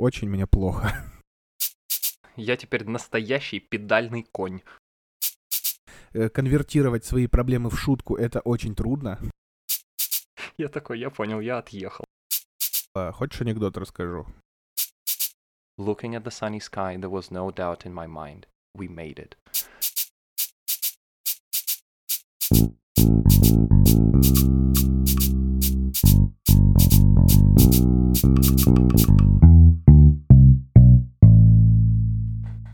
очень 0.00 0.28
мне 0.28 0.46
плохо. 0.46 0.92
Я 2.36 2.56
теперь 2.56 2.84
настоящий 2.84 3.60
педальный 3.60 4.22
конь. 4.22 4.62
Э, 6.12 6.28
конвертировать 6.28 7.04
свои 7.04 7.26
проблемы 7.26 7.70
в 7.70 7.78
шутку— 7.78 8.16
это 8.16 8.40
очень 8.40 8.74
трудно. 8.74 9.18
Я 10.56 10.68
такой, 10.68 10.98
я 10.98 11.10
понял, 11.10 11.40
я 11.40 11.58
отъехал. 11.58 12.04
А, 12.94 13.12
Хочешь 13.12 13.40
анекдот 13.40 13.76
расскажу? 13.76 14.26
Looking 15.78 16.14
at 16.14 16.24
the 16.24 16.30
sunny 16.30 16.60
sky, 16.60 16.96
there 16.96 17.10
was 17.10 17.30
no 17.30 17.50
doubt 17.50 17.84
in 17.84 17.94
my 17.94 18.06
mind. 18.06 18.46
We 18.76 18.88
made 18.88 19.18
it. 19.18 19.36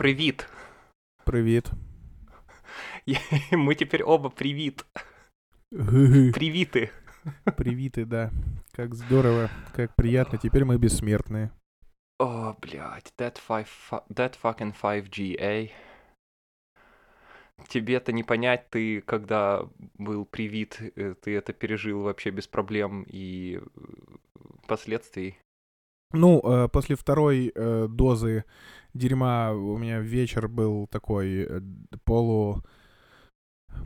Привіт! 0.05 0.47
Привет. 1.25 1.71
Мы 3.51 3.75
теперь 3.75 4.03
оба 4.05 4.29
привіт. 4.29 4.85
Привет. 5.70 6.33
Привіти. 6.33 6.89
Привиты, 7.45 8.05
да. 8.05 8.31
Как 8.75 8.95
здорово, 8.95 9.49
как 9.75 9.95
приятно. 9.95 10.39
Теперь 10.39 10.65
мы 10.65 10.77
бессмертные. 10.77 11.49
О, 12.20 12.55
блядь, 12.61 13.13
that, 13.17 13.39
five, 13.47 13.67
fu- 13.67 14.03
that 14.09 14.35
fucking 14.41 14.73
5G, 14.81 15.38
эй. 15.39 15.71
Тебе-то 17.67 18.11
не 18.11 18.23
понять, 18.23 18.70
ты 18.70 19.01
когда 19.01 19.67
был 19.97 20.25
привит, 20.25 20.79
э, 20.95 21.13
ты 21.21 21.35
это 21.35 21.53
пережил 21.53 22.01
вообще 22.01 22.31
без 22.31 22.47
проблем 22.47 23.05
и 23.07 23.59
э, 23.59 23.61
последствий. 24.67 25.38
Ну, 26.12 26.41
э, 26.41 26.69
после 26.69 26.96
второй 26.96 27.52
э, 27.55 27.88
дозы 27.88 28.45
дерьма 28.95 29.52
у 29.52 29.77
меня 29.77 30.01
вечер 30.01 30.48
был 30.48 30.87
такой 30.87 31.46
э, 31.48 31.60
полу 32.04 32.63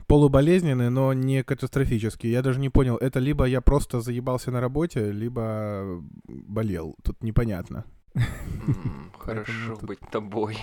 полуболезненный, 0.07 0.91
но 0.91 1.13
не 1.13 1.43
катастрофический. 1.43 2.31
Я 2.31 2.43
даже 2.43 2.61
не 2.61 2.69
понял, 2.69 2.97
это 2.97 3.19
либо 3.19 3.45
я 3.45 3.61
просто 3.61 4.01
заебался 4.01 4.51
на 4.51 4.61
работе, 4.61 5.11
либо 5.11 6.03
болел. 6.29 6.95
Тут 7.03 7.23
непонятно. 7.23 7.85
Хорошо 9.19 9.77
тут- 9.77 9.85
быть 9.85 10.01
тобой. 10.13 10.59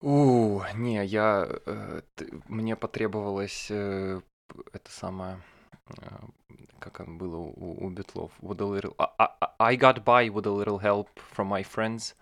У, 0.00 0.60
не, 0.74 1.04
я, 1.04 1.48
мне 2.48 2.76
потребовалось 2.76 3.70
это 3.70 4.90
самое, 4.90 5.38
как 6.78 7.00
оно 7.00 7.16
было 7.16 7.36
у, 7.36 7.86
у 7.86 7.90
Битлов, 7.90 8.32
with 8.40 8.60
a 8.60 8.64
little, 8.64 8.94
I, 8.98 9.28
I- 9.40 9.72
I 9.72 9.76
got 9.76 10.04
by 10.04 10.28
with 10.28 10.46
a 10.46 10.50
little 10.50 10.78
help 10.80 11.08
from 11.36 11.48
my 11.48 11.62
friends 11.62 12.14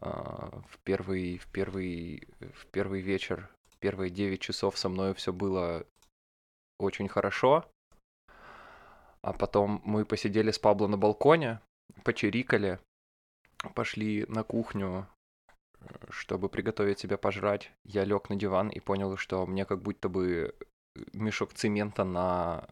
А, 0.00 0.60
в 0.68 0.78
первый, 0.84 1.38
в 1.38 1.46
первый, 1.46 2.28
в 2.40 2.66
первый 2.66 3.00
вечер, 3.00 3.48
первые 3.80 4.10
9 4.10 4.40
часов 4.40 4.78
со 4.78 4.88
мной 4.88 5.14
все 5.14 5.32
было 5.32 5.86
очень 6.78 7.08
хорошо, 7.08 7.64
а 9.22 9.32
потом 9.32 9.80
мы 9.84 10.04
посидели 10.04 10.50
с 10.50 10.58
Пабло 10.58 10.88
на 10.88 10.98
балконе, 10.98 11.60
почирикали, 12.02 12.80
пошли 13.74 14.26
на 14.28 14.42
кухню, 14.42 15.06
э, 15.80 15.86
чтобы 16.10 16.48
приготовить 16.48 16.98
себе 16.98 17.16
пожрать. 17.16 17.70
Я 17.84 18.04
лег 18.04 18.28
на 18.28 18.36
диван 18.36 18.68
и 18.68 18.80
понял, 18.80 19.16
что 19.16 19.46
мне 19.46 19.64
как 19.64 19.80
будто 19.80 20.08
бы 20.08 20.54
мешок 21.12 21.52
цемента 21.54 22.04
на 22.04 22.68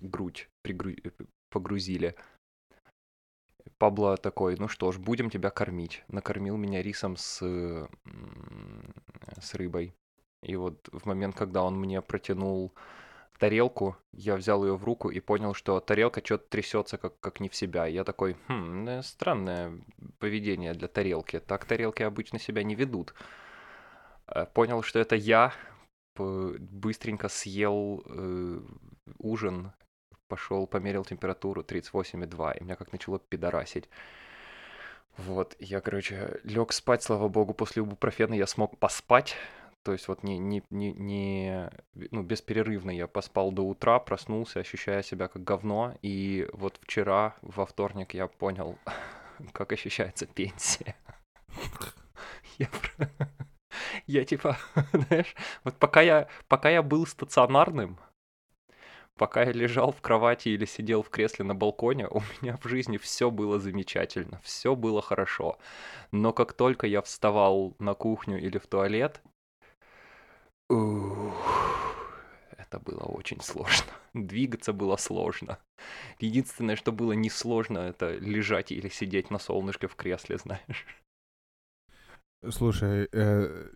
грудь 0.00 0.48
пригру- 0.62 0.96
погрузили. 1.50 2.14
Пабло 3.78 4.16
такой, 4.16 4.56
ну 4.56 4.68
что 4.68 4.90
ж, 4.92 4.98
будем 4.98 5.30
тебя 5.30 5.50
кормить. 5.50 6.04
Накормил 6.08 6.56
меня 6.56 6.82
рисом 6.82 7.16
с, 7.16 7.38
с 9.40 9.54
рыбой. 9.54 9.94
И 10.42 10.56
вот 10.56 10.88
в 10.92 11.06
момент, 11.06 11.36
когда 11.36 11.62
он 11.62 11.78
мне 11.78 12.00
протянул 12.00 12.72
тарелку, 13.38 13.96
я 14.12 14.36
взял 14.36 14.64
ее 14.64 14.76
в 14.76 14.84
руку 14.84 15.10
и 15.10 15.20
понял, 15.20 15.54
что 15.54 15.78
тарелка 15.80 16.24
что-то 16.24 16.48
трясется 16.48 16.98
как, 16.98 17.18
как 17.20 17.40
не 17.40 17.48
в 17.48 17.54
себя. 17.54 17.86
Я 17.86 18.04
такой, 18.04 18.36
хм, 18.48 18.88
э, 18.88 19.02
странное 19.02 19.72
поведение 20.18 20.74
для 20.74 20.88
тарелки. 20.88 21.38
Так 21.38 21.64
тарелки 21.64 22.02
обычно 22.02 22.38
себя 22.38 22.62
не 22.62 22.74
ведут. 22.74 23.14
Э, 24.26 24.46
Понял, 24.46 24.82
что 24.82 24.98
это 24.98 25.14
я, 25.16 25.52
быстренько 26.18 27.28
съел 27.28 28.02
э, 28.06 28.60
ужин, 29.18 29.72
пошел, 30.28 30.66
померил 30.66 31.04
температуру 31.04 31.62
38,2, 31.62 32.58
и 32.58 32.64
меня 32.64 32.76
как 32.76 32.92
начало 32.92 33.18
пидорасить. 33.18 33.88
Вот, 35.16 35.56
я, 35.58 35.80
короче, 35.80 36.40
лег 36.44 36.72
спать, 36.72 37.02
слава 37.02 37.28
богу, 37.28 37.52
после 37.52 37.82
ибупрофена 37.82 38.34
я 38.34 38.46
смог 38.46 38.78
поспать. 38.78 39.36
То 39.82 39.92
есть 39.92 40.06
вот 40.06 40.22
не, 40.22 40.38
не, 40.38 40.62
не, 40.70 40.92
не, 40.92 41.70
ну, 41.94 42.22
бесперерывно 42.22 42.90
я 42.90 43.06
поспал 43.06 43.50
до 43.50 43.62
утра, 43.62 43.98
проснулся, 43.98 44.60
ощущая 44.60 45.02
себя 45.02 45.28
как 45.28 45.42
говно. 45.42 45.96
И 46.02 46.48
вот 46.52 46.78
вчера, 46.82 47.36
во 47.42 47.66
вторник, 47.66 48.14
я 48.14 48.26
понял, 48.28 48.78
как 49.52 49.72
ощущается 49.72 50.26
пенсия. 50.26 50.94
Я, 52.58 52.68
я 54.08 54.24
типа, 54.24 54.58
знаешь, 54.92 55.34
вот 55.64 55.76
пока 55.76 56.00
я, 56.00 56.28
пока 56.48 56.70
я 56.70 56.82
был 56.82 57.06
стационарным, 57.06 57.98
пока 59.16 59.42
я 59.42 59.52
лежал 59.52 59.92
в 59.92 60.00
кровати 60.00 60.48
или 60.48 60.64
сидел 60.64 61.02
в 61.02 61.10
кресле 61.10 61.44
на 61.44 61.54
балконе, 61.54 62.08
у 62.10 62.22
меня 62.40 62.56
в 62.56 62.66
жизни 62.66 62.96
все 62.96 63.30
было 63.30 63.60
замечательно, 63.60 64.40
все 64.42 64.74
было 64.74 65.02
хорошо. 65.02 65.58
Но 66.10 66.32
как 66.32 66.54
только 66.54 66.86
я 66.86 67.02
вставал 67.02 67.76
на 67.78 67.94
кухню 67.94 68.40
или 68.40 68.58
в 68.58 68.66
туалет, 68.66 69.22
это 72.68 72.78
было 72.80 73.04
очень 73.04 73.40
сложно. 73.40 73.92
Двигаться 74.14 74.72
было 74.72 74.96
сложно. 74.96 75.58
Единственное, 76.18 76.76
что 76.76 76.92
было 76.92 77.12
несложно, 77.12 77.78
это 77.78 78.16
лежать 78.16 78.72
или 78.72 78.88
сидеть 78.88 79.30
на 79.30 79.38
солнышке 79.38 79.86
в 79.86 79.96
кресле, 79.96 80.38
знаешь. 80.38 80.86
Слушай, 82.50 83.08
э, 83.12 83.68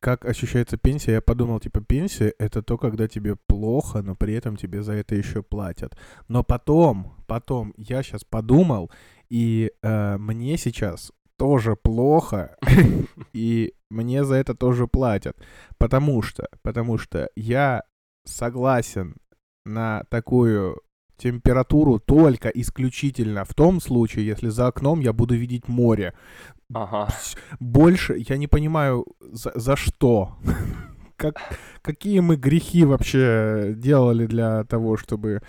как 0.00 0.24
ощущается 0.24 0.76
пенсия? 0.76 1.12
Я 1.12 1.20
подумал, 1.20 1.60
типа, 1.60 1.80
пенсия— 1.80 2.32
это 2.38 2.62
то, 2.62 2.78
когда 2.78 3.08
тебе 3.08 3.36
плохо, 3.46 4.02
но 4.02 4.14
при 4.14 4.34
этом 4.34 4.56
тебе 4.56 4.82
за 4.82 4.92
это 4.92 5.14
еще 5.14 5.42
платят. 5.42 5.96
Но 6.28 6.44
потом, 6.44 7.14
потом, 7.26 7.74
я 7.76 8.02
сейчас 8.02 8.24
подумал, 8.24 8.90
и 9.30 9.72
э, 9.82 10.16
мне 10.18 10.56
сейчас 10.56 11.12
тоже 11.36 11.74
плохо, 11.76 12.56
и 13.32 13.74
мне 13.90 14.24
за 14.24 14.36
это 14.36 14.54
тоже 14.54 14.86
платят. 14.86 15.36
Потому 15.78 16.22
что, 16.22 16.48
потому 16.62 16.98
что 16.98 17.28
я 17.34 17.82
согласен 18.24 19.16
на 19.64 20.04
такую 20.08 20.80
температуру 21.16 21.98
только 21.98 22.48
исключительно 22.48 23.44
в 23.44 23.54
том 23.54 23.80
случае, 23.80 24.26
если 24.26 24.48
за 24.48 24.66
окном 24.66 25.00
я 25.00 25.12
буду 25.12 25.34
видеть 25.34 25.68
море. 25.68 26.14
Ага. 26.72 27.08
Больше 27.60 28.16
я 28.16 28.36
не 28.36 28.46
понимаю, 28.46 29.06
за, 29.20 29.52
за 29.54 29.76
что. 29.76 30.36
Как, 31.16 31.36
какие 31.80 32.18
мы 32.18 32.34
грехи 32.34 32.84
вообще 32.84 33.72
делали 33.76 34.26
для 34.26 34.64
того, 34.64 34.96
чтобы... 34.96 35.42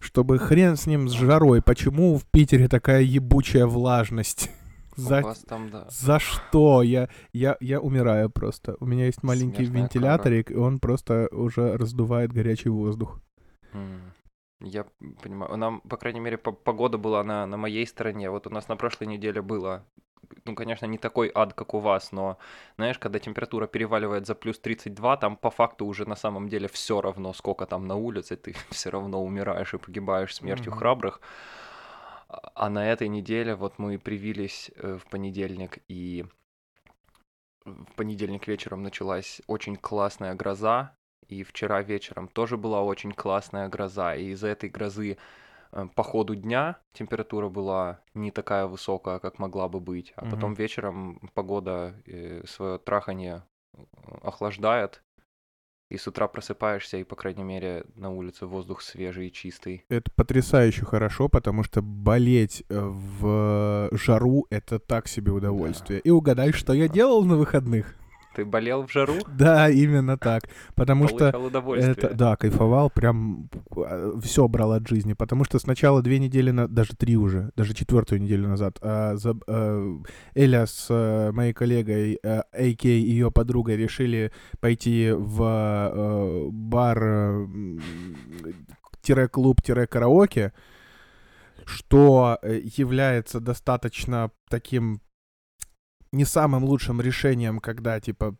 Чтобы 0.00 0.38
хрен 0.38 0.76
с 0.76 0.86
ним, 0.86 1.08
с 1.08 1.12
жарой. 1.12 1.62
Почему 1.62 2.18
в 2.18 2.24
Питере 2.24 2.66
такая 2.66 3.02
ебучая 3.02 3.66
влажность? 3.66 4.50
За, 4.96 5.20
вас 5.22 5.38
там, 5.40 5.70
да. 5.70 5.86
за 5.90 6.18
что? 6.18 6.82
Я, 6.82 7.08
я, 7.32 7.56
я 7.60 7.80
умираю 7.80 8.30
просто. 8.30 8.76
У 8.80 8.86
меня 8.86 9.06
есть 9.06 9.22
маленький 9.22 9.64
Смертная 9.64 9.82
вентиляторик, 9.82 10.50
и 10.50 10.56
он 10.56 10.80
просто 10.80 11.28
уже 11.32 11.76
раздувает 11.76 12.32
горячий 12.32 12.68
воздух. 12.68 13.20
Я 14.60 14.84
понимаю. 15.22 15.56
Нам, 15.56 15.80
по 15.80 15.96
крайней 15.96 16.20
мере, 16.20 16.36
по- 16.36 16.52
погода 16.52 16.98
была 16.98 17.24
на, 17.24 17.46
на 17.46 17.56
моей 17.56 17.86
стороне. 17.86 18.30
Вот 18.30 18.46
у 18.46 18.50
нас 18.50 18.68
на 18.68 18.76
прошлой 18.76 19.06
неделе 19.06 19.40
было, 19.40 19.86
ну, 20.44 20.54
конечно, 20.54 20.86
не 20.86 20.98
такой 20.98 21.30
ад, 21.34 21.54
как 21.54 21.74
у 21.74 21.78
вас, 21.78 22.12
но, 22.12 22.38
знаешь, 22.76 22.98
когда 22.98 23.18
температура 23.18 23.66
переваливает 23.66 24.26
за 24.26 24.34
плюс 24.34 24.58
32, 24.58 25.16
там 25.16 25.36
по 25.36 25.50
факту 25.50 25.86
уже 25.86 26.06
на 26.08 26.16
самом 26.16 26.48
деле 26.48 26.68
все 26.68 27.00
равно, 27.00 27.32
сколько 27.32 27.66
там 27.66 27.86
на 27.86 27.96
улице, 27.96 28.36
ты 28.36 28.54
все 28.70 28.90
равно 28.90 29.22
умираешь 29.22 29.74
и 29.74 29.78
погибаешь 29.78 30.34
смертью 30.34 30.72
Мгм. 30.72 30.78
храбрых. 30.78 31.20
А 32.28 32.52
а 32.54 32.70
на 32.70 32.86
этой 32.92 33.08
неделе 33.08 33.54
вот 33.54 33.78
мы 33.78 33.98
привились 33.98 34.70
э, 34.76 34.98
в 34.98 35.06
понедельник, 35.10 35.78
и 35.88 36.24
в 37.64 37.92
понедельник 37.96 38.46
вечером 38.48 38.82
началась 38.82 39.40
очень 39.46 39.76
классная 39.76 40.34
гроза, 40.34 40.96
и 41.28 41.42
вчера 41.42 41.82
вечером 41.82 42.28
тоже 42.28 42.56
была 42.56 42.82
очень 42.82 43.12
классная 43.12 43.68
гроза, 43.68 44.14
и 44.14 44.30
из-за 44.30 44.48
этой 44.48 44.68
грозы 44.70 45.18
по 45.94 46.02
ходу 46.02 46.34
дня 46.34 46.78
температура 46.92 47.48
была 47.48 48.00
не 48.14 48.30
такая 48.30 48.66
высокая, 48.66 49.18
как 49.18 49.38
могла 49.38 49.68
бы 49.68 49.80
быть, 49.80 50.12
а 50.16 50.24
потом 50.24 50.50
Мгм. 50.50 50.54
вечером 50.54 51.30
погода 51.34 51.94
свое 52.46 52.78
трахание 52.78 53.44
э, 53.74 53.82
охлаждает, 54.22 55.02
и 55.90 55.96
с 55.96 56.06
утра 56.06 56.28
просыпаешься, 56.28 56.98
и, 56.98 57.04
по 57.04 57.16
крайней 57.16 57.42
мере, 57.42 57.84
на 57.96 58.10
улице 58.10 58.46
воздух 58.46 58.80
свежий 58.80 59.26
и 59.26 59.32
чистый. 59.32 59.84
Это 59.88 60.10
потрясающе 60.14 60.84
хорошо, 60.84 61.28
потому 61.28 61.64
что 61.64 61.82
болеть 61.82 62.62
э, 62.68 62.80
в 62.80 63.88
жару— 63.92 64.46
это 64.50 64.78
так 64.78 65.08
себе 65.08 65.32
удовольствие. 65.32 66.00
И 66.00 66.10
угадай, 66.10 66.52
что 66.52 66.72
я 66.72 66.88
делал 66.88 67.24
на 67.24 67.36
выходных? 67.36 67.96
Ты 68.34 68.44
болел 68.44 68.86
в 68.86 68.92
жару? 68.92 69.14
Да, 69.28 69.70
именно 69.70 70.16
так. 70.18 70.44
Потому 70.74 71.08
что 71.08 71.26
это, 71.26 72.14
да, 72.14 72.36
кайфовал, 72.36 72.90
прям 72.90 73.48
все 74.22 74.46
брал 74.48 74.72
от 74.72 74.86
жизни. 74.86 75.14
Потому 75.14 75.44
что 75.44 75.58
сначала 75.58 76.02
две 76.02 76.18
недели, 76.18 76.50
на, 76.50 76.68
даже 76.68 76.94
три 76.94 77.16
уже, 77.16 77.50
даже 77.56 77.74
четвертую 77.74 78.20
неделю 78.22 78.48
назад, 78.48 78.78
а, 78.82 79.16
за, 79.16 79.36
а, 79.46 80.00
Эля 80.34 80.66
с 80.66 80.86
а, 80.90 81.32
моей 81.32 81.52
коллегой, 81.52 82.18
а, 82.24 82.44
AK 82.54 82.84
и 82.84 83.10
ее 83.10 83.30
подругой 83.30 83.76
решили 83.76 84.32
пойти 84.60 85.10
в 85.12 85.42
а, 85.42 86.48
бар 86.50 87.48
клуб-караоке, 89.30 90.52
что 91.64 92.38
является 92.42 93.40
достаточно 93.40 94.30
таким 94.48 95.00
не 96.12 96.24
самым 96.24 96.64
лучшим 96.64 97.00
решением, 97.00 97.60
когда, 97.60 98.00
типа, 98.00 98.36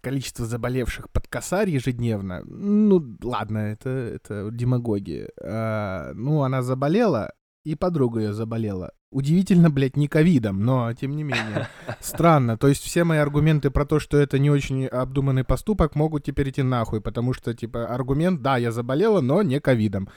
количество 0.00 0.46
заболевших 0.46 1.10
под 1.10 1.28
косарь 1.28 1.70
ежедневно. 1.70 2.42
Ну, 2.44 3.16
ладно, 3.22 3.58
это, 3.58 3.88
это 3.88 4.50
демагогия. 4.50 5.30
А, 5.40 6.12
ну, 6.14 6.42
она 6.42 6.62
заболела, 6.62 7.32
и 7.64 7.74
подруга 7.74 8.20
ее 8.20 8.32
заболела. 8.32 8.92
Удивительно, 9.10 9.70
блядь, 9.70 9.96
не 9.96 10.08
ковидом, 10.08 10.64
но 10.64 10.92
тем 10.92 11.14
не 11.14 11.22
менее. 11.22 11.68
Странно. 12.00 12.58
То 12.58 12.68
есть 12.68 12.82
все 12.82 13.04
мои 13.04 13.18
аргументы 13.18 13.70
про 13.70 13.86
то, 13.86 14.00
что 14.00 14.18
это 14.18 14.38
не 14.40 14.50
очень 14.50 14.86
обдуманный 14.86 15.44
поступок, 15.44 15.94
могут 15.94 16.24
теперь 16.24 16.50
идти 16.50 16.62
нахуй, 16.62 17.00
потому 17.00 17.32
что, 17.32 17.54
типа, 17.54 17.86
аргумент, 17.86 18.42
да, 18.42 18.56
я 18.56 18.72
заболела, 18.72 19.20
но 19.20 19.42
не 19.42 19.60
ковидом. 19.60 20.08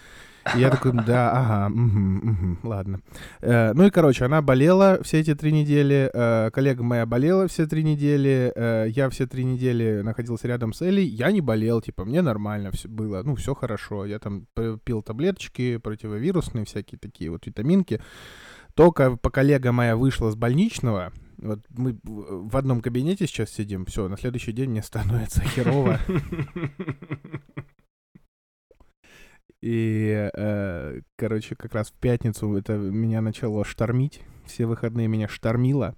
Я 0.56 0.70
такой, 0.70 0.92
да, 1.06 1.32
ага, 1.32 1.74
угу, 1.74 2.32
угу, 2.32 2.58
ладно. 2.64 3.00
Э, 3.42 3.74
ну 3.74 3.86
и, 3.86 3.90
короче, 3.90 4.26
она 4.26 4.42
болела 4.42 5.00
все 5.04 5.20
эти 5.20 5.36
три 5.36 5.52
недели, 5.52 6.10
э, 6.14 6.50
коллега 6.52 6.84
моя 6.84 7.06
болела 7.06 7.48
все 7.48 7.66
три 7.66 7.84
недели, 7.84 8.52
э, 8.56 8.88
я 8.90 9.10
все 9.10 9.28
три 9.28 9.44
недели 9.44 10.02
находился 10.02 10.48
рядом 10.48 10.74
с 10.74 10.82
Элей, 10.82 11.06
я 11.06 11.32
не 11.32 11.42
болел, 11.42 11.82
типа, 11.82 12.06
мне 12.06 12.22
нормально 12.22 12.72
все 12.72 12.88
было, 12.88 13.24
ну, 13.24 13.36
все 13.36 13.54
хорошо. 13.54 14.06
Я 14.06 14.20
там 14.20 14.48
пил 14.84 15.02
таблеточки 15.02 15.78
противовирусные, 15.78 16.66
всякие 16.66 17.00
такие 17.00 17.30
вот 17.30 17.46
витаминки. 17.46 18.02
Только 18.74 19.18
по 19.18 19.30
коллега 19.30 19.72
моя 19.72 19.96
вышла 19.96 20.30
с 20.30 20.36
больничного, 20.36 21.12
вот 21.38 21.60
мы 21.70 22.00
в 22.04 22.58
одном 22.58 22.82
кабинете 22.82 23.28
сейчас 23.28 23.52
сидим, 23.52 23.86
все, 23.86 24.08
на 24.08 24.18
следующий 24.18 24.52
день 24.52 24.72
мне 24.72 24.82
становится 24.82 25.42
херово. 25.56 26.00
И, 29.70 30.30
э, 30.34 31.02
короче, 31.18 31.58
как 31.58 31.74
раз 31.74 31.90
в 31.90 32.00
пятницу 32.00 32.56
это 32.56 32.78
меня 32.78 33.20
начало 33.20 33.66
штормить. 33.66 34.22
Все 34.46 34.66
выходные 34.66 35.10
меня 35.10 35.28
штормило. 35.28 35.94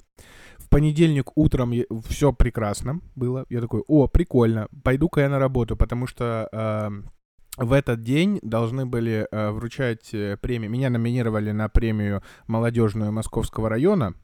В 0.57 0.69
понедельник 0.69 1.37
утром 1.37 1.71
все 2.07 2.33
прекрасно 2.33 2.99
было. 3.15 3.45
Я 3.47 3.61
такой, 3.61 3.83
о, 3.87 4.07
прикольно, 4.07 4.69
пойду-ка 4.83 5.21
я 5.21 5.29
на 5.29 5.37
работу, 5.37 5.77
потому 5.77 6.07
что 6.07 6.49
э, 6.51 6.89
в 7.63 7.71
этот 7.71 8.01
день 8.01 8.39
должны 8.41 8.87
были 8.87 9.27
э, 9.29 9.51
вручать 9.51 10.15
э, 10.15 10.37
премию. 10.41 10.71
Меня 10.71 10.89
номинировали 10.89 11.51
на 11.51 11.69
премию 11.69 12.23
молодежную 12.47 13.11
Московского 13.11 13.69
района. 13.69 14.15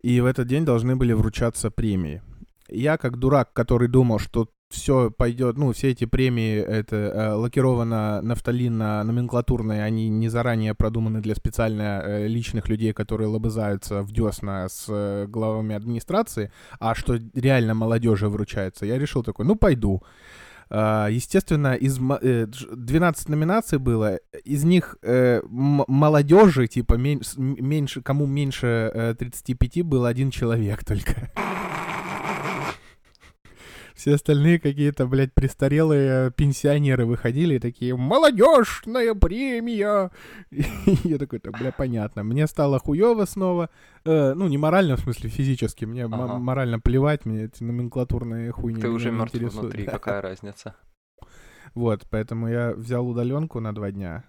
И 0.00 0.20
в 0.20 0.26
этот 0.26 0.46
день 0.46 0.64
должны 0.64 0.94
были 0.94 1.12
вручаться 1.12 1.72
премии. 1.72 2.22
Я, 2.68 2.98
как 2.98 3.16
дурак, 3.16 3.52
который 3.52 3.88
думал, 3.88 4.20
что 4.20 4.48
все 4.70 5.10
пойдет, 5.10 5.58
ну, 5.58 5.72
все 5.72 5.90
эти 5.90 6.04
премии, 6.04 6.56
это 6.56 6.96
э, 6.96 7.32
лакировано 7.32 8.22
нафталина 8.22 9.02
номенклатурные, 9.02 9.82
они 9.82 10.08
не 10.08 10.28
заранее 10.28 10.74
продуманы 10.74 11.20
для 11.20 11.34
специально 11.34 12.02
э, 12.04 12.28
личных 12.28 12.68
людей, 12.68 12.92
которые 12.92 13.26
лобызаются 13.26 14.02
в 14.02 14.12
десна 14.12 14.68
с 14.68 14.86
э, 14.88 15.26
главами 15.28 15.74
администрации, 15.74 16.52
а 16.78 16.94
что 16.94 17.18
реально 17.34 17.74
молодежи 17.74 18.28
вручается. 18.28 18.86
Я 18.86 18.98
решил 18.98 19.24
такой, 19.24 19.44
ну, 19.44 19.56
пойду. 19.56 20.02
Uh, 20.72 21.10
естественно, 21.10 21.74
из 21.74 21.98
э, 21.98 22.46
12 22.46 23.28
номинаций 23.28 23.80
было, 23.80 24.20
из 24.44 24.62
них 24.62 24.98
э, 25.02 25.40
молодежи, 25.48 26.68
типа, 26.68 26.94
меньше, 26.94 28.02
кому 28.02 28.26
меньше 28.26 28.88
э, 28.94 29.14
35 29.18 29.82
был 29.82 30.04
один 30.04 30.30
человек 30.30 30.84
только. 30.84 31.28
Все 34.00 34.14
остальные 34.14 34.58
какие-то, 34.58 35.06
блядь, 35.06 35.34
престарелые 35.34 36.30
пенсионеры 36.30 37.04
выходили 37.04 37.56
и 37.56 37.58
такие 37.58 37.94
«Молодежная 37.94 39.14
премия!» 39.14 40.10
и 40.50 40.64
Я 41.04 41.18
такой, 41.18 41.38
так, 41.38 41.58
бля, 41.58 41.70
понятно. 41.70 42.22
Мне 42.22 42.46
стало 42.46 42.78
хуёво 42.78 43.26
снова. 43.26 43.68
Э, 44.06 44.32
ну, 44.32 44.48
не 44.48 44.56
морально, 44.56 44.96
в 44.96 45.00
смысле, 45.00 45.28
физически. 45.28 45.84
Мне 45.84 46.06
ага. 46.06 46.38
морально 46.38 46.80
плевать, 46.80 47.26
мне 47.26 47.44
эти 47.44 47.62
номенклатурные 47.62 48.52
хуйни 48.52 48.80
Ты 48.80 48.88
уже 48.88 49.10
мертв 49.10 49.34
внутри, 49.34 49.84
какая 49.98 50.22
разница? 50.22 50.76
Вот, 51.74 52.06
поэтому 52.08 52.48
я 52.48 52.72
взял 52.72 53.06
удаленку 53.06 53.60
на 53.60 53.74
два 53.74 53.90
дня. 53.90 54.24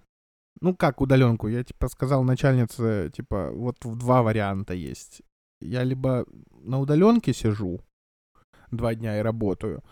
Ну, 0.59 0.75
как 0.75 0.99
удаленку? 0.99 1.47
Я, 1.47 1.63
типа, 1.63 1.87
сказал 1.87 2.25
начальнице, 2.25 3.09
типа, 3.15 3.51
вот 3.53 3.77
два 3.85 4.21
варианта 4.21 4.73
есть. 4.73 5.21
Я 5.61 5.85
либо 5.85 6.25
на 6.61 6.81
удаленке 6.81 7.31
сижу, 7.31 7.79
два 8.71 8.95
дня 8.95 9.19
и 9.19 9.21
работаю. 9.21 9.83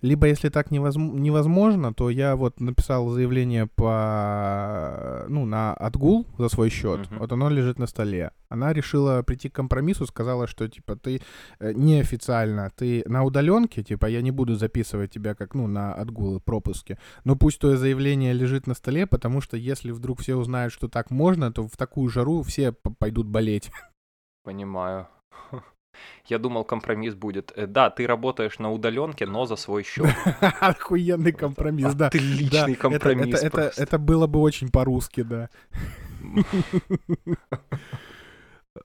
Либо, 0.00 0.28
если 0.28 0.48
так 0.48 0.70
невозможно, 0.70 1.92
то 1.92 2.08
я 2.08 2.36
вот 2.36 2.60
написал 2.60 3.08
заявление 3.08 3.66
по, 3.66 5.24
ну, 5.28 5.44
на 5.44 5.74
отгул 5.74 6.26
за 6.38 6.48
свой 6.48 6.70
счет. 6.70 7.00
Uh-huh. 7.00 7.18
Вот 7.18 7.32
оно 7.32 7.50
лежит 7.50 7.80
на 7.80 7.86
столе. 7.86 8.30
Она 8.48 8.72
решила 8.72 9.22
прийти 9.22 9.48
к 9.48 9.54
компромиссу, 9.54 10.06
сказала, 10.06 10.46
что, 10.46 10.68
типа, 10.68 10.94
ты 10.94 11.20
э, 11.58 11.72
неофициально, 11.72 12.70
ты 12.76 13.02
на 13.06 13.24
удаленке, 13.24 13.82
типа, 13.82 14.06
я 14.06 14.22
не 14.22 14.30
буду 14.30 14.54
записывать 14.54 15.10
тебя 15.10 15.34
как, 15.34 15.54
ну, 15.54 15.66
на 15.66 15.92
отгулы, 15.94 16.40
пропуски. 16.40 16.96
Но 17.24 17.34
пусть 17.34 17.58
твое 17.58 17.76
заявление 17.76 18.32
лежит 18.32 18.68
на 18.68 18.74
столе, 18.74 19.06
потому 19.06 19.40
что 19.40 19.56
если 19.56 19.90
вдруг 19.90 20.20
все 20.20 20.36
узнают, 20.36 20.72
что 20.72 20.88
так 20.88 21.10
можно, 21.10 21.52
то 21.52 21.66
в 21.66 21.76
такую 21.76 22.08
жару 22.08 22.42
все 22.42 22.72
пойдут 22.72 23.26
болеть. 23.26 23.70
Понимаю. 24.44 25.08
Я 26.26 26.38
думал, 26.38 26.64
компромисс 26.64 27.14
будет. 27.14 27.52
Э, 27.56 27.66
да, 27.66 27.90
ты 27.90 28.06
работаешь 28.06 28.58
на 28.58 28.70
удаленке, 28.70 29.26
но 29.26 29.46
за 29.46 29.56
свой 29.56 29.82
счет. 29.82 30.14
Охуенный 30.60 31.32
компромисс, 31.32 31.94
да. 31.94 32.06
Отличный 32.06 32.74
компромисс. 32.74 33.42
Это 33.42 33.98
было 33.98 34.26
бы 34.26 34.40
очень 34.40 34.70
по-русски, 34.70 35.22
да. 35.22 35.50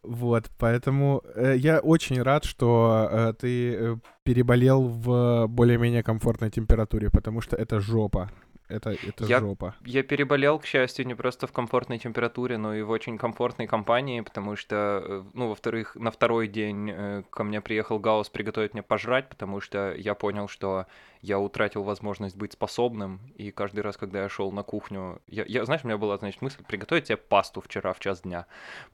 Вот, 0.02 0.50
поэтому 0.58 1.22
э, 1.36 1.56
я 1.56 1.80
очень 1.80 2.20
рад, 2.24 2.46
что 2.46 3.08
э, 3.12 3.34
ты 3.40 4.00
переболел 4.24 4.88
в 4.88 5.46
более-менее 5.48 6.02
комфортной 6.02 6.50
температуре, 6.50 7.12
потому 7.12 7.42
что 7.42 7.56
это 7.56 7.80
жопа 7.80 8.32
это, 8.74 8.92
это 8.92 9.26
я, 9.26 9.40
жопа. 9.40 9.76
Я 9.86 10.04
переболел, 10.04 10.60
к 10.60 10.66
счастью, 10.66 11.06
не 11.06 11.16
просто 11.16 11.48
в 11.48 11.52
комфортной 11.52 12.00
температуре, 12.00 12.58
но 12.58 12.74
и 12.74 12.82
в 12.82 12.90
очень 12.90 13.18
комфортной 13.18 13.68
компании, 13.68 14.22
потому 14.22 14.56
что, 14.56 15.04
э, 15.04 15.24
ну, 15.34 15.50
во-вторых, 15.50 15.96
на 15.96 16.12
второй 16.12 16.48
день 16.48 16.90
э, 16.92 17.24
ко 17.30 17.44
мне 17.44 17.62
приехал 17.62 18.00
Гаус 18.00 18.30
приготовить 18.30 18.74
мне 18.74 18.84
пожрать, 18.84 19.30
потому 19.30 19.62
что 19.62 19.94
я 19.96 20.16
понял, 20.16 20.48
что 20.48 20.88
я 21.24 21.40
утратил 21.40 21.84
возможность 21.84 22.36
быть 22.36 22.52
способным, 22.52 23.22
и 23.38 23.50
каждый 23.50 23.80
раз, 23.80 23.96
когда 23.96 24.24
я 24.24 24.30
шел 24.30 24.52
на 24.52 24.62
кухню, 24.62 25.22
я, 25.26 25.46
я, 25.48 25.64
знаешь, 25.64 25.82
у 25.86 25.88
меня 25.88 25.98
была, 25.98 26.18
значит, 26.18 26.42
мысль 26.42 26.62
приготовить 26.68 27.08
себе 27.08 27.16
пасту 27.16 27.62
вчера 27.62 27.94
в 27.94 28.00
час 28.02 28.24
дня. 28.24 28.46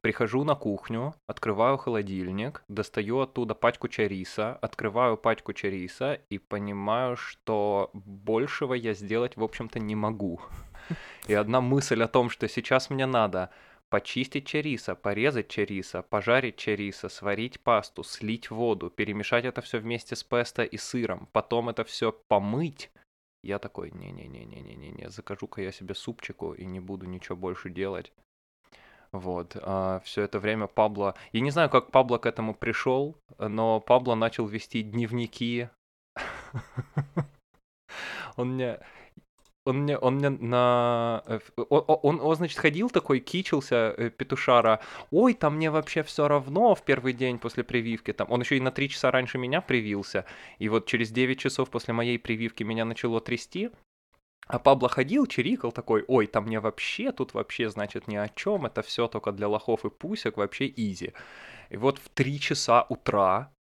Прихожу 0.01 0.43
на 0.43 0.53
кухню, 0.53 1.15
открываю 1.25 1.77
холодильник, 1.77 2.63
достаю 2.67 3.21
оттуда 3.21 3.55
пачку 3.55 3.87
чариса, 3.87 4.53
открываю 4.61 5.17
пачку 5.17 5.53
чариса 5.53 6.19
и 6.29 6.37
понимаю, 6.37 7.17
что 7.17 7.89
большего 7.93 8.75
я 8.75 8.93
сделать, 8.93 9.35
в 9.35 9.43
общем-то, 9.43 9.79
не 9.79 9.95
могу. 9.95 10.39
И 11.27 11.33
одна 11.33 11.61
мысль 11.61 12.03
о 12.03 12.07
том, 12.07 12.29
что 12.29 12.47
сейчас 12.47 12.91
мне 12.91 13.07
надо 13.07 13.49
почистить 13.89 14.47
чариса, 14.47 14.95
порезать 14.95 15.47
чариса, 15.47 16.01
пожарить 16.01 16.57
чариса, 16.57 17.09
сварить 17.09 17.59
пасту, 17.59 18.03
слить 18.03 18.51
воду, 18.51 18.89
перемешать 18.89 19.45
это 19.45 19.61
все 19.61 19.79
вместе 19.79 20.15
с 20.15 20.23
песто 20.23 20.63
и 20.63 20.77
сыром, 20.77 21.27
потом 21.31 21.69
это 21.69 21.83
все 21.83 22.11
помыть. 22.11 22.91
Я 23.43 23.57
такой, 23.57 23.91
не-не-не-не-не-не, 23.91 25.09
закажу-ка 25.09 25.61
я 25.61 25.71
себе 25.71 25.95
супчику 25.95 26.53
и 26.53 26.65
не 26.65 26.79
буду 26.79 27.05
ничего 27.05 27.37
больше 27.37 27.69
делать. 27.69 28.11
Вот, 29.11 29.57
а, 29.61 30.01
все 30.03 30.23
это 30.23 30.39
время 30.39 30.67
Пабло... 30.67 31.15
Я 31.31 31.41
не 31.41 31.49
знаю, 31.49 31.69
как 31.69 31.91
Пабло 31.91 32.19
к 32.19 32.27
этому 32.27 32.53
пришел, 32.53 33.15
но 33.39 33.79
Пабло 33.79 34.15
начал 34.15 34.45
вести 34.45 34.83
дневники. 34.83 35.69
Он 38.35 38.53
мне... 38.53 38.79
он 39.69 39.83
мне, 39.83 39.97
он 39.97 40.15
мне 40.15 40.29
на... 40.29 41.23
э, 41.25 41.35
ф- 41.35 41.51
о- 41.57 41.63
о- 41.77 41.99
Он, 42.03 42.19
он, 42.21 42.35
значит, 42.35 42.59
ходил 42.59 42.89
такой, 42.89 43.19
кичился, 43.19 43.93
э, 43.97 44.09
петушара. 44.09 44.79
Ой, 45.11 45.33
там 45.33 45.55
мне 45.55 45.71
вообще 45.71 46.03
все 46.03 46.27
равно 46.27 46.75
в 46.75 46.83
первый 46.83 47.13
день 47.13 47.37
после 47.39 47.63
прививки. 47.63 48.13
Там. 48.13 48.27
Он 48.31 48.41
еще 48.41 48.57
и 48.57 48.61
на 48.61 48.71
три 48.71 48.89
часа 48.89 49.11
раньше 49.11 49.37
меня 49.37 49.61
привился. 49.61 50.25
И 50.57 50.69
вот 50.69 50.85
через 50.87 51.11
9 51.11 51.39
часов 51.39 51.69
после 51.69 51.93
моей 51.93 52.19
прививки 52.19 52.63
меня 52.63 52.85
начало 52.85 53.21
трясти. 53.21 53.69
А 54.47 54.57
Пабло 54.57 54.89
ходил, 54.89 55.27
чирикал 55.27 55.71
такой, 55.71 56.03
ой, 56.07 56.25
там 56.25 56.45
мне 56.45 56.59
вообще, 56.59 57.11
тут 57.11 57.35
вообще, 57.35 57.69
значит, 57.69 58.07
ни 58.07 58.15
о 58.15 58.27
чем, 58.29 58.65
это 58.65 58.81
все 58.81 59.07
только 59.07 59.31
для 59.31 59.47
лохов 59.47 59.85
и 59.85 59.89
пусек, 59.91 60.37
вообще 60.37 60.67
изи. 60.75 61.13
И 61.69 61.77
вот 61.77 61.99
в 61.99 62.09
3 62.09 62.39
часа 62.39 62.85
утра 62.89 63.51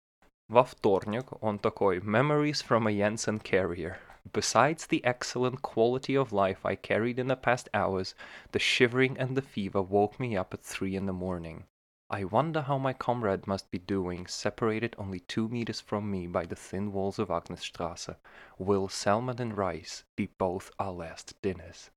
во 0.49 0.65
вторник 0.65 1.27
он 1.43 1.59
такой, 1.59 1.99
memories 1.99 2.65
from 2.67 2.89
a 2.89 2.93
Jensen 2.93 3.43
carrier. 3.43 3.97
Besides 4.32 4.88
the 4.88 5.04
excellent 5.06 5.62
quality 5.62 6.16
of 6.16 6.32
life 6.32 6.66
I 6.66 6.76
carried 6.76 7.20
in 7.20 7.28
the 7.28 7.36
past 7.36 7.70
hours, 7.74 8.16
the 8.52 8.60
shivering 8.60 9.18
and 9.18 9.36
the 9.36 9.42
fever 9.42 9.82
woke 9.82 10.20
me 10.20 10.36
up 10.38 10.54
at 10.54 10.62
three 10.62 10.96
in 10.96 11.06
the 11.06 11.14
morning. 11.14 11.66
I 12.10 12.26
wonder 12.26 12.62
how 12.62 12.78
my 12.78 12.94
comrade 12.94 13.48
must 13.48 13.72
be 13.72 13.80
doing, 13.80 14.28
separated 14.28 14.96
only 14.98 15.20
two 15.20 15.48
meters 15.50 15.82
from 15.82 16.12
me 16.12 16.28
by 16.28 16.46
the 16.46 16.56
thin 16.56 16.92
walls 16.92 17.18
of 17.18 17.30
Agnesstrasse. 17.30 18.16
Will 18.58 18.88
salmon 18.88 19.42
and 19.42 19.58
rice 19.58 20.04
be 20.16 20.28
both 20.38 20.72
our 20.80 20.92
last 20.92 21.34
dinners? 21.42 21.90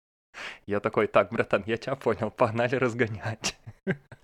Я 0.66 0.80
такой, 0.80 1.06
так, 1.06 1.30
братан, 1.30 1.64
я 1.66 1.76
тебя 1.76 1.96
понял, 1.96 2.30
погнали 2.30 2.76
разгонять. 2.76 3.56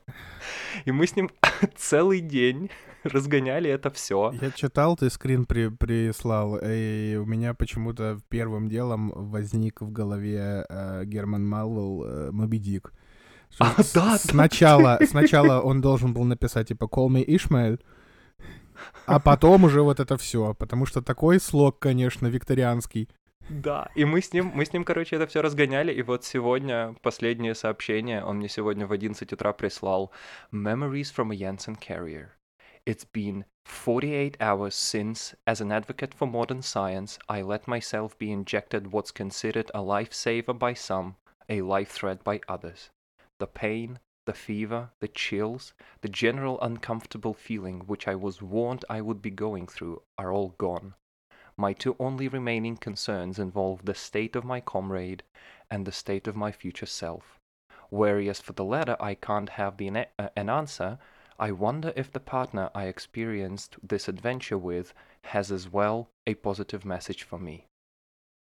И 0.86 0.92
мы 0.92 1.08
с 1.08 1.16
ним 1.16 1.30
целый 1.76 2.20
день 2.22 2.70
разгоняли 3.04 3.70
это 3.70 3.90
все. 3.90 4.34
Я 4.42 4.52
читал, 4.52 4.96
ты 4.98 5.10
скрин 5.10 5.46
при, 5.46 5.70
прислал, 5.70 6.60
и 6.64 7.16
у 7.16 7.26
меня 7.26 7.54
почему-то 7.54 8.20
первым 8.30 8.68
делом 8.70 9.12
возник 9.16 9.82
в 9.82 9.92
голове 9.92 10.66
э, 10.70 11.04
Герман 11.06 11.48
Малвелл 11.48 12.04
э, 12.06 12.32
Моби 12.32 12.58
Дик. 12.60 12.92
А, 13.60 13.82
с- 13.82 13.94
да, 13.94 14.12
да, 14.12 14.18
сначала, 14.18 15.00
сначала 15.08 15.62
он 15.62 15.82
должен 15.82 16.14
был 16.14 16.26
написать, 16.26 16.68
типа, 16.68 16.86
call 16.86 17.08
me 17.08 17.26
Ishmael, 17.26 17.80
а 19.06 19.20
потом 19.20 19.64
уже 19.64 19.82
вот 19.82 20.00
это 20.00 20.18
все, 20.18 20.54
потому 20.54 20.86
что 20.86 21.02
такой 21.02 21.40
слог, 21.40 21.80
конечно, 21.80 22.28
викторианский. 22.28 23.08
Да, 23.50 23.90
и 23.96 24.04
мы 24.04 24.22
с 24.22 24.34
ним, 24.34 24.52
мы 24.54 24.66
с 24.66 24.74
ним, 24.74 24.84
короче, 24.84 25.16
это 25.16 25.26
все 25.26 25.42
разгоняли, 25.42 25.94
и 25.94 26.02
вот 26.02 26.26
сегодня 26.26 26.96
последнее 27.02 27.56
сообщение, 27.56 28.22
он 28.22 28.38
мне 28.38 28.50
сегодня 28.50 28.86
в 28.86 28.92
11 28.92 29.32
утра 29.32 29.54
прислал 29.54 30.12
Memories 30.52 31.14
from 31.16 31.32
a 31.32 31.36
Janssen 31.36 31.78
carrier. 31.80 32.32
It's 32.86 33.06
been 33.06 33.46
48 33.64 34.38
hours 34.42 34.76
since, 34.76 35.34
as 35.46 35.62
an 35.62 35.72
advocate 35.72 36.14
for 36.14 36.28
modern 36.28 36.62
science, 36.62 37.18
I 37.30 37.42
let 37.42 37.68
myself 37.68 38.18
be 38.18 38.34
injected 38.34 38.92
what's 38.92 39.12
considered 39.12 39.72
a 39.74 39.80
lifesaver 39.80 40.58
by 40.58 40.74
some, 40.74 41.16
a 41.48 41.62
life 41.62 41.92
threat 41.92 42.26
by 42.26 42.42
others. 42.50 42.90
The 43.40 43.48
pain, 43.48 44.00
the 44.26 44.34
fever, 44.34 44.92
the 45.00 45.08
chills, 45.08 45.74
the 46.02 46.10
general 46.10 46.60
uncomfortable 46.60 47.34
feeling 47.34 47.88
which 47.88 48.10
I 48.10 48.16
was 48.16 48.42
warned 48.42 48.84
I 48.90 49.00
would 49.00 49.22
be 49.22 49.32
going 49.32 49.68
through 49.68 50.02
are 50.18 50.34
all 50.34 50.50
gone. 50.58 50.96
My 51.57 51.73
two 51.73 51.97
only 51.99 52.29
remaining 52.29 52.77
concerns 52.77 53.39
involve 53.39 53.85
the 53.85 53.95
state 53.95 54.37
of 54.37 54.45
my 54.45 54.61
comrade 54.61 55.23
and 55.71 55.87
the 55.87 55.93
state 55.93 56.27
of 56.27 56.37
my 56.37 56.53
future 56.53 56.87
self. 56.87 57.39
Whereas 57.89 58.41
for 58.41 58.53
the 58.53 58.65
latter 58.65 58.97
I 59.01 59.15
can't 59.15 59.49
have 59.51 59.77
the 59.77 59.89
an, 59.89 59.97
uh, 60.19 60.29
an 60.37 60.51
answer, 60.51 60.99
I 61.39 61.53
wonder 61.53 61.93
if 61.97 62.13
the 62.13 62.21
partner 62.21 62.71
I 62.75 62.85
experienced 62.85 63.77
this 63.83 64.09
adventure 64.09 64.59
with 64.59 64.93
has 65.25 65.51
as 65.51 65.69
well 65.69 66.09
a 66.27 66.35
positive 66.35 66.85
message 66.85 67.23
for 67.23 67.39
me. 67.39 67.67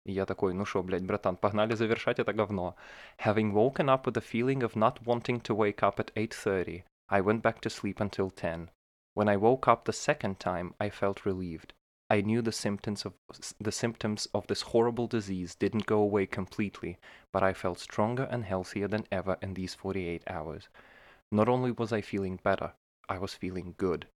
И 0.04 0.12
я 0.12 0.24
такой, 0.24 0.54
ну 0.54 0.64
шо, 0.64 0.82
блядь, 0.82 1.04
братан, 1.04 1.36
погнали 1.36 1.74
завершать 1.74 2.20
это 2.20 2.32
говно. 2.32 2.76
Having 3.18 3.52
woken 3.52 3.88
up 3.88 4.06
with 4.06 4.14
the 4.14 4.20
feeling 4.20 4.62
of 4.62 4.76
not 4.76 5.04
wanting 5.04 5.40
to 5.40 5.54
wake 5.54 5.82
up 5.82 5.98
at 5.98 6.14
8.30, 6.14 6.84
I 7.08 7.20
went 7.20 7.42
back 7.42 7.60
to 7.62 7.70
sleep 7.70 8.00
until 8.00 8.30
10. 8.30 8.70
When 9.14 9.28
I 9.28 9.36
woke 9.36 9.66
up 9.66 9.84
the 9.84 9.92
second 9.92 10.38
time, 10.38 10.74
I 10.78 10.90
felt 10.90 11.26
relieved. 11.26 11.72
I 12.11 12.19
knew 12.19 12.41
the 12.41 12.51
symptoms 12.51 13.05
of 13.05 13.13
the 13.57 13.71
symptoms 13.71 14.27
of 14.33 14.45
this 14.47 14.63
horrible 14.63 15.07
disease 15.07 15.55
didn't 15.55 15.85
go 15.85 15.99
away 15.99 16.25
completely, 16.25 16.99
but 17.31 17.41
I 17.41 17.53
felt 17.53 17.79
stronger 17.79 18.23
and 18.23 18.43
healthier 18.43 18.89
than 18.89 19.07
ever 19.13 19.37
in 19.41 19.53
these 19.53 19.75
48 19.75 20.21
hours. 20.27 20.67
Not 21.31 21.47
only 21.47 21.71
was 21.71 21.93
I 21.93 22.01
feeling 22.01 22.37
better, 22.43 22.73
I 23.07 23.17
was 23.17 23.33
feeling 23.33 23.75
good. 23.77 24.07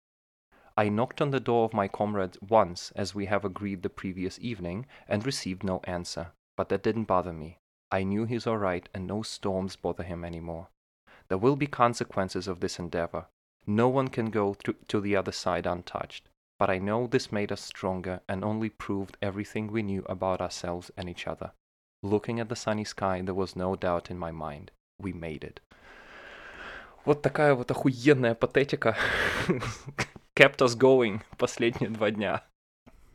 I 0.76 0.88
knocked 0.88 1.22
on 1.22 1.30
the 1.30 1.38
door 1.38 1.66
of 1.66 1.72
my 1.72 1.86
comrade 1.86 2.36
once, 2.42 2.90
as 2.96 3.14
we 3.14 3.26
have 3.26 3.44
agreed 3.44 3.84
the 3.84 3.90
previous 3.90 4.40
evening, 4.40 4.86
and 5.06 5.24
received 5.24 5.62
no 5.62 5.80
answer, 5.84 6.32
but 6.56 6.70
that 6.70 6.82
didn't 6.82 7.04
bother 7.04 7.32
me. 7.32 7.58
I 7.92 8.02
knew 8.02 8.24
he's 8.24 8.48
all 8.48 8.58
right 8.58 8.88
and 8.92 9.06
no 9.06 9.22
storms 9.22 9.76
bother 9.76 10.02
him 10.02 10.24
anymore. 10.24 10.66
There 11.28 11.38
will 11.38 11.54
be 11.54 11.68
consequences 11.68 12.48
of 12.48 12.58
this 12.58 12.80
endeavor. 12.80 13.26
No 13.68 13.88
one 13.88 14.08
can 14.08 14.30
go 14.30 14.54
to, 14.64 14.72
to 14.88 15.00
the 15.00 15.14
other 15.14 15.30
side 15.30 15.64
untouched. 15.64 16.28
But 16.64 16.72
I 16.72 16.78
know 16.78 17.06
this 17.06 17.30
made 17.30 17.52
us 17.52 17.60
stronger 17.60 18.20
and 18.26 18.42
only 18.42 18.70
proved 18.70 19.18
everything 19.20 19.70
we 19.70 19.82
knew 19.82 20.02
about 20.06 20.40
ourselves 20.40 20.90
and 20.96 21.10
each 21.10 21.26
other. 21.26 21.52
Looking 22.02 22.40
at 22.40 22.48
the 22.48 22.56
sunny 22.56 22.84
sky, 22.84 23.20
there 23.20 23.34
was 23.34 23.54
no 23.54 23.76
doubt 23.76 24.10
in 24.10 24.18
my 24.18 24.32
mind. 24.32 24.70
We 24.98 25.12
made 25.12 25.44
it. 25.44 25.60
Вот 27.04 27.20
такая 27.20 27.54
вот 27.54 27.70
охуенная 27.70 28.34
патетика 28.34 28.96
kept 30.34 30.62
us 30.62 30.74
going 30.74 31.20
последние 31.36 31.90
два 31.90 32.10
дня. 32.10 32.42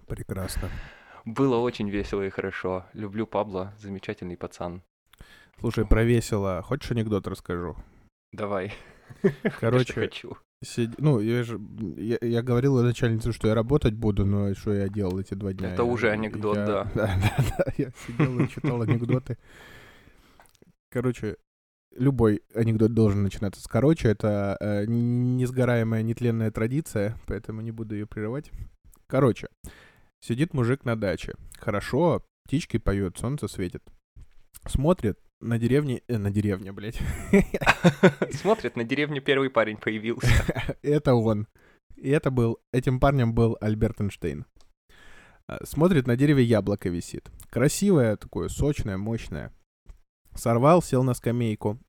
Прекрасно. 0.06 0.70
Было 1.26 1.58
очень 1.58 1.90
весело 1.90 2.22
и 2.22 2.30
хорошо. 2.30 2.86
Люблю 2.94 3.26
Пабло, 3.26 3.74
замечательный 3.80 4.38
пацан. 4.38 4.84
Слушай, 5.60 5.88
про 5.88 6.04
весело. 6.04 6.62
Хочешь 6.62 6.92
анекдот 6.92 7.26
расскажу? 7.26 7.76
Давай. 8.32 8.74
Короче, 9.60 9.94
хочу. 9.96 10.38
Сид- 10.64 10.96
ну, 10.98 11.20
я 11.20 11.44
же, 11.44 11.60
я, 11.98 12.18
я 12.22 12.42
говорил 12.42 12.82
начальнице, 12.84 13.32
что 13.32 13.48
я 13.48 13.56
работать 13.56 13.94
буду, 13.94 14.26
но 14.26 14.54
что 14.56 14.74
я 14.74 14.90
делал 14.90 15.20
эти 15.20 15.34
два 15.34 15.54
дня? 15.54 15.74
Это 15.74 15.84
Я- 15.84 15.88
уже 15.90 16.10
анекдот, 16.12 16.58
я- 16.58 16.66
да. 16.66 16.84
Да, 16.96 17.08
да, 17.38 17.46
да, 17.58 17.66
я 17.78 17.92
сидел 18.08 18.40
и 18.40 18.48
читал 18.50 18.82
анекдоты. 18.82 19.38
Короче, 20.92 21.38
любой 21.96 22.42
анекдот 22.54 22.94
должен 22.94 23.24
начинаться 23.24 23.62
с 23.62 23.68
короче. 23.68 24.10
Это 24.10 24.58
э, 24.60 24.86
несгораемая, 24.88 26.02
нетленная 26.04 26.52
традиция, 26.52 27.16
поэтому 27.28 27.62
не 27.62 27.72
буду 27.72 27.96
ее 27.96 28.08
прерывать. 28.08 28.52
Короче, 29.08 29.48
сидит 30.20 30.54
мужик 30.54 30.86
на 30.86 30.96
даче. 30.96 31.34
Хорошо, 31.58 32.24
птички 32.46 32.78
поют, 32.78 33.18
солнце 33.18 33.48
светит. 33.48 33.84
Смотрит 34.66 35.20
на 35.40 35.58
деревне... 35.58 36.02
э, 36.08 36.18
на 36.18 36.32
деревне, 36.32 36.72
блядь. 36.72 37.00
Смотрит, 38.32 38.76
на 38.76 38.84
деревне 38.84 39.22
первый 39.22 39.50
парень 39.50 39.78
появился. 39.78 40.28
Это 40.82 41.16
он. 41.16 41.48
И 41.96 42.10
это 42.10 42.32
был... 42.32 42.60
Этим 42.72 43.00
парнем 43.00 43.34
был 43.34 43.58
Альберт 43.60 44.00
Эйнштейн. 44.00 44.46
А, 45.48 45.66
Смотрит, 45.66 46.08
на 46.08 46.16
дереве 46.16 46.44
яблоко 46.44 46.90
висит. 46.90 47.30
Красивое 47.50 48.16
такое, 48.16 48.48
сочное, 48.48 48.98
мощное. 48.98 49.54
Сорвал, 50.36 50.82
сел 50.82 51.04
на 51.04 51.14
скамейку. 51.14 51.80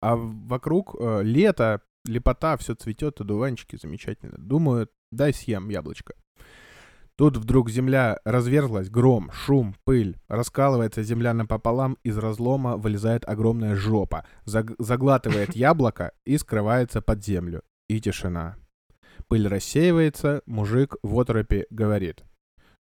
А 0.00 0.16
вокруг 0.16 0.96
э, 0.98 1.22
лето, 1.22 1.82
лепота, 2.06 2.56
все 2.56 2.74
цветет, 2.74 3.20
одуванчики 3.20 3.76
замечательно. 3.76 4.38
Думаю, 4.38 4.88
дай 5.10 5.34
съем 5.34 5.68
яблочко. 5.68 6.14
Тут 7.20 7.36
вдруг 7.36 7.68
земля 7.68 8.18
разверзлась, 8.24 8.88
гром, 8.88 9.30
шум, 9.30 9.76
пыль. 9.84 10.16
Раскалывается 10.26 11.02
земля 11.02 11.34
напополам, 11.34 11.98
из 12.02 12.16
разлома 12.16 12.78
вылезает 12.78 13.28
огромная 13.28 13.76
жопа, 13.76 14.24
заг- 14.46 14.74
заглатывает 14.78 15.54
яблоко 15.54 16.12
и 16.24 16.38
скрывается 16.38 17.02
под 17.02 17.22
землю. 17.22 17.60
И 17.90 18.00
тишина. 18.00 18.56
Пыль 19.28 19.46
рассеивается, 19.46 20.40
мужик 20.46 20.96
в 21.02 21.20
оторопе 21.20 21.66
говорит. 21.68 22.24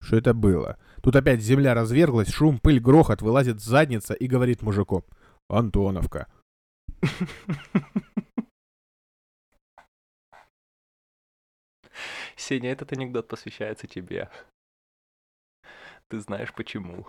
Что 0.01 0.15
это 0.19 0.35
было? 0.35 0.79
Тут 1.03 1.17
опять 1.17 1.43
земля 1.43 1.75
разверглась, 1.75 2.31
шум, 2.31 2.61
пыль, 2.61 2.79
грохот, 2.79 3.23
вылазит 3.23 3.61
задница 3.61 4.15
и 4.15 4.29
говорит 4.29 4.63
мужику. 4.63 5.05
Антоновка. 5.49 6.29
Сеня, 12.39 12.71
этот 12.71 12.93
анекдот 12.93 13.27
посвящается 13.27 13.89
тебе. 13.89 14.31
Ты 16.09 16.21
знаешь 16.21 16.55
почему. 16.55 17.07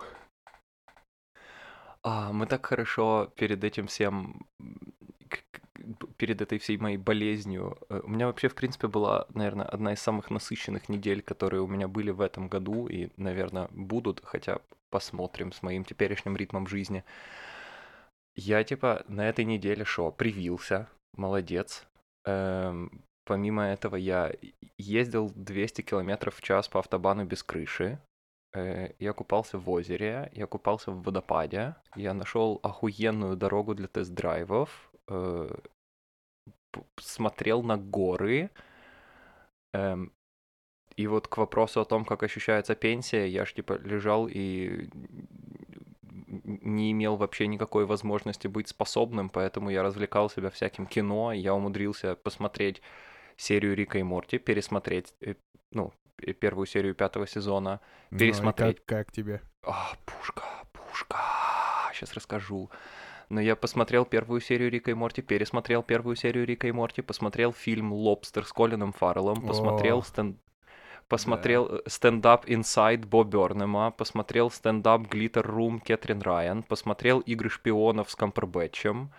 А, 2.02 2.32
мы 2.32 2.46
так 2.46 2.66
хорошо 2.66 3.32
перед 3.36 3.62
этим 3.62 3.86
всем, 3.86 4.46
перед 6.16 6.40
этой 6.40 6.58
всей 6.58 6.78
моей 6.78 6.96
болезнью. 6.96 7.78
э, 7.88 8.00
У 8.02 8.08
меня 8.08 8.26
вообще, 8.26 8.48
в 8.48 8.54
принципе, 8.56 8.88
была, 8.88 9.26
наверное, 9.32 9.66
одна 9.66 9.92
из 9.92 10.00
самых 10.00 10.30
насыщенных 10.30 10.88
недель, 10.88 11.22
которые 11.22 11.62
у 11.62 11.68
меня 11.68 11.86
были 11.86 12.10
в 12.10 12.20
этом 12.20 12.48
году 12.48 12.88
и, 12.88 13.10
наверное, 13.16 13.68
будут, 13.70 14.20
хотя 14.24 14.60
посмотрим 14.90 15.52
с 15.52 15.62
моим 15.62 15.84
теперешним 15.84 16.36
ритмом 16.36 16.66
жизни. 16.66 17.04
Я, 18.34 18.64
типа, 18.64 19.04
на 19.06 19.28
этой 19.28 19.44
неделе 19.44 19.84
шо, 19.84 20.10
привился, 20.10 20.88
молодец. 21.14 21.86
Эм, 22.24 23.04
помимо 23.30 23.62
этого, 23.62 23.94
я 23.94 24.32
ездил 24.76 25.30
200 25.36 25.82
километров 25.82 26.34
в 26.34 26.42
час 26.42 26.66
по 26.68 26.80
автобану 26.80 27.24
без 27.24 27.44
крыши. 27.44 28.00
Э, 28.52 28.88
я 28.98 29.12
купался 29.12 29.56
в 29.56 29.70
озере, 29.70 30.32
я 30.34 30.46
купался 30.46 30.90
в 30.90 31.02
водопаде, 31.04 31.76
я 31.94 32.12
нашел 32.12 32.58
охуенную 32.64 33.36
дорогу 33.36 33.74
для 33.74 33.86
тест-драйвов, 33.86 34.90
э, 35.08 35.48
смотрел 36.96 37.62
на 37.62 37.76
горы. 37.76 38.50
эм, 39.74 40.12
и 40.96 41.06
вот 41.06 41.28
к 41.28 41.38
вопросу 41.38 41.80
о 41.80 41.84
том, 41.84 42.04
как 42.04 42.24
ощущается 42.24 42.74
пенсия, 42.74 43.28
я 43.28 43.44
ж 43.44 43.52
типа 43.54 43.74
лежал 43.74 44.26
и 44.28 44.88
не 46.64 46.90
имел 46.90 47.16
вообще 47.16 47.46
никакой 47.46 47.86
возможности 47.86 48.48
быть 48.48 48.68
способным, 48.68 49.30
поэтому 49.30 49.70
я 49.70 49.84
развлекал 49.84 50.30
себя 50.30 50.50
всяким 50.50 50.86
кино, 50.86 51.32
я 51.32 51.54
умудрился 51.54 52.16
посмотреть 52.16 52.82
серию 53.40 53.74
Рика 53.74 53.98
и 53.98 54.02
Морти, 54.02 54.38
пересмотреть, 54.38 55.14
э, 55.20 55.34
ну, 55.72 55.92
э, 56.22 56.32
первую 56.32 56.66
серию 56.66 56.94
пятого 56.94 57.26
сезона, 57.26 57.80
Ну, 58.10 58.18
пересмотреть. 58.18 58.76
как, 58.84 59.06
как 59.06 59.12
тебе? 59.12 59.40
А, 59.62 59.92
пушка, 60.04 60.44
пушка, 60.72 61.16
сейчас 61.92 62.14
расскажу. 62.14 62.70
Но 63.28 63.40
я 63.40 63.54
посмотрел 63.54 64.04
первую 64.04 64.40
серию 64.40 64.70
Рика 64.70 64.90
и 64.90 64.94
Морти, 64.94 65.22
пересмотрел 65.22 65.82
первую 65.84 66.16
серию 66.16 66.44
Рика 66.46 66.66
и 66.66 66.72
Морти, 66.72 67.00
посмотрел 67.02 67.52
фильм 67.52 67.92
«Лобстер» 67.92 68.44
с 68.44 68.52
Колином 68.52 68.92
Фарреллом, 68.92 69.46
посмотрел 69.46 69.98
О. 69.98 70.02
стен- 70.02 70.36
посмотрел 71.08 71.66
э, 71.76 71.80
стендап 71.86 72.44
«Инсайд» 72.48 73.04
Бо 73.04 73.22
Бёрнема, 73.24 73.92
посмотрел 73.92 74.50
стендап 74.50 75.02
«Глиттер 75.02 75.46
Рум» 75.46 75.78
Кэтрин 75.80 76.20
Райан, 76.22 76.62
посмотрел 76.64 77.20
«Игры 77.20 77.50
шпионов» 77.50 78.10
с 78.10 78.16
Кампербэтчем, 78.16 79.12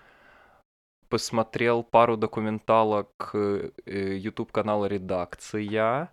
посмотрел 1.12 1.84
пару 1.84 2.18
документалок 2.18 3.32
э, 3.34 3.72
YouTube-канала 4.18 4.88
«Редакция», 4.88 6.10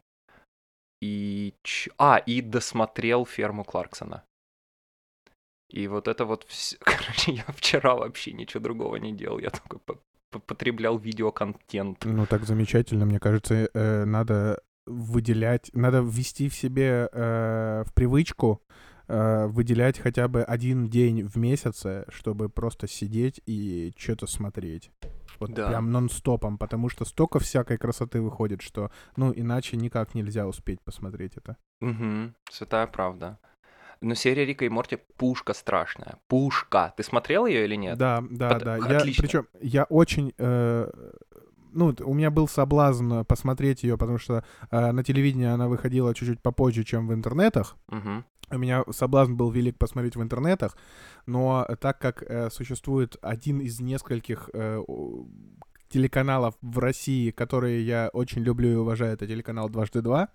и... 1.00 1.54
А, 1.96 2.18
и 2.18 2.42
досмотрел 2.42 3.24
«Ферму 3.24 3.64
Кларксона». 3.64 4.24
И 5.70 5.88
вот 5.88 6.08
это 6.08 6.24
вот 6.24 6.44
все... 6.48 6.76
Короче, 6.80 7.32
я 7.32 7.44
вчера 7.48 7.94
вообще 7.94 8.32
ничего 8.32 8.62
другого 8.62 8.96
не 8.96 9.12
делал. 9.12 9.38
Я 9.38 9.50
только 9.50 9.78
по- 9.78 10.00
по- 10.30 10.40
потреблял 10.40 10.98
видеоконтент. 10.98 12.04
Ну, 12.04 12.26
так 12.26 12.44
замечательно, 12.44 13.06
мне 13.06 13.20
кажется, 13.20 13.70
э, 13.72 14.04
надо 14.04 14.60
выделять, 14.86 15.70
надо 15.74 16.00
ввести 16.00 16.48
в 16.48 16.54
себе 16.54 17.08
э, 17.12 17.84
в 17.86 17.92
привычку 17.94 18.62
э, 19.08 19.46
выделять 19.46 19.98
хотя 19.98 20.28
бы 20.28 20.42
один 20.42 20.88
день 20.88 21.22
в 21.24 21.36
месяце, 21.36 22.04
чтобы 22.08 22.48
просто 22.48 22.86
сидеть 22.86 23.40
и 23.46 23.92
что-то 23.96 24.26
смотреть. 24.26 24.90
Вот 25.40 25.52
Да. 25.54 25.68
прям 25.68 25.90
нон-стопом, 25.92 26.58
потому 26.58 26.88
что 26.88 27.04
столько 27.04 27.38
всякой 27.38 27.78
красоты 27.78 28.20
выходит, 28.20 28.60
что, 28.62 28.90
ну, 29.16 29.32
иначе 29.34 29.76
никак 29.76 30.14
нельзя 30.14 30.46
успеть 30.46 30.80
посмотреть 30.82 31.36
это. 31.36 31.56
Угу, 31.80 32.32
святая 32.50 32.86
правда. 32.86 33.38
Но 34.00 34.14
серия 34.14 34.44
Рика 34.44 34.64
и 34.64 34.68
Морти 34.68 34.98
пушка 35.16 35.54
страшная. 35.54 36.18
Пушка. 36.28 36.92
Ты 36.96 37.02
смотрел 37.02 37.46
ее 37.46 37.64
или 37.64 37.74
нет? 37.76 37.98
Да, 37.98 38.22
да, 38.30 38.50
Под- 38.50 38.62
да. 38.64 38.76
Я, 38.76 38.96
отлично. 38.98 39.22
причем 39.22 39.46
я 39.60 39.84
очень, 39.84 40.32
э, 40.38 40.90
ну, 41.78 41.94
у 42.00 42.14
меня 42.14 42.30
был 42.30 42.48
соблазн 42.48 43.22
посмотреть 43.22 43.84
ее, 43.84 43.96
потому 43.96 44.18
что 44.18 44.44
э, 44.70 44.92
на 44.92 45.04
телевидении 45.04 45.46
она 45.46 45.68
выходила 45.68 46.14
чуть-чуть 46.14 46.42
попозже, 46.42 46.84
чем 46.84 47.06
в 47.06 47.14
интернетах. 47.14 47.76
Угу. 47.88 48.24
У 48.50 48.58
меня 48.58 48.84
соблазн 48.90 49.34
был 49.34 49.50
велик 49.50 49.78
посмотреть 49.78 50.16
в 50.16 50.22
интернетах, 50.22 50.76
но 51.26 51.66
так 51.80 51.98
как 51.98 52.22
э, 52.22 52.50
существует 52.50 53.16
один 53.22 53.60
из 53.60 53.80
нескольких 53.80 54.50
э, 54.52 54.82
телеканалов 55.88 56.54
в 56.62 56.78
России, 56.78 57.30
которые 57.30 57.86
я 57.86 58.10
очень 58.12 58.42
люблю 58.42 58.70
и 58.70 58.74
уважаю, 58.74 59.14
это 59.14 59.26
телеканал 59.26 59.68
«Дважды 59.68 60.02
два», 60.02 60.28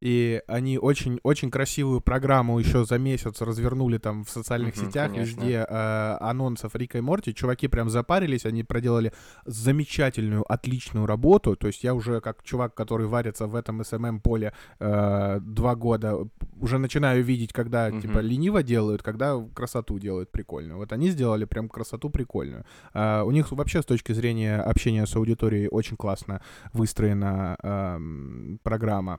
и 0.00 0.42
они 0.46 0.78
очень-очень 0.78 1.50
красивую 1.50 2.00
программу 2.00 2.58
еще 2.58 2.84
за 2.84 2.98
месяц 2.98 3.40
развернули 3.40 3.98
там 3.98 4.24
в 4.24 4.30
социальных 4.30 4.76
Мгм, 4.76 4.86
сетях, 4.86 5.10
конечно. 5.12 5.40
везде 5.40 5.66
э, 5.68 6.16
анонсов 6.20 6.74
Рика 6.74 6.98
и 6.98 7.00
Морти. 7.00 7.34
Чуваки 7.34 7.68
прям 7.68 7.88
запарились, 7.90 8.46
они 8.46 8.64
проделали 8.64 9.12
замечательную, 9.44 10.44
отличную 10.50 11.06
работу. 11.06 11.56
То 11.56 11.66
есть 11.66 11.84
я 11.84 11.94
уже 11.94 12.20
как 12.20 12.42
чувак, 12.42 12.74
который 12.74 13.06
варится 13.06 13.46
в 13.46 13.54
этом 13.54 13.82
СММ-поле 13.84 14.52
э, 14.80 15.40
два 15.40 15.74
года, 15.74 16.16
уже 16.60 16.78
начинаю 16.78 17.22
видеть, 17.24 17.52
когда 17.52 17.88
Мгм. 17.90 18.00
типа 18.00 18.18
лениво 18.18 18.62
делают, 18.62 19.02
когда 19.02 19.38
красоту 19.54 19.98
делают 19.98 20.30
прикольную. 20.32 20.78
Вот 20.78 20.92
они 20.92 21.10
сделали 21.10 21.44
прям 21.44 21.68
красоту 21.68 22.10
прикольную. 22.10 22.64
А, 22.92 23.22
у 23.24 23.30
них 23.30 23.52
вообще 23.52 23.82
с 23.82 23.84
точки 23.86 24.12
зрения 24.12 24.56
общения 24.60 25.06
с 25.06 25.16
аудиторией 25.16 25.68
очень 25.70 25.96
классно 25.96 26.40
выстроена 26.72 27.56
ам, 27.62 28.58
программа. 28.62 29.18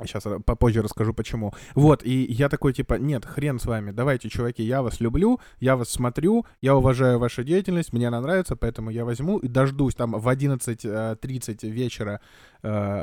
Сейчас 0.00 0.24
попозже 0.44 0.82
расскажу 0.82 1.14
почему. 1.14 1.52
Вот, 1.74 2.04
и 2.04 2.24
я 2.24 2.48
такой, 2.48 2.72
типа, 2.72 2.94
нет, 2.94 3.24
хрен 3.24 3.58
с 3.58 3.66
вами, 3.66 3.92
давайте, 3.92 4.28
чуваки, 4.28 4.62
я 4.62 4.82
вас 4.82 5.00
люблю, 5.00 5.40
я 5.60 5.76
вас 5.76 5.88
смотрю, 5.88 6.46
я 6.60 6.76
уважаю 6.76 7.18
вашу 7.18 7.44
деятельность, 7.44 7.92
мне 7.92 8.08
она 8.08 8.20
нравится, 8.20 8.56
поэтому 8.56 8.90
я 8.90 9.04
возьму 9.04 9.38
и 9.38 9.48
дождусь, 9.48 9.94
там 9.94 10.12
в 10.12 10.28
11.30 10.28 11.70
вечера 11.70 12.20
э, 12.20 12.53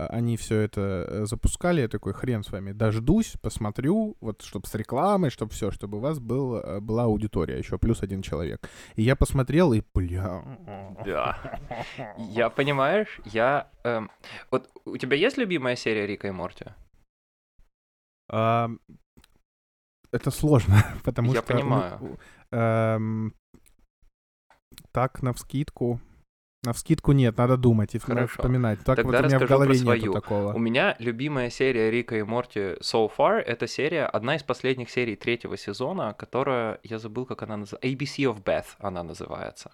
они 0.10 0.38
все 0.38 0.60
это 0.62 1.06
э, 1.08 1.26
запускали, 1.26 1.82
я 1.82 1.88
такой, 1.88 2.13
хрен 2.13 2.43
с 2.43 2.52
вами, 2.52 2.71
дождусь, 2.71 3.36
посмотрю, 3.41 4.17
вот, 4.19 4.41
чтобы 4.41 4.67
с 4.67 4.74
рекламой, 4.74 5.30
чтобы 5.30 5.52
все, 5.52 5.69
чтобы 5.69 5.97
у 5.97 6.02
вас 6.02 6.19
был, 6.19 6.56
э, 6.56 6.80
была 6.80 7.04
аудитория, 7.04 7.60
еще 7.60 7.78
плюс 7.78 8.02
один 8.02 8.21
человек. 8.24 8.69
И 8.95 9.04
я 9.04 9.15
посмотрел, 9.15 9.74
и, 9.74 9.84
бля... 9.93 10.43
Да. 11.06 11.60
Я, 12.17 12.50
понимаешь, 12.50 13.19
я... 13.26 13.69
эм, 13.84 14.10
вот 14.50 14.69
у 14.86 14.97
тебя 14.97 15.15
есть 15.15 15.38
любимая 15.38 15.76
серия 15.76 16.08
Рика 16.08 16.28
и 16.28 16.32
Морти? 16.32 16.65
А, 18.30 18.69
это 20.12 20.32
сложно, 20.32 20.84
потому 21.04 21.34
Я 21.34 21.41
что... 21.41 21.54
ну, 21.54 21.60
понимаю. 21.60 22.00
у- 22.02 22.56
эм, 22.56 23.34
так, 24.91 25.21
навскидку... 25.21 26.00
Навскидку 26.63 27.12
нет, 27.13 27.38
надо 27.38 27.58
думать 27.58 27.95
и 27.95 28.00
Хорошо. 28.00 28.28
вспоминать. 28.28 28.80
Так 28.84 28.97
Тогда 28.97 29.17
вот 29.17 29.26
у 29.26 29.28
меня 29.28 29.38
в 29.38 29.39
про 29.39 29.47
голове 29.47 29.74
свою. 29.74 30.02
нету 30.02 30.13
такого. 30.13 30.54
У 30.54 30.60
меня 30.60 30.95
любимая 31.00 31.50
серия 31.50 31.89
Рика 31.89 32.15
и 32.15 32.21
Морти 32.21 32.78
so 32.82 33.12
far— 33.17 33.39
это 33.45 33.65
серия, 33.65 34.06
одна 34.06 34.36
из 34.36 34.43
последних 34.43 34.91
серий 34.91 35.15
третьего 35.15 35.58
сезона, 35.58 36.13
которая, 36.13 36.80
я 36.84 37.00
забыл, 37.00 37.26
как 37.26 37.41
она 37.41 37.58
называется, 37.58 37.88
ABC 37.88 38.32
of 38.32 38.43
Beth 38.43 38.67
она 38.78 39.02
называется. 39.02 39.71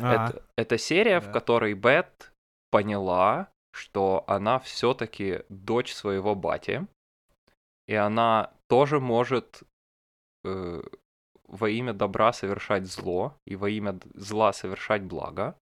А, 0.00 0.28
Это, 0.28 0.42
это 0.56 0.78
серия, 0.78 1.18
в 1.20 1.26
да. 1.26 1.32
которой 1.32 1.74
Бет 1.74 2.32
поняла, 2.70 3.48
что 3.72 4.22
она 4.28 4.60
все-таки 4.60 5.42
дочь 5.48 5.92
своего 5.92 6.36
бати, 6.36 6.86
и 7.88 7.94
она 7.94 8.52
тоже 8.68 9.00
может 9.00 9.62
э, 10.44 10.82
во 11.48 11.68
имя 11.68 11.94
добра 11.94 12.32
совершать 12.32 12.86
зло 12.86 13.34
и 13.44 13.56
во 13.56 13.68
имя 13.70 13.98
зла 14.14 14.52
совершать 14.52 15.02
благо. 15.02 15.56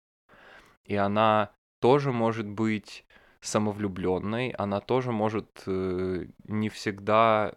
И 0.87 0.97
она 0.97 1.51
тоже 1.81 2.13
может 2.13 2.47
быть 2.47 3.05
самовлюбленной, 3.41 4.51
она 4.51 4.81
тоже 4.81 5.13
может 5.13 5.63
э, 5.67 6.27
не 6.45 6.69
всегда 6.69 7.53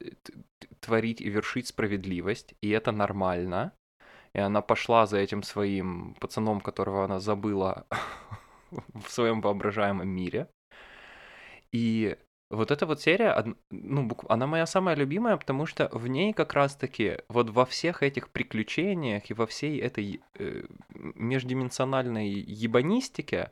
э, 0.00 0.10
творить 0.80 1.20
и 1.20 1.28
вершить 1.28 1.68
справедливость, 1.68 2.54
и 2.62 2.70
это 2.70 2.92
нормально. 2.92 3.72
И 4.32 4.38
она 4.38 4.60
пошла 4.60 5.06
за 5.06 5.18
этим 5.18 5.42
своим 5.42 6.14
пацаном, 6.20 6.60
которого 6.60 7.04
она 7.04 7.20
забыла 7.20 7.86
в 8.70 9.10
своем 9.10 9.40
воображаемом 9.40 10.08
мире. 10.08 10.48
И 11.72 12.16
вот 12.50 12.70
эта 12.70 12.86
вот 12.86 13.00
серия, 13.00 13.56
ну, 13.70 14.08
она 14.28 14.46
моя 14.46 14.66
самая 14.66 14.94
любимая, 14.94 15.36
потому 15.36 15.66
что 15.66 15.88
в 15.92 16.06
ней 16.06 16.32
как 16.32 16.54
раз-таки 16.54 17.18
вот 17.28 17.50
во 17.50 17.66
всех 17.66 18.02
этих 18.02 18.30
приключениях 18.30 19.30
и 19.30 19.34
во 19.34 19.46
всей 19.46 19.80
этой 19.80 20.20
э, 20.38 20.64
междименsionальной 20.94 22.28
ебанистике 22.28 23.50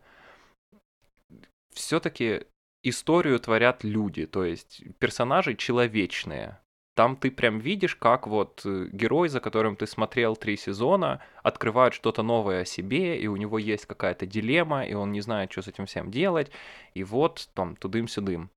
все-таки 1.73 2.47
историю 2.85 3.41
творят 3.41 3.83
люди, 3.83 4.27
то 4.27 4.45
есть 4.45 4.83
персонажи 4.99 5.57
человечные. 5.57 6.61
Там 6.95 7.17
ты 7.17 7.33
прям 7.33 7.59
видишь, 7.59 7.97
как 7.97 8.29
вот 8.29 8.63
э, 8.65 8.89
герой, 8.93 9.29
за 9.29 9.41
которым 9.41 9.75
ты 9.75 9.89
смотрел 9.89 10.37
три 10.37 10.57
сезона, 10.57 11.21
открывает 11.43 11.93
что-то 11.93 12.23
новое 12.23 12.63
о 12.63 12.65
себе, 12.65 13.19
и 13.19 13.27
у 13.27 13.35
него 13.35 13.59
есть 13.59 13.87
какая-то 13.87 14.27
дилемма, 14.27 14.85
и 14.85 14.95
он 14.95 15.11
не 15.11 15.21
знает, 15.21 15.51
что 15.51 15.63
с 15.63 15.69
этим 15.69 15.87
всем 15.87 16.13
делать, 16.13 16.53
и 16.95 17.03
вот 17.03 17.49
там 17.55 17.75
тудым-сюдым. 17.75 18.51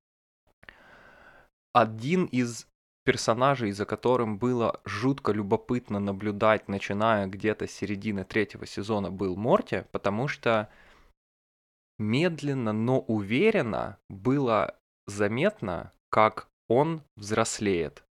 Один 1.77 2.25
из 2.25 2.65
персонажей, 3.05 3.71
за 3.71 3.85
которым 3.85 4.39
было 4.39 4.81
жутко 4.83 5.31
любопытно 5.31 5.99
наблюдать, 5.99 6.67
начиная 6.67 7.27
где-то 7.27 7.67
с 7.67 7.71
середины 7.71 8.23
третьего 8.23 8.65
сезона, 8.65 9.11
был 9.11 9.35
Морти, 9.35 9.85
потому 9.91 10.27
что 10.27 10.71
медленно, 11.99 12.73
но 12.73 13.01
уверенно 13.01 13.99
было 14.09 14.75
заметно, 15.05 15.91
как 16.09 16.47
он 16.67 17.03
взрослеет. 17.15 18.03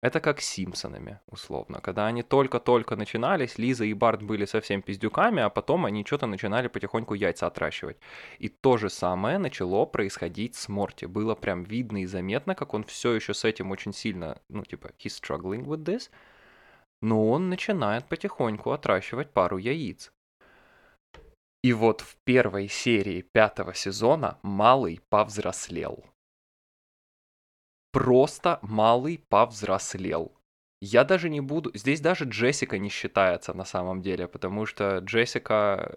Это 0.00 0.20
как 0.20 0.40
с 0.40 0.44
Симпсонами, 0.44 1.18
условно. 1.26 1.80
Когда 1.80 2.06
они 2.06 2.22
только-только 2.22 2.94
начинались, 2.94 3.58
Лиза 3.58 3.84
и 3.84 3.92
Барт 3.94 4.22
были 4.22 4.44
совсем 4.44 4.80
пиздюками, 4.80 5.42
а 5.42 5.50
потом 5.50 5.86
они 5.86 6.04
что-то 6.04 6.26
начинали 6.26 6.68
потихоньку 6.68 7.14
яйца 7.14 7.48
отращивать. 7.48 7.98
И 8.38 8.48
то 8.48 8.76
же 8.76 8.90
самое 8.90 9.38
начало 9.38 9.86
происходить 9.86 10.54
с 10.54 10.68
Морти. 10.68 11.06
Было 11.06 11.34
прям 11.34 11.64
видно 11.64 12.02
и 12.02 12.06
заметно, 12.06 12.54
как 12.54 12.74
он 12.74 12.84
все 12.84 13.12
еще 13.12 13.34
с 13.34 13.44
этим 13.44 13.72
очень 13.72 13.92
сильно, 13.92 14.40
ну, 14.48 14.64
типа, 14.64 14.92
he's 14.98 15.20
struggling 15.20 15.64
with 15.64 15.84
this, 15.84 16.10
но 17.02 17.28
он 17.28 17.48
начинает 17.48 18.08
потихоньку 18.08 18.70
отращивать 18.70 19.32
пару 19.32 19.58
яиц. 19.58 20.12
И 21.64 21.72
вот 21.72 22.02
в 22.02 22.16
первой 22.24 22.68
серии 22.68 23.22
пятого 23.32 23.74
сезона 23.74 24.38
Малый 24.42 25.00
повзрослел 25.08 26.04
просто 27.98 28.60
малый 28.62 29.18
повзрослел. 29.28 30.32
Я 30.80 31.02
даже 31.02 31.28
не 31.28 31.40
буду... 31.40 31.72
Здесь 31.74 32.00
даже 32.00 32.26
Джессика 32.26 32.78
не 32.78 32.90
считается 32.90 33.54
на 33.54 33.64
самом 33.64 34.02
деле, 34.02 34.28
потому 34.28 34.66
что 34.66 34.98
Джессика 34.98 35.96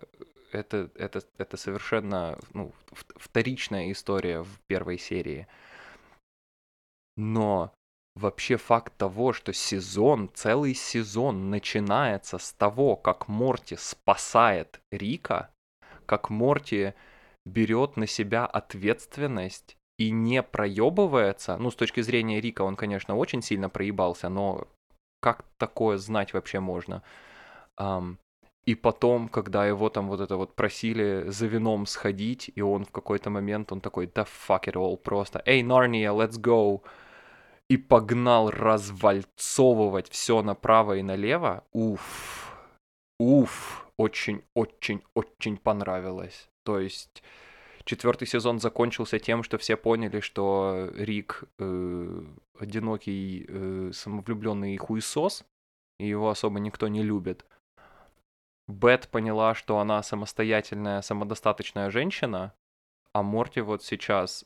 это, 0.52 0.90
это, 0.96 1.22
это 1.38 1.58
совершенно 1.58 2.40
ну, 2.54 2.74
вторичная 3.18 3.92
история 3.92 4.42
в 4.42 4.60
первой 4.66 4.98
серии. 4.98 5.48
Но 7.18 7.72
вообще 8.16 8.58
факт 8.58 8.98
того, 8.98 9.32
что 9.32 9.54
сезон, 9.54 10.32
целый 10.34 10.74
сезон 10.74 11.52
начинается 11.52 12.40
с 12.40 12.52
того, 12.54 12.96
как 12.96 13.28
Морти 13.28 13.76
спасает 13.78 14.82
Рика, 14.92 15.52
как 16.08 16.32
Морти 16.32 16.96
берет 17.46 17.96
на 17.96 18.08
себя 18.08 18.48
ответственность 18.48 19.78
и 20.02 20.10
не 20.10 20.42
проебывается, 20.42 21.58
ну, 21.58 21.70
с 21.70 21.76
точки 21.76 22.02
зрения 22.02 22.42
Рика 22.42 22.64
он, 22.64 22.76
конечно, 22.76 23.16
очень 23.16 23.44
сильно 23.44 23.70
проебался, 23.70 24.30
но 24.30 24.68
как 25.22 25.46
такое 25.58 25.98
знать 25.98 26.34
вообще 26.34 26.60
можно? 26.60 27.04
Um, 27.80 28.18
и 28.66 28.74
потом, 28.76 29.30
когда 29.30 29.68
его 29.68 29.90
там 29.90 30.08
вот 30.08 30.20
это 30.20 30.38
вот 30.38 30.56
просили 30.56 31.26
за 31.28 31.46
вином 31.46 31.86
сходить, 31.86 32.52
и 32.56 32.62
он 32.62 32.86
в 32.86 32.92
какой-то 32.92 33.30
момент, 33.30 33.72
он 33.72 33.80
такой, 33.82 34.08
да 34.08 34.24
fuck 34.24 34.64
it 34.64 34.74
all, 34.74 34.98
просто, 34.98 35.44
эй, 35.46 35.62
Нарния, 35.62 36.12
let's 36.12 36.40
go, 36.40 36.82
и 37.70 37.78
погнал 37.78 38.50
развальцовывать 38.50 40.10
все 40.10 40.42
направо 40.42 40.98
и 40.98 41.04
налево, 41.04 41.64
уф, 41.74 42.58
уф, 43.20 43.88
очень-очень-очень 43.98 45.58
понравилось. 45.58 46.50
То 46.64 46.80
есть 46.80 47.22
Четвертый 47.91 48.25
сезон 48.25 48.62
закончился 48.62 49.19
тем, 49.19 49.43
что 49.43 49.58
все 49.58 49.75
поняли, 49.75 50.21
что 50.21 50.89
Рик 50.95 51.43
э, 51.60 52.23
одинокий, 52.58 53.45
э, 53.45 53.91
самовлюбленный 53.93 54.77
хуесос, 54.77 55.43
и 55.99 56.08
его 56.08 56.30
особо 56.30 56.62
никто 56.62 56.88
не 56.88 57.04
любит. 57.04 57.45
Бет 58.69 59.10
поняла, 59.10 59.56
что 59.56 59.77
она 59.80 60.01
самостоятельная, 60.04 61.01
самодостаточная 61.01 61.89
женщина, 61.89 62.54
а 63.12 63.23
Морти 63.23 63.60
вот 63.60 63.84
сейчас 63.84 64.45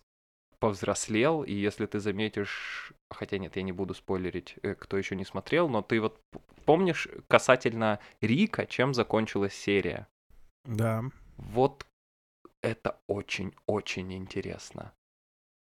повзрослел, 0.58 1.43
и 1.43 1.53
если 1.53 1.86
ты 1.86 1.99
заметишь, 1.99 2.93
хотя 3.12 3.38
нет, 3.38 3.55
я 3.58 3.62
не 3.62 3.73
буду 3.73 3.93
спойлерить, 3.93 4.55
э, 4.63 4.73
кто 4.73 4.97
еще 4.97 5.15
не 5.15 5.23
смотрел, 5.23 5.69
но 5.69 5.84
ты 5.84 6.01
вот 6.01 6.19
помнишь 6.65 7.08
касательно 7.27 7.99
Рика, 8.21 8.65
чем 8.65 8.95
закончилась 8.95 9.53
серия? 9.53 10.08
Да. 10.63 11.03
Вот 11.38 11.86
это 12.65 12.99
очень-очень 13.08 14.13
интересно. 14.13 14.91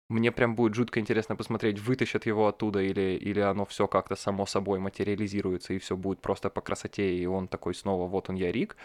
Мне 0.09 0.33
прям 0.33 0.57
будет 0.57 0.75
жутко 0.75 0.99
интересно 0.99 1.37
посмотреть, 1.37 1.79
вытащат 1.79 2.27
его 2.27 2.49
оттуда 2.49 2.81
или, 2.81 3.17
или 3.17 3.39
оно 3.39 3.65
все 3.65 3.87
как-то 3.87 4.17
само 4.17 4.45
собой 4.45 4.81
материализируется, 4.81 5.73
и 5.73 5.79
все 5.79 5.97
будет 5.97 6.21
просто 6.21 6.51
по 6.51 6.61
красоте, 6.61 7.17
и 7.17 7.27
он 7.27 7.47
такой 7.47 7.75
снова, 7.75 8.09
вот 8.09 8.29
он 8.29 8.35
я 8.35 8.51
Рик. 8.51 8.77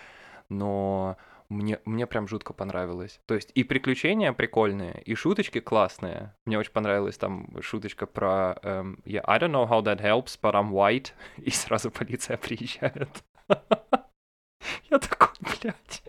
Но 0.50 1.18
мне, 1.50 1.80
мне 1.86 2.06
прям 2.06 2.28
жутко 2.28 2.54
понравилось. 2.54 3.20
То 3.26 3.34
есть 3.34 3.52
и 3.56 3.64
приключения 3.64 4.34
прикольные, 4.34 5.02
и 5.02 5.16
шуточки 5.16 5.60
классные. 5.60 6.36
Мне 6.46 6.60
очень 6.60 6.74
понравилась 6.74 7.18
там 7.18 7.60
шуточка 7.60 8.06
про 8.06 8.60
um, 8.62 9.02
yeah, 9.04 9.24
I 9.26 9.40
don't 9.40 9.52
know 9.52 9.68
how 9.68 9.82
that 9.82 10.00
helps, 10.00 10.40
but 10.40 10.54
I'm 10.54 10.70
white. 10.70 11.14
И 11.38 11.50
сразу 11.50 11.90
полиция 11.90 12.38
приезжает. 12.38 13.24
Я 14.92 15.00
такой, 15.00 15.30
блядь. 15.40 16.04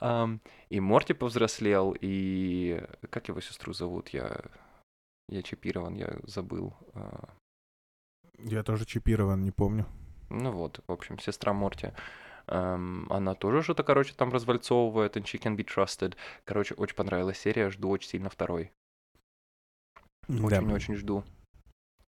И 0.00 0.80
Морти 0.80 1.12
повзрослел, 1.12 1.94
и... 2.00 2.82
Как 3.10 3.28
его 3.28 3.40
сестру 3.40 3.72
зовут? 3.72 4.10
Я... 4.10 4.40
Я 5.28 5.42
чипирован, 5.42 5.94
я 5.94 6.18
забыл. 6.24 6.74
А. 6.94 7.28
Я 8.38 8.62
тоже 8.62 8.84
чипирован, 8.84 9.44
не 9.44 9.52
помню. 9.52 9.86
Ну 10.28 10.52
вот, 10.52 10.82
в 10.86 10.92
общем, 10.92 11.18
сестра 11.18 11.52
Морти. 11.52 11.92
Um, 12.46 13.06
она 13.10 13.34
тоже 13.34 13.62
что-то, 13.62 13.84
короче, 13.84 14.12
там 14.14 14.32
развальцовывает, 14.32 15.16
and 15.16 15.22
she 15.22 15.40
can 15.40 15.56
be 15.56 15.64
trusted. 15.64 16.16
Короче, 16.44 16.74
очень 16.74 16.96
понравилась 16.96 17.38
серия, 17.38 17.70
жду 17.70 17.90
очень 17.90 18.08
сильно 18.08 18.28
второй. 18.28 18.72
Очень-очень 20.28 20.94
да. 20.94 21.00
жду. 21.00 21.24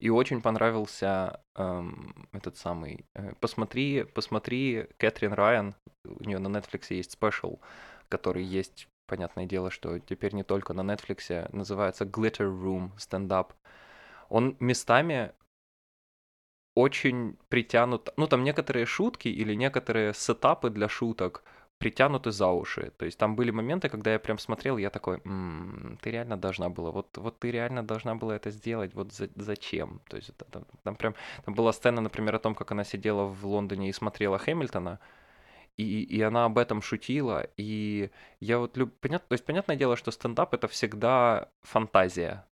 И 0.03 0.11
очень 0.11 0.43
понравился 0.43 1.41
эм, 1.55 2.13
этот 2.33 2.57
самый. 2.57 3.07
Э, 3.15 3.35
посмотри, 3.39 4.03
посмотри 4.03 4.89
Кэтрин 4.99 5.33
Райан. 5.33 5.77
У 6.05 6.25
нее 6.25 6.41
на 6.41 6.49
Netflix 6.49 6.87
есть 6.89 7.13
спешл, 7.13 7.61
который 8.09 8.43
есть, 8.43 8.89
понятное 9.07 9.47
дело, 9.47 9.71
что 9.71 10.01
теперь 10.01 10.35
не 10.35 10.43
только 10.43 10.75
на 10.75 10.81
Netflix, 10.81 11.49
называется 11.57 12.05
Glitter 12.05 12.51
Room 12.51 12.91
стендап. 12.99 13.53
Он 14.29 14.57
местами 14.59 15.33
очень 16.75 17.37
притянут, 17.49 18.13
ну 18.17 18.27
там 18.27 18.43
некоторые 18.43 18.87
шутки 18.87 19.29
или 19.29 19.55
некоторые 19.55 20.15
сетапы 20.15 20.71
для 20.71 20.89
шуток 20.89 21.45
притянуты 21.83 22.31
за 22.31 22.47
уши. 22.47 22.93
То 22.97 23.05
есть 23.05 23.19
там 23.19 23.35
были 23.35 23.51
моменты, 23.51 23.89
когда 23.89 24.13
я 24.13 24.19
прям 24.19 24.39
смотрел, 24.39 24.79
я 24.79 24.91
такой, 24.91 25.21
м-м, 25.25 25.99
ты 26.01 26.13
реально 26.13 26.37
должна 26.37 26.69
была, 26.69 26.91
вот, 26.93 27.19
вот 27.19 27.41
ты 27.41 27.51
реально 27.51 27.83
должна 27.83 28.15
была 28.15 28.37
это 28.37 28.51
сделать, 28.53 28.95
вот 28.95 29.13
за, 29.13 29.29
зачем? 29.37 30.01
То 30.09 30.17
есть 30.17 30.31
там, 30.51 30.65
там 30.85 30.95
прям, 30.95 31.15
там 31.45 31.55
была 31.55 31.73
сцена, 31.73 32.01
например, 32.01 32.35
о 32.37 32.39
том, 32.39 32.55
как 32.55 32.71
она 32.71 32.85
сидела 32.85 33.25
в 33.25 33.45
Лондоне 33.47 33.89
и 33.89 33.93
смотрела 33.93 34.39
Хэмилтона, 34.39 34.99
и, 35.77 36.03
и 36.05 36.23
она 36.23 36.45
об 36.45 36.57
этом 36.59 36.83
шутила, 36.83 37.49
и 37.57 38.11
я 38.41 38.59
вот 38.59 38.77
люб... 38.77 38.93
Понятно, 39.01 39.27
то 39.29 39.35
есть 39.35 39.45
понятное 39.45 39.77
дело, 39.77 39.97
что 39.97 40.13
стендап 40.13 40.55
это 40.55 40.69
всегда 40.69 41.49
фантазия, 41.63 42.45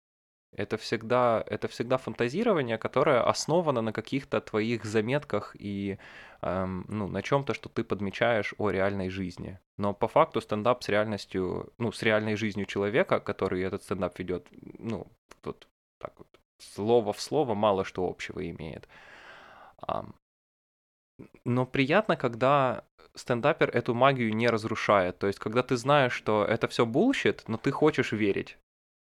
это 0.52 0.76
всегда, 0.76 1.44
это 1.46 1.68
всегда 1.68 1.98
фантазирование, 1.98 2.78
которое 2.78 3.22
основано 3.22 3.82
на 3.82 3.92
каких-то 3.92 4.40
твоих 4.40 4.84
заметках 4.84 5.54
и 5.58 5.98
эм, 6.42 6.84
ну, 6.88 7.08
на 7.08 7.22
чем-то, 7.22 7.54
что 7.54 7.68
ты 7.68 7.84
подмечаешь 7.84 8.54
о 8.58 8.70
реальной 8.70 9.10
жизни. 9.10 9.58
Но 9.76 9.94
по 9.94 10.08
факту 10.08 10.40
стендап 10.40 10.82
с 10.82 10.88
реальностью, 10.88 11.72
ну, 11.78 11.92
с 11.92 12.02
реальной 12.02 12.36
жизнью 12.36 12.66
человека, 12.66 13.20
который 13.20 13.62
этот 13.62 13.82
стендап 13.82 14.18
ведет, 14.18 14.48
ну, 14.78 15.06
вот 15.44 15.68
так 15.98 16.12
вот, 16.18 16.28
слово 16.58 17.12
в 17.12 17.20
слово 17.20 17.54
мало 17.54 17.84
что 17.84 18.08
общего 18.08 18.48
имеет. 18.50 18.88
Но 21.44 21.66
приятно, 21.66 22.16
когда 22.16 22.84
стендапер 23.14 23.70
эту 23.70 23.94
магию 23.94 24.34
не 24.34 24.48
разрушает. 24.48 25.18
То 25.18 25.26
есть, 25.26 25.38
когда 25.38 25.62
ты 25.62 25.76
знаешь, 25.76 26.12
что 26.12 26.44
это 26.44 26.68
все 26.68 26.86
bullshit, 26.86 27.42
но 27.48 27.56
ты 27.56 27.70
хочешь 27.70 28.12
верить. 28.12 28.56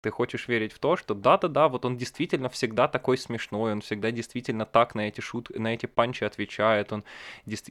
Ты 0.03 0.11
хочешь 0.11 0.49
верить 0.49 0.73
в 0.73 0.79
то, 0.79 0.97
что 0.97 1.13
да-да-да, 1.13 1.69
вот 1.69 1.85
он 1.85 1.95
действительно 1.95 2.49
всегда 2.49 2.89
такой 2.89 3.17
смешной, 3.17 3.71
он 3.71 3.79
всегда 3.79 4.11
действительно 4.11 4.65
так 4.65 4.95
на 4.95 5.07
эти 5.07 5.21
шутки, 5.21 5.57
на 5.57 5.73
эти 5.73 5.85
панчи 5.85 6.25
отвечает, 6.25 6.91
он, 6.91 7.05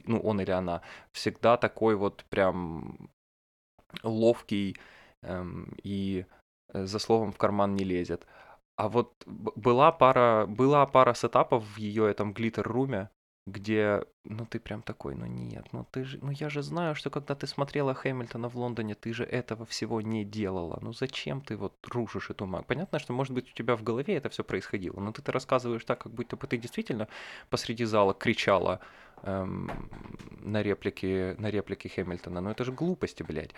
ну, 0.07 0.19
он 0.19 0.41
или 0.41 0.49
она, 0.49 0.81
всегда 1.11 1.57
такой 1.57 1.95
вот 1.95 2.25
прям 2.29 3.11
ловкий 4.01 4.75
эм, 5.21 5.75
и 5.83 6.25
э, 6.73 6.85
за 6.85 6.97
словом 6.97 7.31
в 7.31 7.37
карман 7.37 7.75
не 7.75 7.83
лезет. 7.83 8.25
А 8.77 8.89
вот 8.89 9.13
была 9.27 9.91
пара, 9.91 10.47
была 10.47 10.87
пара 10.87 11.13
сетапов 11.13 11.63
в 11.63 11.77
ее 11.77 12.09
этом 12.09 12.33
глиттер-руме, 12.33 13.09
где, 13.45 14.03
ну 14.23 14.45
ты 14.45 14.59
прям 14.59 14.81
такой, 14.81 15.15
ну 15.15 15.25
нет, 15.25 15.67
ну 15.73 15.85
ты 15.91 16.05
же, 16.05 16.17
ну 16.21 16.31
я 16.31 16.49
же 16.49 16.61
знаю, 16.61 16.95
что 16.95 17.09
когда 17.09 17.35
ты 17.35 17.45
смотрела 17.45 17.93
Хэмилтона 17.93 18.47
в 18.47 18.55
Лондоне, 18.55 18.95
ты 18.95 19.13
же 19.13 19.25
этого 19.25 19.65
всего 19.65 20.01
не 20.01 20.23
делала. 20.23 20.79
Ну 20.81 20.93
зачем 20.93 21.41
ты 21.41 21.57
вот 21.57 21.73
рушишь 21.87 22.29
эту 22.29 22.45
магию? 22.45 22.67
Понятно, 22.67 22.99
что 22.99 23.11
может 23.13 23.33
быть 23.33 23.49
у 23.49 23.53
тебя 23.53 23.75
в 23.75 23.83
голове 23.83 24.15
это 24.15 24.29
все 24.29 24.43
происходило, 24.43 24.99
но 24.99 25.11
ты-то 25.11 25.31
рассказываешь 25.31 25.83
так, 25.83 26.03
как 26.03 26.13
будто 26.13 26.37
бы 26.37 26.47
ты 26.47 26.57
действительно 26.57 27.07
посреди 27.49 27.83
зала 27.83 28.13
кричала 28.13 28.79
эм, 29.23 29.69
на 30.39 30.63
реплики, 30.63 31.35
на 31.37 31.49
реплики 31.49 31.89
Хэмилтона. 31.89 32.39
Ну 32.39 32.49
это 32.49 32.63
же 32.63 32.71
глупости, 32.71 33.23
блядь. 33.23 33.53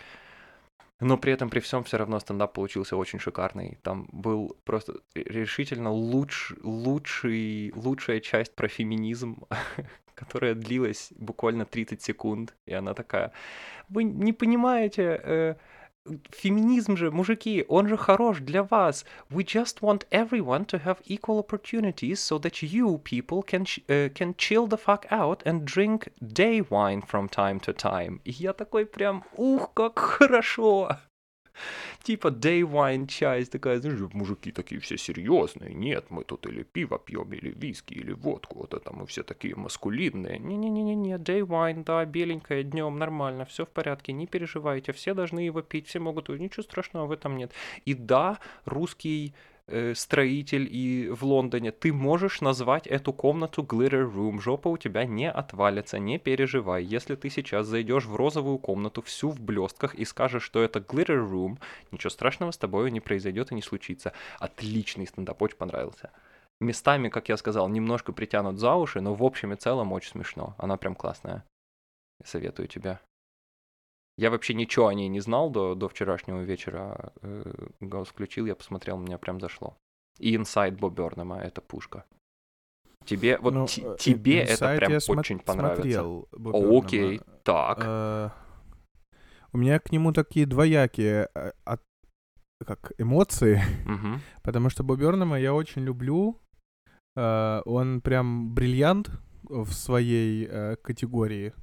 Но 1.02 1.18
при 1.18 1.34
этом, 1.34 1.50
при 1.50 1.60
всем, 1.60 1.84
все 1.84 1.98
равно 1.98 2.20
стендап 2.20 2.54
получился 2.54 2.96
очень 2.96 3.20
шикарный. 3.20 3.78
Там 3.84 4.08
был 4.14 4.58
просто 4.64 4.94
решительно 5.14 5.92
луч, 5.92 6.54
лучший, 6.64 7.74
лучшая 7.76 8.22
часть 8.22 8.56
про 8.56 8.68
феминизм, 8.70 9.44
которая 10.16 10.56
длилась 10.56 11.12
буквально 11.18 11.66
30 11.66 12.02
секунд. 12.02 12.56
И 12.66 12.74
она 12.74 12.94
такая, 12.94 13.34
вы 13.90 14.06
не 14.06 14.32
понимаете, 14.32 15.20
э, 15.22 15.56
феминизм 16.31 16.97
же, 16.97 17.11
мужики, 17.11 17.65
он 17.69 17.89
же 17.89 17.97
хорош 17.97 18.41
для 18.41 18.63
вас. 18.63 19.05
We 19.31 19.45
just 19.45 19.81
want 19.81 20.07
everyone 20.11 20.65
to 20.67 20.83
have 20.85 20.99
equal 21.05 21.39
opportunities 21.39 22.21
so 22.21 22.39
that 22.39 22.63
you 22.63 22.99
people 22.99 23.43
can, 23.43 23.65
uh, 23.89 24.09
can 24.15 24.35
chill 24.37 24.67
the 24.67 24.79
fuck 24.79 25.07
out 25.11 25.43
and 25.45 25.65
drink 25.65 26.09
day 26.21 26.63
wine 26.63 27.03
from 27.03 27.29
time 27.29 27.61
to 27.61 27.73
time. 27.73 28.21
И 28.25 28.31
я 28.31 28.53
такой 28.53 28.87
прям, 28.87 29.25
ух, 29.37 29.73
как 29.75 29.99
хорошо. 29.99 30.99
Типа 32.04 32.28
day 32.28 32.62
wine 32.62 33.08
часть 33.08 33.52
такая, 33.52 33.80
знаешь, 33.80 34.00
мужики 34.14 34.52
такие 34.52 34.80
все 34.82 34.98
серьезные. 34.98 35.74
Нет, 35.74 36.06
мы 36.10 36.24
тут 36.24 36.46
или 36.48 36.64
пиво 36.64 37.00
пьем, 37.00 37.34
или 37.34 37.50
виски, 37.50 37.94
или 37.94 38.14
водку. 38.14 38.60
Вот 38.60 38.74
это 38.74 38.94
мы 38.94 39.06
все 39.06 39.24
такие 39.24 39.56
маскулинные. 39.56 40.40
Не-не-не-не, 40.40 41.18
day 41.18 41.42
wine, 41.42 41.84
да, 41.84 42.06
беленькое, 42.06 42.64
днем, 42.64 42.98
нормально, 42.98 43.46
все 43.46 43.66
в 43.66 43.70
порядке, 43.70 44.14
не 44.14 44.28
переживайте. 44.28 44.92
Все 44.92 45.14
должны 45.14 45.40
его 45.40 45.62
пить, 45.62 45.88
все 45.88 46.00
могут, 46.00 46.30
ничего 46.30 46.64
страшного 46.64 47.06
в 47.08 47.12
этом 47.12 47.38
нет. 47.38 47.52
И 47.86 47.94
да, 47.94 48.40
русский 48.66 49.34
Э, 49.68 49.96
строитель 49.96 50.68
и 50.70 51.10
в 51.10 51.24
Лондоне, 51.24 51.72
ты 51.72 51.92
можешь 51.92 52.40
назвать 52.42 52.86
эту 52.86 53.12
комнату 53.12 53.64
Glitter 53.64 54.08
Room. 54.12 54.40
Жопа 54.40 54.68
у 54.68 54.78
тебя 54.78 55.06
не 55.06 55.30
отвалится, 55.30 55.98
не 55.98 56.20
переживай. 56.20 56.84
Если 56.84 57.16
ты 57.16 57.32
сейчас 57.32 57.66
зайдешь 57.66 58.06
в 58.06 58.16
розовую 58.16 58.60
комнату, 58.60 59.02
всю 59.02 59.32
в 59.32 59.42
блестках, 59.42 59.96
и 59.96 60.06
скажешь, 60.06 60.44
что 60.44 60.62
это 60.62 60.80
Glitter 60.80 61.28
Room, 61.28 61.58
ничего 61.92 62.12
страшного 62.12 62.52
с 62.52 62.58
тобой 62.60 62.92
не 62.92 63.00
произойдет 63.00 63.52
и 63.52 63.56
не 63.56 63.64
случится. 63.64 64.14
Отличный 64.40 65.08
стендап, 65.08 65.42
очень 65.42 65.58
понравился. 65.58 66.12
Местами, 66.60 67.10
как 67.10 67.30
я 67.30 67.36
сказал, 67.36 67.68
немножко 67.68 68.14
притянут 68.14 68.60
за 68.60 68.76
уши, 68.76 69.02
но 69.02 69.16
в 69.16 69.24
общем 69.24 69.52
и 69.54 69.56
целом 69.56 69.94
очень 69.94 70.12
смешно. 70.12 70.54
Она 70.60 70.78
прям 70.78 70.94
классная. 70.94 71.44
Советую 72.24 72.68
тебе. 72.68 73.00
Я 74.18 74.30
вообще 74.32 74.54
ничего 74.54 74.88
о 74.88 74.94
ней 74.94 75.10
не 75.10 75.20
знал 75.20 75.50
до, 75.50 75.76
до 75.76 75.90
вчерашнего 75.90 76.42
вечера. 76.42 77.12
Э, 77.22 77.68
Гаус 77.82 78.08
включил, 78.10 78.46
я 78.46 78.56
посмотрел, 78.56 78.98
меня 78.98 79.18
прям 79.18 79.42
зашло. 79.42 79.78
И 80.20 80.36
инсайд 80.36 80.80
Бо 80.80 80.90
Бернема— 80.90 81.38
это 81.44 81.62
пушка. 81.62 82.06
Тебе, 83.04 83.38
вот 83.38 83.54
ну, 83.54 83.68
т- 83.68 83.82
э, 83.82 83.98
тебе 84.00 84.40
это 84.40 84.76
прям 84.78 84.94
очень 85.10 85.40
понравится. 85.40 86.04
О, 86.04 86.80
окей, 86.80 87.20
так. 87.44 87.80
Э, 87.82 88.30
у 89.52 89.58
меня 89.58 89.80
к 89.80 89.92
нему 89.92 90.14
такие 90.14 90.46
двоякие 90.46 91.26
от, 91.66 91.82
как 92.66 92.94
эмоции, 92.98 93.62
угу. 93.86 94.22
потому 94.44 94.70
что 94.70 94.84
Бо 94.84 94.96
Бернема 94.96 95.38
я 95.40 95.54
очень 95.54 95.84
люблю. 95.84 96.40
Он 97.18 98.02
прям 98.02 98.54
бриллиант 98.54 99.10
в 99.44 99.72
своей 99.72 100.76
категории 100.78 101.54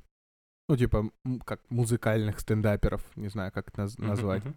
ну, 0.72 0.76
типа, 0.78 1.10
как 1.44 1.60
музыкальных 1.68 2.40
стендаперов, 2.40 3.02
не 3.14 3.28
знаю, 3.28 3.52
как 3.52 3.68
это 3.68 3.82
наз- 3.82 4.00
назвать. 4.00 4.42
Uh-huh, 4.42 4.54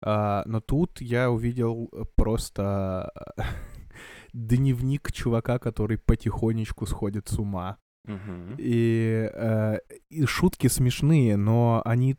А, 0.00 0.44
но 0.46 0.60
тут 0.60 1.00
я 1.00 1.28
увидел 1.28 1.90
просто 2.14 3.10
дневник 4.32 5.10
чувака, 5.10 5.58
который 5.58 5.98
потихонечку 5.98 6.86
сходит 6.86 7.28
с 7.28 7.38
ума. 7.40 7.78
Uh-huh. 8.06 8.54
И, 8.58 9.28
э, 9.34 9.78
и 10.08 10.24
шутки 10.26 10.68
смешные, 10.68 11.36
но 11.36 11.82
они... 11.84 12.16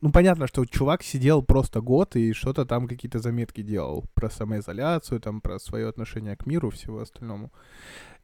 Ну, 0.00 0.10
понятно, 0.10 0.48
что 0.48 0.64
чувак 0.64 1.04
сидел 1.04 1.44
просто 1.44 1.80
год 1.80 2.16
и 2.16 2.32
что-то 2.32 2.64
там 2.64 2.88
какие-то 2.88 3.20
заметки 3.20 3.62
делал 3.62 4.04
про 4.14 4.30
самоизоляцию, 4.30 5.20
там, 5.20 5.40
про 5.40 5.60
свое 5.60 5.88
отношение 5.88 6.36
к 6.36 6.46
миру, 6.46 6.70
всего 6.70 7.00
остальному. 7.00 7.52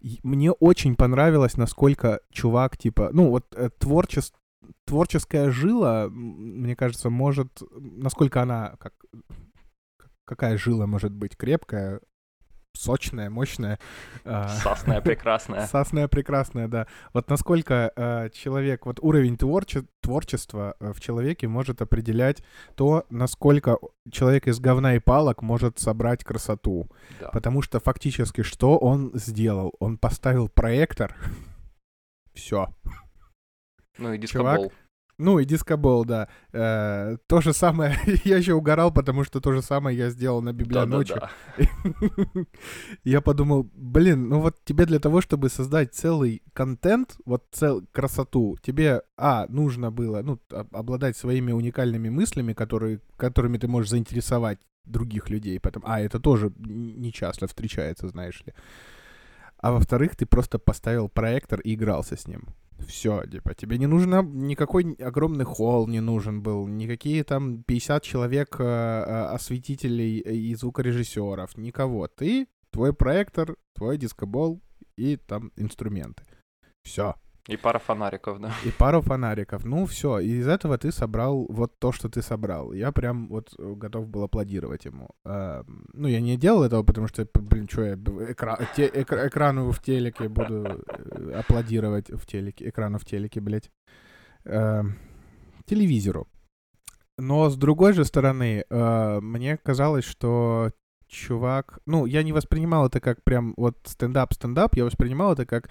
И 0.01 0.19
мне 0.23 0.51
очень 0.51 0.97
понравилось, 0.97 1.59
насколько 1.59 2.21
чувак, 2.33 2.79
типа, 2.79 3.11
ну, 3.13 3.29
вот 3.29 3.45
э, 3.55 3.69
творчество, 3.79 4.40
творческая 4.85 5.51
жила, 5.51 6.09
мне 6.11 6.77
кажется, 6.77 7.11
может, 7.11 7.63
насколько 7.71 8.43
она, 8.43 8.77
как, 8.79 8.95
какая 10.25 10.57
жила 10.57 10.87
может 10.87 11.13
быть 11.13 11.37
крепкая, 11.37 12.01
сочная, 12.73 13.31
мощная. 13.31 13.79
А, 14.25 14.49
Сасная, 14.49 15.01
прекрасная. 15.03 15.67
Сасная, 15.67 16.09
прекрасная, 16.09 16.69
да. 16.69 16.87
Вот 17.13 17.29
насколько 17.29 17.93
э, 17.95 18.31
человек, 18.33 18.87
вот 18.87 19.01
уровень 19.01 19.37
творче, 19.37 19.85
творчества 20.01 20.75
э, 20.81 20.93
в 20.93 21.01
человеке 21.01 21.49
может 21.49 21.83
определять 21.83 22.43
то, 22.77 23.05
насколько 23.11 23.79
человек 24.11 24.47
из 24.47 24.61
говна 24.61 24.95
и 24.95 24.99
палок 24.99 25.43
может 25.43 25.79
собрать 25.79 26.25
красоту. 26.25 26.89
Да. 27.21 27.31
Потому 27.31 27.63
что 27.63 27.81
фактически 27.81 28.43
что 28.43 28.79
он 28.79 29.11
сделал? 29.15 29.75
Он 29.79 29.99
поставил 29.99 30.49
проектор. 30.49 31.17
Все. 32.35 32.69
Ну 34.01 34.13
и 34.13 34.19
дискобол. 34.19 34.57
Чувак, 34.57 34.73
ну 35.21 35.39
и 35.39 35.45
дискобол, 35.45 36.07
да. 36.07 36.29
Э, 36.53 37.19
то 37.27 37.43
же 37.43 37.53
самое, 37.53 37.95
я 38.25 38.39
еще 38.39 38.55
угорал, 38.55 38.91
потому 38.91 39.25
что 39.25 39.41
то 39.41 39.53
же 39.53 39.61
самое 39.61 39.97
я 39.97 40.09
сделал 40.09 40.41
на 40.41 40.55
библионочи. 40.55 41.13
Да, 41.13 41.31
да, 41.59 41.67
да. 42.35 42.45
я 43.05 43.21
подумал, 43.21 43.71
блин, 43.75 44.29
ну 44.31 44.41
вот 44.41 44.65
тебе 44.65 44.87
для 44.87 44.99
того, 44.99 45.21
чтобы 45.21 45.51
создать 45.51 45.95
целый 45.95 46.43
контент, 46.55 47.17
вот 47.27 47.45
цел 47.53 47.83
красоту, 47.93 48.57
тебе, 48.63 49.03
а, 49.19 49.47
нужно 49.51 49.91
было, 49.91 50.23
ну, 50.23 50.41
обладать 50.73 51.19
своими 51.19 51.53
уникальными 51.53 52.09
мыслями, 52.09 52.55
которые, 52.55 53.01
которыми 53.19 53.59
ты 53.59 53.69
можешь 53.69 53.91
заинтересовать 53.91 54.59
других 54.87 55.29
людей. 55.29 55.61
Потом, 55.61 55.83
а, 55.85 56.01
это 56.01 56.19
тоже 56.19 56.51
не 56.57 57.13
часто 57.13 57.47
встречается, 57.47 58.09
знаешь 58.09 58.43
ли. 58.47 58.55
А 59.59 59.73
во-вторых, 59.73 60.17
ты 60.17 60.25
просто 60.25 60.59
поставил 60.59 61.11
проектор 61.11 61.61
и 61.61 61.75
игрался 61.75 62.17
с 62.17 62.27
ним. 62.27 62.49
Все, 62.87 63.25
типа, 63.25 63.55
тебе 63.55 63.79
не 63.79 63.87
нужно, 63.87 64.23
никакой 64.23 64.95
огромный 64.95 65.45
холл 65.45 65.87
не 65.87 66.01
нужен 66.01 66.43
был, 66.43 66.67
никакие 66.67 67.25
там 67.25 67.63
50 67.63 68.03
человек 68.03 68.57
э, 68.59 68.65
э, 68.65 69.25
осветителей 69.35 70.19
и 70.19 70.55
звукорежиссеров, 70.55 71.57
никого. 71.57 72.09
Ты, 72.09 72.49
твой 72.71 72.93
проектор, 72.93 73.57
твой 73.75 73.99
дискобол 73.99 74.61
и 74.97 75.17
там 75.17 75.53
инструменты. 75.57 76.25
Все. 76.83 77.15
И 77.49 77.57
пара 77.57 77.79
фонариков, 77.79 78.41
да. 78.41 78.53
И 78.65 78.71
пару 78.71 79.01
фонариков. 79.01 79.65
Ну, 79.65 79.87
все. 79.87 80.19
И 80.19 80.41
из 80.41 80.47
этого 80.47 80.77
ты 80.79 80.93
собрал 80.93 81.47
вот 81.49 81.79
то, 81.79 81.93
что 81.93 82.09
ты 82.09 82.23
собрал. 82.23 82.73
Я 82.73 82.93
прям 82.93 83.29
вот 83.29 83.55
готов 83.59 84.09
был 84.09 84.25
аплодировать 84.25 84.85
ему. 84.85 85.09
А, 85.25 85.65
ну, 85.93 86.09
я 86.09 86.21
не 86.21 86.37
делал 86.37 86.63
этого, 86.63 86.83
потому 86.83 87.09
что, 87.09 87.27
блин, 87.35 87.69
что 87.69 87.83
я 87.83 87.95
экра... 87.95 88.59
те... 88.77 88.91
экра... 88.93 89.29
экрану 89.29 89.71
в 89.71 89.83
телеке 89.83 90.29
буду 90.29 90.85
э, 90.87 91.41
аплодировать 91.41 92.11
в 92.11 92.27
телеке. 92.27 92.69
Экрану 92.69 92.99
в 92.99 93.05
телеке, 93.05 93.41
блядь. 93.41 93.71
А, 94.45 94.83
телевизору. 95.65 96.29
Но 97.19 97.49
с 97.49 97.57
другой 97.57 97.95
же 97.95 98.05
стороны, 98.05 98.65
э, 98.69 99.21
мне 99.21 99.57
казалось, 99.57 100.05
что 100.05 100.73
чувак... 101.09 101.81
Ну, 101.87 102.07
я 102.07 102.23
не 102.23 102.33
воспринимал 102.33 102.87
это 102.87 103.01
как 103.01 103.25
прям 103.25 103.55
вот 103.57 103.77
стендап-стендап, 103.85 104.77
я 104.77 104.85
воспринимал 104.85 105.33
это 105.33 105.45
как 105.45 105.69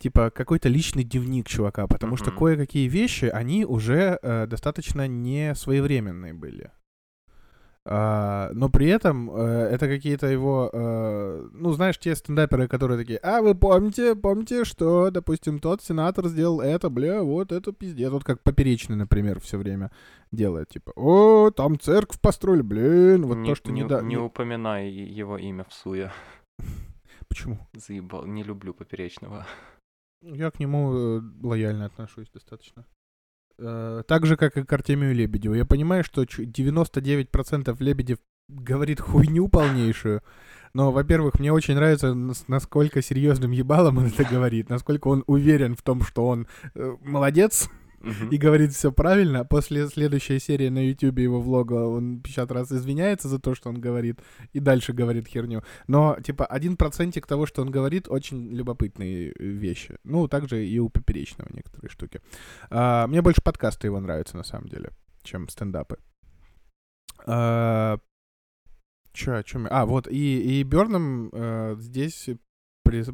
типа 0.00 0.30
какой-то 0.30 0.68
личный 0.68 1.04
дневник 1.04 1.46
чувака, 1.46 1.86
потому 1.86 2.14
mm-hmm. 2.14 2.18
что 2.18 2.32
кое-какие 2.32 2.88
вещи, 2.88 3.26
они 3.26 3.64
уже 3.64 4.18
э, 4.22 4.46
достаточно 4.46 5.06
не 5.06 5.54
своевременные 5.54 6.32
были. 6.32 6.72
А, 7.84 8.50
но 8.52 8.68
при 8.68 8.88
этом 8.88 9.30
э, 9.30 9.68
это 9.72 9.88
какие-то 9.88 10.26
его, 10.26 10.70
э, 10.72 11.48
ну, 11.52 11.72
знаешь, 11.72 11.98
те 11.98 12.14
стендаперы, 12.14 12.68
которые 12.68 12.98
такие, 12.98 13.18
а 13.18 13.40
вы 13.40 13.54
помните, 13.54 14.14
помните, 14.14 14.64
что, 14.64 15.10
допустим, 15.10 15.58
тот 15.58 15.82
сенатор 15.82 16.28
сделал 16.28 16.60
это, 16.60 16.90
бля, 16.90 17.22
вот 17.22 17.52
это 17.52 17.72
пиздец. 17.72 18.10
Вот 18.10 18.24
как 18.24 18.42
Поперечный, 18.42 18.96
например, 18.96 19.40
все 19.40 19.56
время 19.56 19.90
делает, 20.30 20.68
типа, 20.68 20.92
о, 20.94 21.50
там 21.50 21.78
церковь 21.80 22.20
построили, 22.20 22.62
блин, 22.62 23.26
вот 23.26 23.36
не, 23.36 23.48
то, 23.48 23.54
что 23.54 23.72
не, 23.72 23.82
не 23.82 23.88
да... 23.88 24.02
Не 24.02 24.18
упоминай 24.18 24.88
его 24.90 25.38
имя 25.38 25.64
в 25.64 25.72
суе. 25.72 26.12
Почему? 27.28 27.58
Заебал, 27.72 28.26
не 28.26 28.42
люблю 28.42 28.74
Поперечного. 28.74 29.46
Я 30.22 30.50
к 30.50 30.60
нему 30.60 30.94
э, 30.94 31.20
лояльно 31.42 31.86
отношусь 31.86 32.28
достаточно. 32.28 32.84
Э, 33.58 34.02
так 34.06 34.26
же, 34.26 34.36
как 34.36 34.56
и 34.56 34.64
к 34.64 34.72
Артемию 34.72 35.14
Лебедеву. 35.14 35.54
Я 35.54 35.64
понимаю, 35.64 36.04
что 36.04 36.22
99% 36.22 37.76
Лебедев 37.80 38.18
говорит 38.48 39.00
хуйню 39.00 39.48
полнейшую, 39.48 40.22
но, 40.74 40.92
во-первых, 40.92 41.38
мне 41.38 41.52
очень 41.52 41.74
нравится, 41.74 42.14
насколько 42.48 43.02
серьезным 43.02 43.50
ебалом 43.50 43.98
он 43.98 44.06
это 44.06 44.24
говорит, 44.24 44.68
насколько 44.68 45.08
он 45.08 45.24
уверен 45.26 45.74
в 45.74 45.82
том, 45.82 46.02
что 46.02 46.26
он 46.26 46.46
э, 46.74 46.96
молодец, 47.02 47.70
и 48.30 48.36
говорит 48.36 48.72
все 48.72 48.92
правильно. 48.92 49.44
После 49.44 49.88
следующей 49.88 50.38
серии 50.38 50.68
на 50.68 50.86
YouTube 50.86 51.18
его 51.18 51.40
влога 51.40 51.74
он 51.74 52.20
50 52.20 52.52
раз 52.52 52.72
извиняется 52.72 53.28
за 53.28 53.38
то, 53.38 53.54
что 53.54 53.68
он 53.68 53.80
говорит, 53.80 54.20
и 54.52 54.60
дальше 54.60 54.92
говорит 54.92 55.26
херню. 55.28 55.62
Но, 55.86 56.16
типа, 56.22 56.46
один 56.46 56.76
процентик 56.76 57.26
того, 57.26 57.46
что 57.46 57.62
он 57.62 57.70
говорит, 57.70 58.08
очень 58.08 58.52
любопытные 58.52 59.30
э, 59.30 59.44
вещи. 59.44 59.98
Ну, 60.04 60.28
также 60.28 60.66
и 60.66 60.78
у 60.78 60.88
Поперечного 60.88 61.48
некоторые 61.52 61.90
штуки. 61.90 62.20
А, 62.70 63.06
мне 63.06 63.22
больше 63.22 63.42
подкасты 63.42 63.86
его 63.86 64.00
нравятся, 64.00 64.36
на 64.36 64.44
самом 64.44 64.68
деле, 64.68 64.90
чем 65.22 65.48
стендапы. 65.48 65.98
А, 67.26 67.98
Чё, 69.12 69.42
чё, 69.42 69.66
а, 69.70 69.86
вот, 69.86 70.06
и, 70.08 70.60
и 70.60 70.62
Бёрном 70.62 71.30
э, 71.32 71.74
здесь 71.78 72.28
при, 72.84 73.04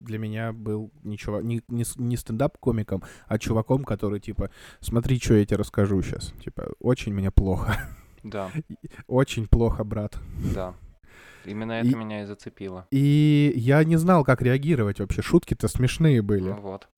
для 0.00 0.18
меня 0.18 0.52
был 0.52 0.90
не, 1.02 1.16
чувак, 1.18 1.44
не, 1.44 1.62
не, 1.68 1.84
не 1.96 2.16
стендап-комиком, 2.16 3.02
а 3.26 3.38
чуваком, 3.38 3.84
который, 3.84 4.20
типа, 4.20 4.50
смотри, 4.80 5.18
что 5.18 5.34
я 5.34 5.44
тебе 5.44 5.58
расскажу 5.58 6.00
сейчас. 6.02 6.32
Типа, 6.42 6.70
очень 6.80 7.14
мне 7.14 7.30
плохо. 7.30 7.76
Да, 8.22 8.50
Очень 9.06 9.46
плохо, 9.46 9.82
брат. 9.84 10.18
да. 10.54 10.74
Именно 11.46 11.80
И- 11.80 11.88
это 11.88 11.96
меня 11.96 12.22
и 12.22 12.26
зацепило. 12.26 12.86
И 12.90 13.52
я 13.56 13.82
не 13.84 13.96
знал, 13.96 14.24
как 14.24 14.42
реагировать 14.42 15.00
вообще. 15.00 15.22
Шутки-то 15.22 15.68
смешные 15.68 16.20
были. 16.20 16.50
Ну 16.50 16.60
вот. 16.60 16.88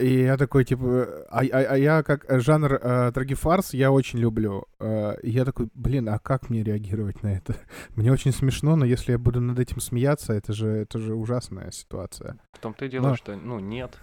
И 0.00 0.20
я 0.22 0.36
такой, 0.36 0.64
типа, 0.64 1.26
а, 1.28 1.40
а- 1.40 1.66
а 1.72 1.76
я 1.76 2.02
как 2.04 2.24
э, 2.30 2.38
жанр 2.38 2.74
э, 2.74 3.10
трагифарс 3.12 3.74
я 3.74 3.90
очень 3.90 4.20
люблю. 4.20 4.64
Э, 4.78 5.16
и 5.22 5.30
я 5.30 5.44
такой, 5.44 5.68
блин, 5.74 6.08
а 6.08 6.18
как 6.20 6.50
мне 6.50 6.62
реагировать 6.62 7.22
на 7.24 7.34
это? 7.36 7.56
Мне 7.96 8.12
очень 8.12 8.32
смешно, 8.32 8.76
но 8.76 8.84
если 8.84 9.12
я 9.12 9.18
буду 9.18 9.40
над 9.40 9.58
этим 9.58 9.80
смеяться, 9.80 10.32
это 10.34 10.52
же, 10.52 10.68
это 10.68 10.98
же 10.98 11.14
ужасная 11.14 11.72
ситуация. 11.72 12.38
В 12.52 12.60
том-то 12.60 12.84
и 12.84 12.88
дело, 12.88 13.08
Но- 13.08 13.16
что, 13.16 13.34
ну, 13.36 13.58
нет. 13.58 13.98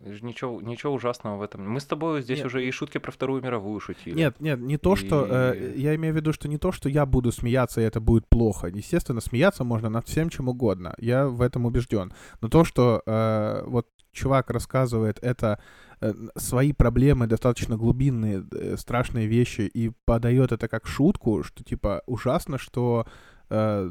Ничего, 0.00 0.60
ничего 0.62 0.94
ужасного 0.94 1.36
в 1.36 1.42
этом. 1.42 1.68
Мы 1.68 1.78
с 1.78 1.84
тобой 1.84 2.22
здесь 2.22 2.38
Нет. 2.38 2.46
уже 2.46 2.66
и 2.66 2.70
шутки 2.70 2.96
про 2.98 3.12
Вторую 3.12 3.42
мировую 3.42 3.78
шутили. 3.78 4.14
Нет, 4.14 4.40
нет, 4.40 4.58
не 4.58 4.78
то, 4.78 4.96
что... 4.96 5.26
э, 5.30 5.74
И- 5.76 5.80
я 5.82 5.94
имею 5.96 6.14
в 6.14 6.16
виду, 6.16 6.32
что 6.32 6.48
не 6.48 6.56
то, 6.56 6.72
что 6.72 6.88
я 6.88 7.04
буду 7.04 7.30
смеяться, 7.30 7.80
и 7.82 7.84
это 7.84 8.00
будет 8.00 8.26
плохо. 8.28 8.68
Естественно, 8.68 9.20
смеяться 9.20 9.62
можно 9.64 9.90
над 9.90 10.08
всем, 10.08 10.30
чем 10.30 10.48
угодно. 10.48 10.94
Я 10.96 11.26
в 11.28 11.42
этом 11.42 11.66
убежден. 11.66 12.12
Но 12.40 12.48
то, 12.48 12.64
что 12.64 13.02
э, 13.04 13.62
вот 13.66 13.86
чувак 14.12 14.50
рассказывает 14.50 15.18
это 15.22 15.60
э, 16.00 16.12
свои 16.36 16.72
проблемы 16.72 17.26
достаточно 17.26 17.76
глубинные, 17.76 18.44
э, 18.52 18.76
страшные 18.76 19.26
вещи, 19.26 19.62
и 19.62 19.92
подает 20.04 20.52
это 20.52 20.68
как 20.68 20.86
шутку, 20.86 21.42
что 21.42 21.64
типа 21.64 22.02
ужасно, 22.06 22.58
что 22.58 23.06
э, 23.50 23.90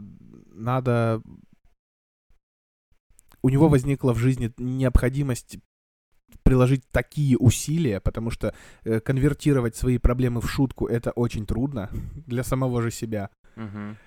надо... 0.53 1.21
У 3.43 3.49
него 3.49 3.69
возникла 3.69 4.13
в 4.13 4.17
жизни 4.17 4.53
необходимость 4.57 5.57
приложить 6.43 6.83
такие 6.91 7.37
усилия, 7.37 7.99
потому 7.99 8.31
что 8.31 8.53
э, 8.83 8.99
конвертировать 8.99 9.75
свои 9.75 9.97
проблемы 9.97 10.41
в 10.41 10.49
шутку 10.49 10.87
это 10.87 11.11
очень 11.11 11.45
трудно 11.45 11.89
для 12.27 12.43
самого 12.43 12.81
же 12.81 12.91
себя. 12.91 13.29
Мгм. 13.55 13.97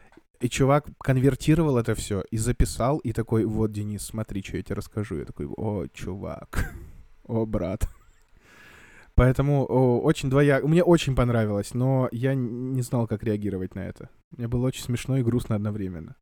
И 0.45 0.49
чувак 0.51 0.91
конвертировал 0.99 1.79
это 1.79 1.95
все 1.95 2.23
и 2.31 2.37
записал, 2.37 2.99
и 2.99 3.15
такой, 3.15 3.47
вот, 3.47 3.73
Денис, 3.73 4.03
смотри, 4.03 4.43
что 4.43 4.59
я 4.59 4.63
тебе 4.63 4.75
расскажу. 4.75 5.17
Я 5.17 5.25
такой, 5.25 5.47
о, 5.47 5.87
чувак, 5.87 6.71
о, 7.25 7.47
брат. 7.47 7.89
Поэтому 9.15 9.65
о, 9.65 10.03
очень 10.03 10.29
двояк. 10.29 10.65
Мне 10.65 10.85
очень 10.85 11.17
понравилось, 11.17 11.73
но 11.73 12.11
я 12.13 12.35
не 12.35 12.83
знал, 12.83 13.07
как 13.07 13.23
реагировать 13.23 13.75
на 13.75 13.87
это. 13.87 14.11
Мне 14.37 14.47
было 14.47 14.67
очень 14.67 14.83
смешно 14.83 15.17
и 15.17 15.23
грустно 15.23 15.57
одновременно. 15.57 16.15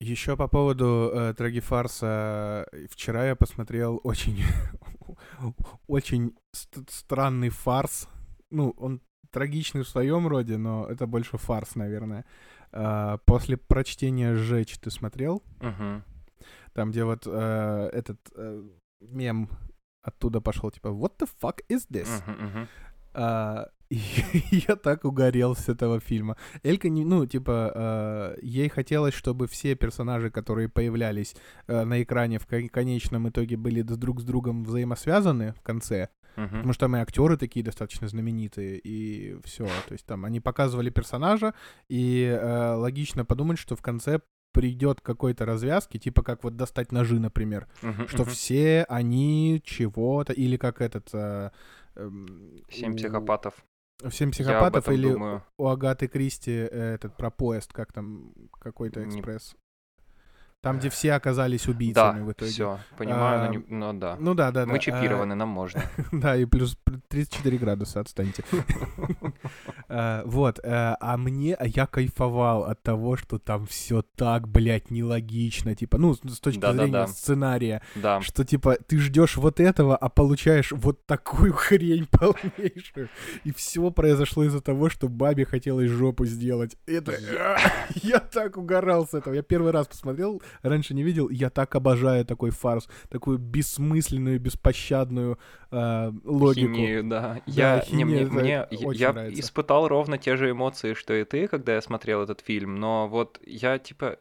Еще 0.00 0.36
по 0.36 0.46
поводу 0.46 1.10
э, 1.10 1.32
трагифарса. 1.32 2.68
Вчера 2.90 3.24
я 3.24 3.36
посмотрел 3.36 4.02
очень, 4.04 4.42
очень 5.86 6.34
ст- 6.52 6.90
странный 6.90 7.48
фарс. 7.48 8.06
Ну, 8.50 8.74
он 8.76 9.00
трагичный 9.30 9.82
в 9.82 9.88
своем 9.88 10.26
роде, 10.26 10.56
но 10.56 10.86
это 10.86 11.06
больше 11.06 11.38
фарс, 11.38 11.74
наверное. 11.74 12.24
А, 12.72 13.18
после 13.18 13.56
прочтения 13.56 14.34
«Сжечь» 14.34 14.78
ты 14.78 14.90
смотрел? 14.90 15.42
Мгм. 15.60 16.04
Там, 16.72 16.90
где 16.90 17.04
вот 17.04 17.26
э, 17.26 17.90
этот 17.92 18.20
э, 18.34 18.62
мем 19.00 19.50
оттуда 20.02 20.40
пошел, 20.40 20.70
типа, 20.70 20.88
what 20.88 21.18
the 21.18 21.28
fuck 21.40 21.60
is 21.68 21.88
this? 21.90 22.08
Мгм. 22.26 22.68
А, 23.14 23.68
и 23.90 23.98
я 24.68 24.76
так 24.76 25.04
угорел 25.04 25.54
с 25.56 25.68
этого 25.68 26.00
фильма. 26.00 26.36
Элька, 26.62 26.88
не, 26.88 27.04
ну, 27.04 27.26
типа, 27.26 27.72
э, 27.74 28.38
ей 28.42 28.68
хотелось, 28.68 29.14
чтобы 29.14 29.46
все 29.46 29.74
персонажи, 29.74 30.30
которые 30.30 30.68
появлялись 30.68 31.34
э, 31.66 31.84
на 31.84 32.02
экране 32.02 32.38
в 32.38 32.46
кон- 32.46 32.68
конечном 32.68 33.28
итоге 33.28 33.56
были 33.56 33.82
друг 33.82 34.20
с 34.20 34.24
другом 34.24 34.64
взаимосвязаны 34.64 35.52
в 35.52 35.62
конце, 35.62 36.08
Мгм. 36.36 36.48
потому 36.48 36.72
что 36.72 36.80
там 36.86 36.96
и 36.96 37.00
актеры 37.00 37.36
такие 37.36 37.64
достаточно 37.64 38.08
знаменитые, 38.08 38.78
и 38.78 39.36
все. 39.44 39.64
То 39.88 39.92
есть 39.92 40.04
там 40.06 40.24
они 40.24 40.40
показывали 40.40 40.90
персонажа, 40.90 41.54
и 41.88 42.22
э, 42.24 42.74
логично 42.74 43.24
подумать, 43.24 43.58
что 43.58 43.74
в 43.74 43.82
конце 43.82 44.20
придет 44.52 45.00
какой-то 45.00 45.44
развязке, 45.46 45.98
типа 45.98 46.22
как 46.22 46.42
вот 46.44 46.56
достать 46.56 46.90
ножи, 46.92 47.18
например, 47.20 47.66
Мгм, 47.82 48.08
что 48.08 48.22
мгм. 48.22 48.30
все 48.32 48.84
они 48.88 49.60
чего-то, 49.64 50.32
или 50.32 50.56
как 50.56 50.80
этот... 50.80 51.08
э, 51.12 51.50
эм, 51.96 52.62
Семь 52.70 52.94
у- 52.94 52.98
психопатов. 53.98 54.14
Семь 54.18 54.30
психопатов 54.30 54.88
или 54.88 55.12
думаю. 55.12 55.44
у 55.56 55.66
Агаты 55.68 56.08
Кристи 56.08 56.50
э, 56.52 56.94
этот 56.94 57.16
про 57.16 57.30
поезд, 57.30 57.72
как 57.72 57.92
там, 57.92 58.32
какой-то 58.60 59.04
экспресс. 59.04 59.56
Там, 60.60 60.80
где 60.80 60.90
все 60.90 61.12
оказались 61.12 61.68
убийцами 61.68 62.18
Да, 62.18 62.24
в 62.24 62.32
итоге. 62.32 62.50
все, 62.50 62.80
понимаю, 62.96 63.38
но, 63.38 63.44
А, 63.44 63.48
не- 63.48 63.64
но 63.68 63.92
да. 63.92 64.16
Ну 64.18 64.34
да, 64.34 64.50
да, 64.50 64.64
да. 64.64 64.66
Мы 64.72 64.76
а, 64.76 64.78
чипированы, 64.80 65.36
нам 65.36 65.48
можно. 65.48 65.82
Да, 66.12 66.34
и 66.36 66.46
плюс 66.46 66.76
34 67.08 67.58
градуса, 67.58 68.00
отстаньте. 68.00 68.42
А, 69.90 70.22
Вот, 70.26 70.58
э, 70.62 70.96
а 71.00 71.16
мне, 71.16 71.54
а 71.54 71.66
я 71.66 71.86
кайфовал 71.86 72.64
от 72.64 72.82
того, 72.82 73.16
что 73.16 73.38
там 73.38 73.66
все 73.66 74.02
так, 74.16 74.46
блядь, 74.46 74.90
нелогично, 74.90 75.74
типа, 75.74 75.96
ну, 75.96 76.12
с 76.14 76.40
точки 76.40 76.60
зрения 76.60 77.06
сценария, 77.06 77.80
что, 78.20 78.44
типа, 78.44 78.76
ты 78.86 78.98
ждешь 78.98 79.36
вот 79.36 79.60
этого, 79.60 79.96
а 79.96 80.08
получаешь 80.10 80.72
вот 80.72 81.06
такую 81.06 81.52
хрень 81.54 82.06
полнейшую. 82.06 83.08
И 83.44 83.52
все 83.52 83.90
произошло 83.90 84.44
из-за 84.44 84.60
того, 84.60 84.90
что 84.90 85.08
бабе 85.08 85.46
хотелось 85.46 85.88
жопу 85.90 86.26
сделать. 86.26 86.76
Это... 86.86 87.14
Я 88.02 88.18
так 88.20 88.56
угорал 88.58 89.06
с 89.06 89.14
этого. 89.14 89.32
Я 89.34 89.42
первый 89.42 89.72
раз 89.72 89.86
посмотрел, 89.86 90.42
раньше 90.62 90.94
не 90.94 91.02
видел. 91.02 91.28
Я 91.28 91.50
так 91.50 91.74
обожаю 91.74 92.24
такой 92.24 92.50
фарс, 92.50 92.88
такую 93.08 93.38
бессмысленную, 93.38 94.40
беспощадную 94.40 95.38
э, 95.70 96.12
логику. 96.24 96.74
Хинею, 96.74 97.04
да. 97.04 97.40
Я, 97.46 97.84
не, 97.90 98.04
мне, 98.04 98.26
мне- 98.26 98.66
я 98.70 99.12
нравится. 99.12 99.40
испытал 99.40 99.88
ровно 99.88 100.18
те 100.18 100.36
же 100.36 100.50
эмоции, 100.50 100.94
что 100.94 101.14
и 101.14 101.24
ты, 101.24 101.48
когда 101.48 101.74
я 101.74 101.80
смотрел 101.80 102.22
этот 102.22 102.40
фильм, 102.40 102.76
но 102.76 103.08
вот 103.08 103.40
я 103.44 103.78
типа... 103.78 104.18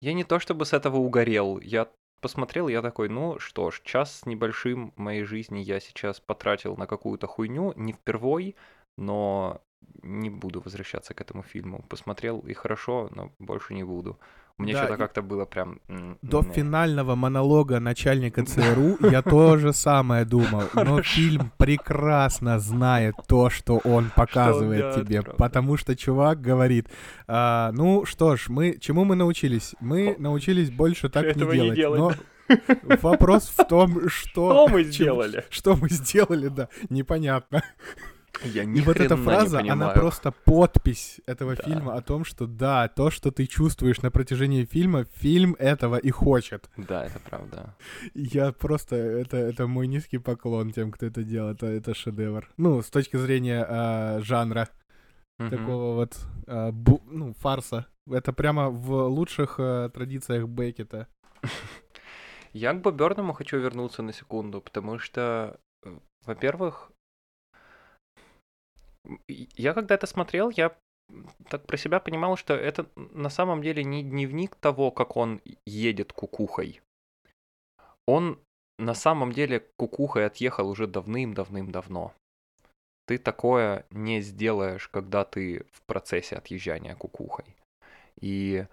Я 0.00 0.12
не 0.12 0.24
то 0.24 0.38
чтобы 0.38 0.66
с 0.66 0.74
этого 0.74 0.98
угорел, 0.98 1.58
я 1.60 1.88
посмотрел, 2.20 2.68
я 2.68 2.80
такой, 2.82 3.08
ну 3.08 3.38
что 3.38 3.70
ж, 3.70 3.82
час 3.84 4.20
с 4.20 4.26
небольшим 4.26 4.92
моей 4.96 5.24
жизни 5.24 5.58
я 5.58 5.78
сейчас 5.80 6.20
потратил 6.20 6.76
на 6.76 6.86
какую-то 6.86 7.26
хуйню, 7.26 7.72
не 7.76 7.92
впервой, 7.92 8.56
но 8.96 9.60
не 10.02 10.30
буду 10.30 10.60
возвращаться 10.60 11.14
к 11.14 11.20
этому 11.20 11.42
фильму. 11.42 11.84
Посмотрел 11.88 12.40
и 12.40 12.52
хорошо, 12.54 13.10
но 13.14 13.32
больше 13.38 13.74
не 13.74 13.84
буду. 13.84 14.18
Мне 14.56 14.72
Да, 14.72 14.84
что-то 14.84 14.96
как-то 14.96 15.22
было 15.22 15.46
прям... 15.46 15.80
До 16.22 16.42
не. 16.42 16.52
финального 16.52 17.16
монолога 17.16 17.80
начальника 17.80 18.44
ЦРУ 18.46 18.98
я 19.10 19.22
тоже 19.22 19.72
самое 19.72 20.24
думал. 20.24 20.64
Но 20.74 21.02
фильм 21.02 21.50
прекрасно 21.56 22.60
знает 22.60 23.16
то, 23.26 23.50
что 23.50 23.78
он 23.78 24.10
показывает 24.14 24.94
тебе. 24.94 25.22
Потому 25.22 25.76
что 25.76 25.96
чувак 25.96 26.40
говорит, 26.40 26.88
«А, 27.26 27.72
ну 27.72 28.04
что 28.04 28.36
ж, 28.36 28.48
мы 28.48 28.78
чему 28.78 29.04
мы 29.04 29.16
научились? 29.16 29.74
Мы 29.80 30.14
научились 30.18 30.70
больше 30.70 31.08
так 31.08 31.34
не 31.34 31.74
делать. 31.74 31.98
Но 31.98 32.12
вопрос 33.02 33.52
в 33.56 33.64
том, 33.64 34.08
что... 34.08 34.50
Что 34.52 34.68
мы 34.68 34.84
сделали? 34.84 35.44
Что 35.50 35.76
мы 35.76 35.88
сделали, 35.88 36.48
да, 36.48 36.68
непонятно. 36.90 37.62
Я 38.42 38.64
ни 38.64 38.78
И 38.78 38.82
вот 38.82 38.98
эта 39.00 39.16
фраза, 39.16 39.60
она 39.60 39.90
просто 39.90 40.32
подпись 40.32 41.20
этого 41.26 41.54
Да. 41.56 41.62
фильма 41.62 41.94
о 41.94 42.02
том, 42.02 42.24
что 42.24 42.46
да, 42.46 42.88
то, 42.88 43.10
что 43.10 43.30
ты 43.30 43.46
чувствуешь 43.46 44.02
на 44.02 44.10
протяжении 44.10 44.64
фильма, 44.64 45.04
фильм 45.04 45.54
этого 45.58 45.96
и 45.96 46.10
хочет. 46.10 46.68
Да, 46.76 47.04
это 47.06 47.18
правда. 47.20 47.74
Я 48.14 48.52
просто, 48.52 48.96
это, 48.96 49.36
это 49.36 49.66
мой 49.66 49.86
низкий 49.86 50.18
поклон 50.18 50.72
тем, 50.72 50.90
кто 50.90 51.06
это 51.06 51.22
делал, 51.22 51.50
это, 51.50 51.66
это 51.66 51.94
шедевр. 51.94 52.48
Ну, 52.56 52.82
с 52.82 52.90
точки 52.90 53.16
зрения 53.16 53.64
а, 53.68 54.20
жанра, 54.20 54.68
Мгм. 55.38 55.50
такого 55.50 55.94
вот, 55.94 56.16
а, 56.46 56.70
бу- 56.70 57.02
ну, 57.06 57.34
фарса. 57.34 57.86
Это 58.10 58.32
прямо 58.32 58.68
в 58.70 59.08
лучших 59.08 59.56
а, 59.58 59.88
традициях 59.88 60.46
Беккета. 60.48 61.06
Я 62.52 62.72
к 62.72 62.82
Боберному 62.82 63.32
хочу 63.32 63.58
вернуться 63.58 64.02
на 64.02 64.12
секунду, 64.12 64.60
потому 64.60 64.98
что, 64.98 65.58
э, 65.84 65.98
во-первых, 66.26 66.90
я 69.28 69.74
когда 69.74 69.94
это 69.94 70.06
смотрел, 70.06 70.50
я 70.50 70.76
так 71.48 71.66
про 71.66 71.76
себя 71.76 72.00
понимал, 72.00 72.36
что 72.36 72.54
это 72.54 72.86
на 72.96 73.28
самом 73.28 73.62
деле 73.62 73.84
не 73.84 74.02
дневник 74.02 74.54
того, 74.56 74.90
как 74.90 75.16
он 75.16 75.40
едет 75.66 76.12
кукухой. 76.12 76.80
Он 78.06 78.38
на 78.78 78.94
самом 78.94 79.32
деле 79.32 79.66
кукухой 79.76 80.26
отъехал 80.26 80.68
уже 80.68 80.86
давным-давным-давно. 80.86 82.12
Ты 83.06 83.18
такое 83.18 83.86
не 83.90 84.20
сделаешь, 84.22 84.88
когда 84.88 85.24
ты 85.24 85.66
в 85.72 85.82
процессе 85.82 86.36
отъезжания 86.36 86.94
кукухой. 86.94 87.44
И 88.20 88.66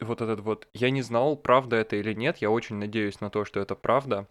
вот 0.00 0.20
этот 0.20 0.40
вот, 0.40 0.68
я 0.74 0.90
не 0.90 1.02
знал, 1.02 1.36
правда 1.36 1.76
это 1.76 1.96
или 1.96 2.12
нет, 2.12 2.38
я 2.38 2.50
очень 2.50 2.76
надеюсь 2.76 3.20
на 3.20 3.30
то, 3.30 3.44
что 3.44 3.60
это 3.60 3.74
правда. 3.74 4.26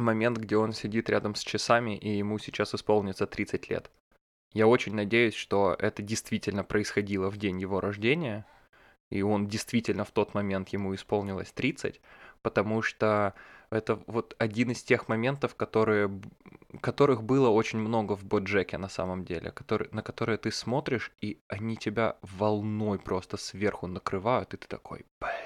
Момент, 0.00 0.38
где 0.38 0.56
он 0.56 0.72
сидит 0.72 1.10
рядом 1.10 1.34
с 1.34 1.40
часами, 1.40 1.96
и 1.96 2.16
ему 2.16 2.38
сейчас 2.38 2.74
исполнится 2.74 3.26
30 3.26 3.68
лет. 3.70 3.90
Я 4.52 4.66
очень 4.66 4.94
надеюсь, 4.94 5.34
что 5.34 5.76
это 5.78 6.02
действительно 6.02 6.64
происходило 6.64 7.30
в 7.30 7.36
день 7.36 7.60
его 7.60 7.80
рождения, 7.80 8.46
и 9.10 9.22
он 9.22 9.46
действительно 9.46 10.04
в 10.04 10.10
тот 10.10 10.34
момент 10.34 10.70
ему 10.70 10.94
исполнилось 10.94 11.52
30, 11.52 12.00
потому 12.42 12.82
что 12.82 13.34
это 13.70 14.00
вот 14.06 14.34
один 14.38 14.70
из 14.70 14.82
тех 14.82 15.08
моментов, 15.08 15.54
которые, 15.54 16.10
которых 16.80 17.22
было 17.22 17.48
очень 17.50 17.78
много 17.78 18.16
в 18.16 18.24
Боджеке 18.24 18.78
на 18.78 18.88
самом 18.88 19.24
деле, 19.24 19.50
который, 19.50 19.88
на 19.92 20.02
которые 20.02 20.38
ты 20.38 20.50
смотришь, 20.50 21.12
и 21.20 21.40
они 21.48 21.76
тебя 21.76 22.16
волной 22.22 22.98
просто 22.98 23.36
сверху 23.36 23.86
накрывают, 23.86 24.54
и 24.54 24.56
ты 24.56 24.66
такой, 24.66 25.04
блядь 25.20 25.37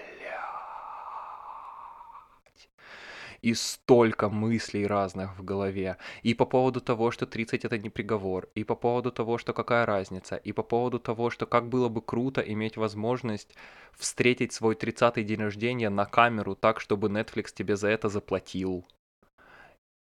и 3.43 3.55
столько 3.55 4.29
мыслей 4.29 4.87
разных 4.87 5.37
в 5.37 5.45
голове. 5.45 5.97
И 6.23 6.35
по 6.35 6.47
поводу 6.47 6.81
того, 6.81 7.11
что 7.11 7.27
30 7.27 7.65
это 7.65 7.77
не 7.77 7.91
приговор, 7.91 8.49
и 8.55 8.65
по 8.65 8.77
поводу 8.77 9.11
того, 9.11 9.37
что 9.39 9.53
какая 9.53 9.85
разница, 9.85 10.37
и 10.37 10.53
по 10.53 10.63
поводу 10.63 10.99
того, 10.99 11.31
что 11.31 11.47
как 11.47 11.69
было 11.69 11.89
бы 11.89 12.01
круто 12.01 12.41
иметь 12.41 12.77
возможность 12.77 13.55
встретить 13.93 14.53
свой 14.53 14.77
30-й 14.77 15.25
день 15.25 15.41
рождения 15.41 15.91
на 15.91 16.07
камеру 16.07 16.55
так, 16.55 16.81
чтобы 16.81 17.09
Netflix 17.09 17.53
тебе 17.53 17.77
за 17.77 17.89
это 17.89 18.09
заплатил. 18.09 18.87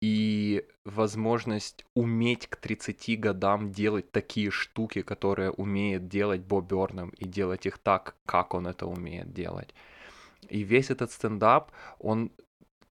И 0.01 0.65
возможность 0.85 1.85
уметь 1.95 2.47
к 2.47 2.57
30 2.57 3.21
годам 3.21 3.73
делать 3.73 4.11
такие 4.13 4.51
штуки, 4.51 5.03
которые 5.03 5.51
умеет 5.51 6.09
делать 6.09 6.41
Боб 6.41 6.67
Бёрном, 6.67 7.11
и 7.11 7.25
делать 7.25 7.67
их 7.67 7.79
так, 7.79 8.15
как 8.25 8.55
он 8.55 8.69
это 8.69 8.87
умеет 8.87 9.33
делать. 9.33 9.75
И 10.49 10.63
весь 10.63 10.91
этот 10.91 11.11
стендап, 11.11 11.73
он 11.99 12.31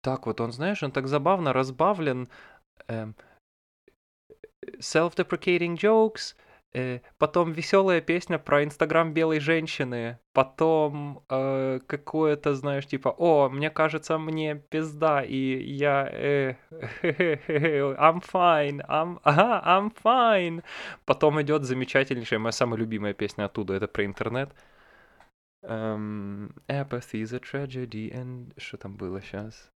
так 0.07 0.26
вот, 0.26 0.40
он, 0.40 0.52
знаешь, 0.52 0.84
он 0.84 0.92
так 0.92 1.09
забавно 1.09 1.52
разбавлен 1.52 2.28
э, 2.86 3.09
self-deprecating 4.78 5.74
jokes, 5.74 6.36
э, 6.72 7.00
потом 7.18 7.50
веселая 7.50 8.00
песня 8.00 8.38
про 8.38 8.62
Инстаграм 8.62 9.12
белой 9.12 9.40
женщины, 9.40 10.20
потом 10.32 11.24
э, 11.28 11.80
какое-то, 11.88 12.54
знаешь, 12.54 12.86
типа, 12.86 13.09
о, 13.18 13.48
мне 13.48 13.68
кажется, 13.68 14.16
мне 14.16 14.54
пизда, 14.54 15.22
и 15.24 15.59
я, 15.74 16.09
э, 16.09 16.54
I'm 17.02 18.22
fine, 18.22 18.86
I'm, 18.86 19.18
ага, 19.24 19.61
I'm 19.66 19.92
fine. 20.04 20.62
Потом 21.04 21.42
идет 21.42 21.64
замечательнейшая, 21.64 22.38
моя 22.38 22.52
самая 22.52 22.78
любимая 22.78 23.12
песня 23.12 23.46
оттуда, 23.46 23.74
это 23.74 23.88
про 23.88 24.04
интернет. 24.04 24.54
Um, 25.64 26.54
apathy 26.68 27.22
is 27.22 27.32
a 27.32 27.40
tragedy 27.40 28.12
and... 28.14 28.52
Что 28.57 28.76
там 28.76 28.96
было 28.96 29.20
сейчас? 29.20 29.72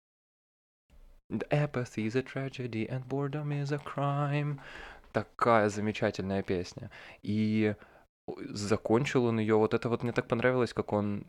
Apathy 1.51 2.07
is 2.07 2.17
a 2.17 2.23
tragedy 2.23 2.89
and 2.89 3.07
boredom 3.09 3.53
is 3.53 3.73
a 3.73 3.79
crime. 3.79 4.59
Такая 5.13 5.69
замечательная 5.69 6.43
песня. 6.43 6.91
И 7.23 7.75
закончил 8.49 9.25
он 9.27 9.41
ее, 9.41 9.57
вот 9.57 9.75
это 9.75 9.89
вот 9.89 10.03
мне 10.03 10.13
так 10.13 10.29
понравилось, 10.29 10.73
как 10.73 10.93
он, 10.93 11.25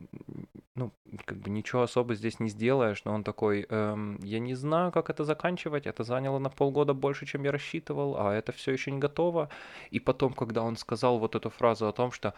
ну, 0.76 0.92
как 1.24 1.38
бы 1.38 1.50
ничего 1.50 1.82
особо 1.82 2.14
здесь 2.14 2.40
не 2.40 2.48
сделаешь, 2.48 3.04
но 3.04 3.14
он 3.14 3.24
такой, 3.24 3.66
эм, 3.68 4.18
я 4.22 4.38
не 4.38 4.54
знаю, 4.54 4.92
как 4.92 5.10
это 5.10 5.24
заканчивать, 5.24 5.86
это 5.86 6.04
заняло 6.04 6.38
на 6.38 6.50
полгода 6.50 6.94
больше, 6.94 7.26
чем 7.26 7.44
я 7.44 7.52
рассчитывал, 7.52 8.16
а 8.18 8.32
это 8.32 8.52
все 8.52 8.72
еще 8.72 8.90
не 8.90 8.98
готово. 8.98 9.48
И 9.90 10.00
потом, 10.00 10.32
когда 10.32 10.62
он 10.62 10.76
сказал 10.76 11.18
вот 11.18 11.34
эту 11.34 11.50
фразу 11.50 11.86
о 11.88 11.92
том, 11.92 12.12
что 12.12 12.34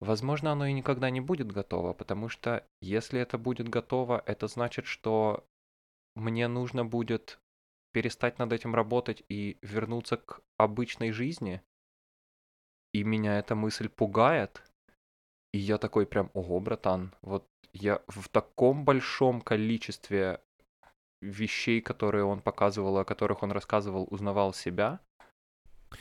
Возможно, 0.00 0.52
оно 0.52 0.66
и 0.66 0.72
никогда 0.72 1.08
не 1.08 1.20
будет 1.20 1.50
готово, 1.50 1.94
потому 1.94 2.28
что 2.28 2.62
если 2.82 3.20
это 3.20 3.38
будет 3.38 3.68
готово, 3.70 4.22
это 4.26 4.48
значит, 4.48 4.84
что 4.86 5.44
мне 6.14 6.48
нужно 6.48 6.84
будет 6.84 7.40
перестать 7.92 8.38
над 8.38 8.52
этим 8.52 8.74
работать 8.74 9.22
и 9.28 9.58
вернуться 9.62 10.16
к 10.16 10.40
обычной 10.56 11.12
жизни, 11.12 11.62
и 12.92 13.04
меня 13.04 13.38
эта 13.38 13.54
мысль 13.54 13.88
пугает, 13.88 14.62
и 15.52 15.58
я 15.58 15.78
такой 15.78 16.06
прям, 16.06 16.30
ого, 16.34 16.60
братан, 16.60 17.14
вот 17.22 17.48
я 17.72 18.02
в 18.08 18.28
таком 18.28 18.84
большом 18.84 19.40
количестве 19.40 20.40
вещей, 21.20 21.80
которые 21.80 22.24
он 22.24 22.40
показывал, 22.40 22.98
о 22.98 23.04
которых 23.04 23.42
он 23.42 23.52
рассказывал, 23.52 24.06
узнавал 24.10 24.52
себя, 24.52 25.00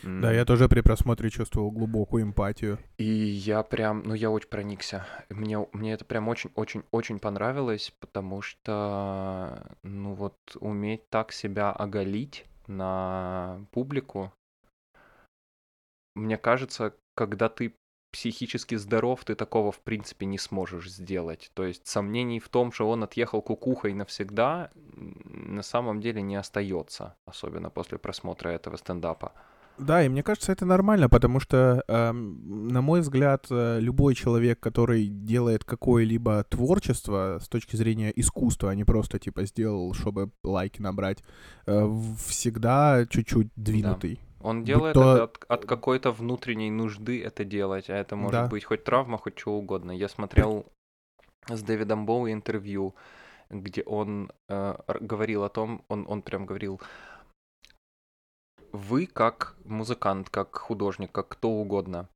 да, 0.03 0.31
я 0.31 0.45
тоже 0.45 0.67
при 0.67 0.81
просмотре 0.81 1.29
чувствовал 1.29 1.71
глубокую 1.71 2.23
эмпатию. 2.23 2.79
И 2.97 3.03
я 3.03 3.63
прям, 3.63 4.03
ну 4.03 4.13
я 4.13 4.31
очень 4.31 4.49
проникся. 4.49 5.05
Мне, 5.29 5.65
мне 5.73 5.93
это 5.93 6.05
прям 6.05 6.27
очень-очень-очень 6.27 7.19
понравилось, 7.19 7.93
потому 7.99 8.41
что, 8.41 9.75
ну 9.83 10.13
вот, 10.13 10.35
уметь 10.59 11.09
так 11.09 11.31
себя 11.31 11.71
оголить 11.71 12.45
на 12.67 13.65
публику, 13.71 14.33
мне 16.15 16.37
кажется, 16.37 16.95
когда 17.15 17.49
ты 17.49 17.73
психически 18.13 18.75
здоров, 18.75 19.25
ты 19.25 19.33
такого 19.33 19.71
в 19.71 19.79
принципе 19.81 20.27
не 20.27 20.37
сможешь 20.37 20.91
сделать. 20.91 21.49
То 21.55 21.65
есть 21.65 21.87
сомнений 21.87 22.39
в 22.39 22.47
том, 22.47 22.71
что 22.71 22.87
он 22.87 23.03
отъехал 23.03 23.41
кукухой 23.41 23.93
навсегда, 23.93 24.69
на 24.75 25.63
самом 25.63 25.99
деле 25.99 26.21
не 26.21 26.35
остается, 26.35 27.15
особенно 27.25 27.71
после 27.71 27.97
просмотра 27.97 28.49
этого 28.49 28.77
стендапа. 28.77 29.33
Да, 29.77 30.03
и 30.03 30.09
мне 30.09 30.21
кажется, 30.21 30.51
это 30.51 30.65
нормально, 30.65 31.09
потому 31.09 31.39
что, 31.39 31.83
э, 31.87 32.11
на 32.11 32.81
мой 32.81 33.01
взгляд, 33.01 33.47
э, 33.49 33.79
любой 33.79 34.13
человек, 34.13 34.59
который 34.59 35.07
делает 35.07 35.63
какое-либо 35.63 36.43
творчество 36.43 37.39
с 37.41 37.47
точки 37.47 37.75
зрения 37.75 38.11
искусства, 38.15 38.69
а 38.69 38.75
не 38.75 38.83
просто 38.83 39.17
типа 39.17 39.45
сделал, 39.45 39.93
чтобы 39.93 40.31
лайки 40.43 40.79
набрать, 40.81 41.23
э, 41.65 41.89
всегда 42.27 43.05
чуть-чуть 43.09 43.49
двинутый. 43.55 44.15
Да. 44.15 44.47
Он 44.47 44.63
делает 44.63 44.93
то... 44.93 45.13
это 45.13 45.23
от, 45.23 45.45
от 45.47 45.65
какой-то 45.65 46.11
внутренней 46.11 46.69
нужды 46.69 47.23
это 47.23 47.43
делать, 47.43 47.89
а 47.89 47.95
это 47.95 48.15
может 48.15 48.41
да. 48.41 48.47
быть 48.47 48.65
хоть 48.65 48.83
травма, 48.83 49.17
хоть 49.17 49.39
что 49.39 49.53
угодно. 49.53 49.91
Я 49.91 50.09
смотрел 50.09 50.65
с 51.47 51.61
Дэвидом 51.61 52.05
Боуи 52.05 52.33
интервью, 52.33 52.93
где 53.49 53.81
он 53.83 54.31
э, 54.49 54.75
говорил 54.99 55.43
о 55.43 55.49
том, 55.49 55.83
он, 55.87 56.05
он 56.07 56.21
прям 56.21 56.45
говорил, 56.45 56.81
вы 58.73 59.05
как 59.05 59.55
музыкант, 59.65 60.31
как 60.31 60.57
художник, 60.57 61.11
как 61.11 61.27
кто 61.27 61.49
угодно, 61.49 62.09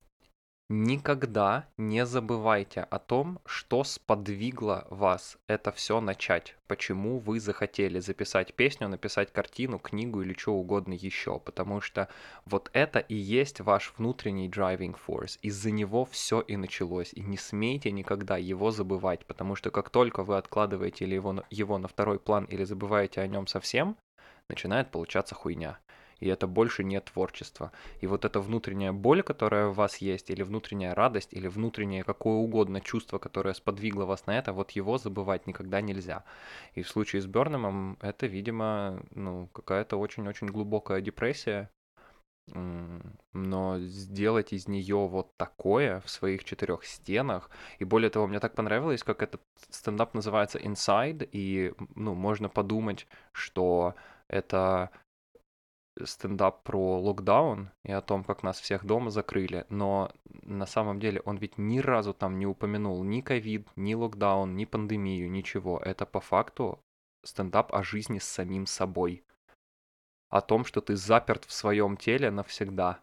никогда 0.70 1.68
не 1.78 2.04
забывайте 2.04 2.82
о 2.82 2.98
том, 2.98 3.40
что 3.46 3.84
сподвигло 3.84 4.88
вас 4.90 5.38
это 5.48 5.72
все 5.72 6.02
начать. 6.02 6.56
Почему 6.66 7.20
вы 7.20 7.40
захотели 7.40 8.00
записать 8.00 8.56
песню, 8.56 8.90
написать 8.90 9.32
картину, 9.32 9.78
книгу 9.78 10.24
или 10.24 10.34
что 10.34 10.56
угодно 10.56 10.94
еще. 10.94 11.40
Потому 11.40 11.80
что 11.80 12.10
вот 12.46 12.72
это 12.74 12.98
и 12.98 13.14
есть 13.14 13.62
ваш 13.62 13.94
внутренний 13.96 14.50
driving 14.50 14.98
force. 15.08 15.38
Из-за 15.44 15.70
него 15.70 16.06
все 16.06 16.42
и 16.42 16.58
началось. 16.58 17.14
И 17.14 17.22
не 17.22 17.38
смейте 17.38 17.92
никогда 17.92 18.36
его 18.38 18.72
забывать, 18.72 19.28
потому 19.28 19.56
что 19.56 19.70
как 19.70 19.92
только 19.92 20.24
вы 20.24 20.38
откладываете 20.38 21.06
его, 21.06 21.44
его 21.52 21.78
на 21.78 21.88
второй 21.88 22.20
план 22.20 22.46
или 22.46 22.64
забываете 22.64 23.22
о 23.22 23.28
нем 23.28 23.46
совсем, 23.46 23.96
начинает 24.50 24.90
получаться 24.90 25.36
хуйня 25.36 25.78
и 26.20 26.28
это 26.28 26.48
больше 26.48 26.84
не 26.84 27.00
творчество. 27.02 27.72
И 28.02 28.08
вот 28.08 28.26
эта 28.26 28.40
внутренняя 28.40 28.92
боль, 28.92 29.24
которая 29.24 29.68
у 29.68 29.74
вас 29.74 29.98
есть, 29.98 30.30
или 30.30 30.44
внутренняя 30.44 30.96
радость, 30.96 31.34
или 31.34 31.48
внутреннее 31.48 32.04
какое 32.04 32.36
угодно 32.36 32.82
чувство, 32.82 33.20
которое 33.20 33.54
сподвигло 33.54 34.06
вас 34.06 34.26
на 34.26 34.38
это, 34.38 34.54
вот 34.54 34.72
его 34.72 34.98
забывать 34.98 35.48
никогда 35.48 35.82
нельзя. 35.82 36.24
И 36.74 36.82
в 36.82 36.90
случае 36.90 37.22
с 37.22 37.26
Бернемом 37.26 37.98
это, 38.02 38.28
видимо, 38.28 39.02
ну, 39.12 39.48
какая-то 39.54 39.98
очень-очень 39.98 40.48
глубокая 40.48 41.02
депрессия, 41.02 41.70
но 43.34 43.80
сделать 43.80 44.54
из 44.54 44.68
нее 44.68 45.08
вот 45.08 45.36
такое 45.38 46.00
в 46.02 46.10
своих 46.10 46.44
четырех 46.46 46.86
стенах, 46.86 47.50
и 47.80 47.84
более 47.84 48.10
того, 48.10 48.28
мне 48.28 48.40
так 48.40 48.56
понравилось, 48.56 49.04
как 49.04 49.22
этот 49.22 49.42
стендап 49.70 50.14
называется 50.14 50.58
Inside, 50.58 51.28
и, 51.32 51.74
ну, 51.96 52.14
можно 52.16 52.48
подумать, 52.48 53.08
что 53.34 53.96
это 54.30 54.92
стендап 56.06 56.64
про 56.64 57.00
локдаун 57.00 57.72
и 57.84 57.92
о 57.92 58.02
том, 58.02 58.24
как 58.24 58.44
нас 58.44 58.60
всех 58.60 58.86
дома 58.86 59.10
закрыли, 59.10 59.66
но 59.70 60.12
на 60.44 60.66
самом 60.66 61.00
деле 61.00 61.22
он 61.26 61.38
ведь 61.38 61.58
ни 61.58 61.80
разу 61.80 62.14
там 62.14 62.38
не 62.38 62.46
упомянул 62.46 63.04
ни 63.04 63.22
ковид, 63.22 63.68
ни 63.76 63.94
локдаун, 63.94 64.56
ни 64.56 64.66
пандемию, 64.66 65.30
ничего. 65.30 65.80
Это 65.80 66.06
по 66.06 66.20
факту 66.20 66.80
стендап 67.24 67.74
о 67.74 67.84
жизни 67.84 68.20
с 68.20 68.26
самим 68.26 68.66
собой. 68.66 69.24
О 70.30 70.42
том, 70.42 70.66
что 70.66 70.82
ты 70.82 70.96
заперт 70.96 71.46
в 71.46 71.52
своем 71.52 71.98
теле 71.98 72.32
навсегда. 72.32 73.00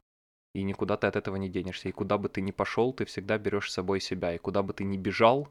И 0.55 0.63
никуда 0.63 0.97
ты 0.97 1.07
от 1.07 1.17
этого 1.17 1.37
не 1.37 1.49
денешься. 1.49 1.89
И 1.89 1.93
куда 1.93 2.19
бы 2.19 2.29
ты 2.29 2.41
ни 2.41 2.53
пошел, 2.53 2.93
ты 2.93 3.05
всегда 3.05 3.39
берешь 3.39 3.71
с 3.71 3.75
собой 3.75 4.01
себя. 4.01 4.35
И 4.35 4.39
куда 4.39 4.63
бы 4.63 4.73
ты 4.73 4.85
ни 4.85 4.97
бежал, 4.97 5.49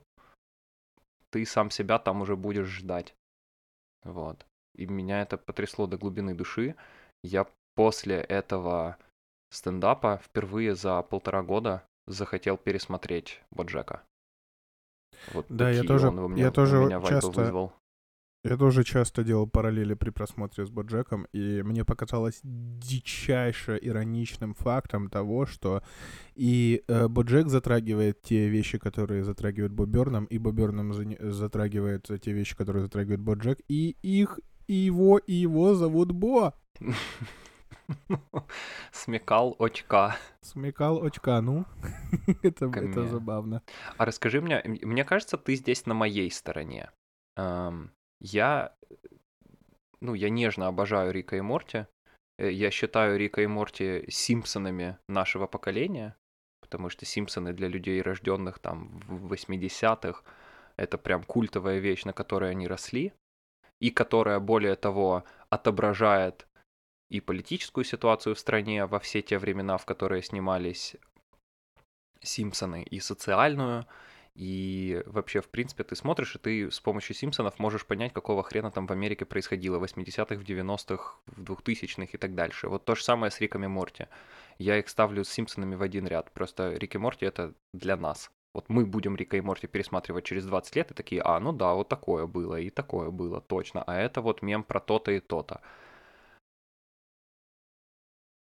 ты 1.30 1.46
сам 1.46 1.72
себя 1.72 2.00
там 2.00 2.22
уже 2.22 2.36
будешь 2.36 2.68
ждать. 2.68 3.16
Вот. 4.04 4.46
И 4.76 4.86
меня 4.86 5.22
это 5.22 5.38
потрясло 5.38 5.88
до 5.88 5.98
глубины 5.98 6.34
души 6.34 6.76
я 7.24 7.48
после 7.76 8.18
этого 8.18 8.98
стендапа 9.50 10.22
впервые 10.24 10.76
за 10.76 11.02
полтора 11.02 11.42
года 11.44 11.84
захотел 12.08 12.58
пересмотреть 12.58 13.42
Боджека. 13.52 14.04
Вот 15.34 15.46
да, 15.50 15.70
я 15.70 15.84
тоже, 15.84 16.12
меня, 16.12 16.46
я 16.46 16.52
тоже 16.52 16.90
часто, 17.08 17.32
вызвал. 17.32 17.74
Я 18.44 18.58
тоже 18.58 18.84
часто 18.84 19.24
делал 19.24 19.48
параллели 19.48 19.94
при 19.94 20.10
просмотре 20.10 20.66
с 20.66 20.70
Боджеком, 20.70 21.28
и 21.32 21.62
мне 21.62 21.86
показалось 21.86 22.42
дичайше 22.44 23.80
ироничным 23.82 24.54
фактом 24.54 25.10
того, 25.10 25.46
что 25.46 25.82
и 26.36 26.84
э, 26.88 27.08
Боджек 27.08 27.48
затрагивает 27.48 28.22
те 28.22 28.50
вещи, 28.50 28.78
которые 28.78 29.24
затрагивает 29.24 29.72
Боберном, 29.72 30.26
и 30.26 30.40
Боберном 30.40 30.94
затрагивает 30.94 32.10
те 32.22 32.34
вещи, 32.34 32.58
которые 32.58 32.84
затрагивает 32.84 33.22
Боджек, 33.22 33.60
и 33.70 33.96
их, 34.02 34.42
и 34.68 34.74
его, 34.74 35.20
и 35.20 35.34
его 35.34 35.76
зовут 35.76 36.12
Бо. 36.12 36.54
Смекал 38.92 39.56
очка. 39.60 40.18
Смекал 40.42 41.04
очка, 41.04 41.42
ну, 41.42 41.66
это, 42.44 42.66
это 42.66 43.08
забавно. 43.08 43.62
А 43.98 44.06
расскажи 44.06 44.42
мне, 44.42 44.62
мне 44.66 45.04
кажется, 45.04 45.38
ты 45.38 45.56
здесь 45.56 45.86
на 45.86 45.94
моей 45.94 46.30
стороне. 46.32 46.92
Я, 47.36 48.74
ну, 50.00 50.14
я 50.14 50.30
нежно 50.30 50.68
обожаю 50.68 51.12
Рика 51.12 51.36
и 51.36 51.42
Морти. 51.42 51.88
Э, 52.38 52.50
я 52.50 52.72
считаю 52.72 53.18
Рика 53.18 53.42
и 53.42 53.48
Морти 53.48 54.06
Симпсонами 54.10 54.98
нашего 55.10 55.48
поколения, 55.48 56.16
потому 56.62 56.90
что 56.90 57.06
Симпсоны 57.06 57.54
для 57.54 57.68
людей, 57.68 58.02
рожденных 58.02 58.60
там 58.60 59.00
в 59.08 59.34
80-х, 59.34 60.22
это 60.78 60.98
прям 60.98 61.24
культовая 61.24 61.80
вещь, 61.80 62.06
на 62.06 62.14
которой 62.14 62.52
они 62.52 62.68
росли, 62.68 63.14
и 63.82 63.90
которая, 63.90 64.40
более 64.40 64.76
того, 64.76 65.26
отображает 65.50 66.48
и 67.14 67.22
политическую 67.22 67.84
ситуацию 67.84 68.36
в 68.36 68.40
стране 68.40 68.86
во 68.86 69.00
все 69.00 69.22
те 69.22 69.38
времена, 69.38 69.78
в 69.78 69.86
которые 69.86 70.24
снимались 70.24 70.96
Симпсоны, 72.22 72.84
и 72.84 73.00
социальную, 73.00 73.86
и 74.36 75.04
вообще, 75.06 75.42
в 75.42 75.50
принципе, 75.50 75.84
ты 75.84 75.96
смотришь, 75.96 76.36
и 76.36 76.40
ты 76.40 76.72
с 76.72 76.80
помощью 76.80 77.16
Симпсонов 77.16 77.60
можешь 77.60 77.86
понять, 77.86 78.14
какого 78.14 78.42
хрена 78.42 78.72
там 78.72 78.88
в 78.88 78.92
Америке 78.92 79.26
происходило 79.26 79.78
в 79.78 79.84
80-х, 79.84 80.36
в 80.36 80.44
90-х, 80.44 81.16
в 81.28 81.44
2000-х 81.44 82.10
и 82.14 82.18
так 82.18 82.34
дальше. 82.34 82.68
Вот 82.68 82.84
то 82.84 82.96
же 82.96 83.04
самое 83.04 83.32
с 83.32 83.40
Риком 83.40 83.64
и 83.64 83.68
Морти. 83.68 84.08
Я 84.58 84.80
их 84.80 84.90
ставлю 84.90 85.24
с 85.24 85.30
Симпсонами 85.30 85.76
в 85.76 85.84
один 85.84 86.08
ряд. 86.08 86.32
Просто 86.32 86.74
Рик 86.74 86.96
и 86.96 86.98
Морти— 86.98 87.26
это 87.28 87.54
для 87.74 87.96
нас. 87.96 88.32
Вот 88.54 88.70
мы 88.70 88.86
будем 88.86 89.16
Рика 89.16 89.38
и 89.38 89.42
Морти 89.42 89.68
пересматривать 89.68 90.26
через 90.26 90.46
20 90.46 90.76
лет 90.76 90.92
и 90.92 90.94
такие, 90.96 91.22
а, 91.24 91.40
ну 91.40 91.52
да, 91.54 91.74
вот 91.74 91.90
такое 91.90 92.26
было, 92.26 92.60
и 92.60 92.72
такое 92.72 93.12
было, 93.12 93.40
точно. 93.40 93.84
А 93.84 93.96
это 94.00 94.22
вот 94.22 94.42
мем 94.42 94.64
про 94.64 94.80
то-то 94.80 95.12
и 95.12 95.20
то-то. 95.20 95.62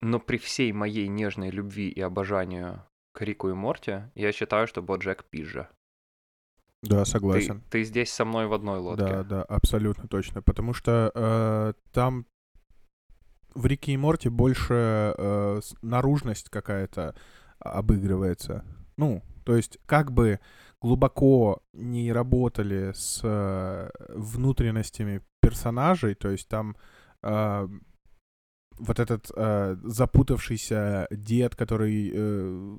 Но 0.07 0.21
при 0.21 0.37
всей 0.37 0.71
моей 0.71 1.09
нежной 1.09 1.51
любви 1.51 1.89
и 1.89 2.01
обожанию 2.01 2.85
к 3.13 3.23
Рику 3.23 3.49
и 3.49 3.55
Морти, 3.55 4.03
я 4.15 4.31
считаю, 4.31 4.69
что 4.69 4.81
Боджек 4.81 5.25
пизжа. 5.25 5.69
Да, 6.81 7.05
согласен. 7.05 7.61
Ты, 7.63 7.81
ты 7.81 7.83
здесь 7.83 8.13
со 8.13 8.25
мной 8.25 8.47
в 8.47 8.53
одной 8.53 8.79
лодке. 8.79 9.05
Да, 9.05 9.25
да, 9.25 9.43
абсолютно 9.43 10.07
точно. 10.07 10.43
Потому 10.43 10.75
что 10.75 11.11
э, 11.13 11.73
там 11.91 12.27
в 13.53 13.67
Рике 13.67 13.93
и 13.93 13.97
Морте 13.97 14.31
больше 14.31 15.13
э, 15.19 15.61
наружность 15.83 16.51
какая-то 16.51 17.17
обыгрывается. 17.59 18.65
Ну, 18.97 19.25
то 19.45 19.57
есть 19.57 19.79
как 19.87 20.13
бы 20.13 20.39
глубоко 20.81 21.65
не 21.73 22.13
работали 22.13 22.93
с 22.95 23.23
э, 23.25 23.91
внутренностями 24.11 25.21
персонажей, 25.41 26.15
то 26.15 26.31
есть 26.31 26.47
там 26.47 26.77
э, 27.23 27.69
вот 28.79 28.99
этот 28.99 29.31
э, 29.35 29.77
запутавшийся 29.85 31.07
дед, 31.11 31.55
который 31.55 32.13
э, 32.15 32.77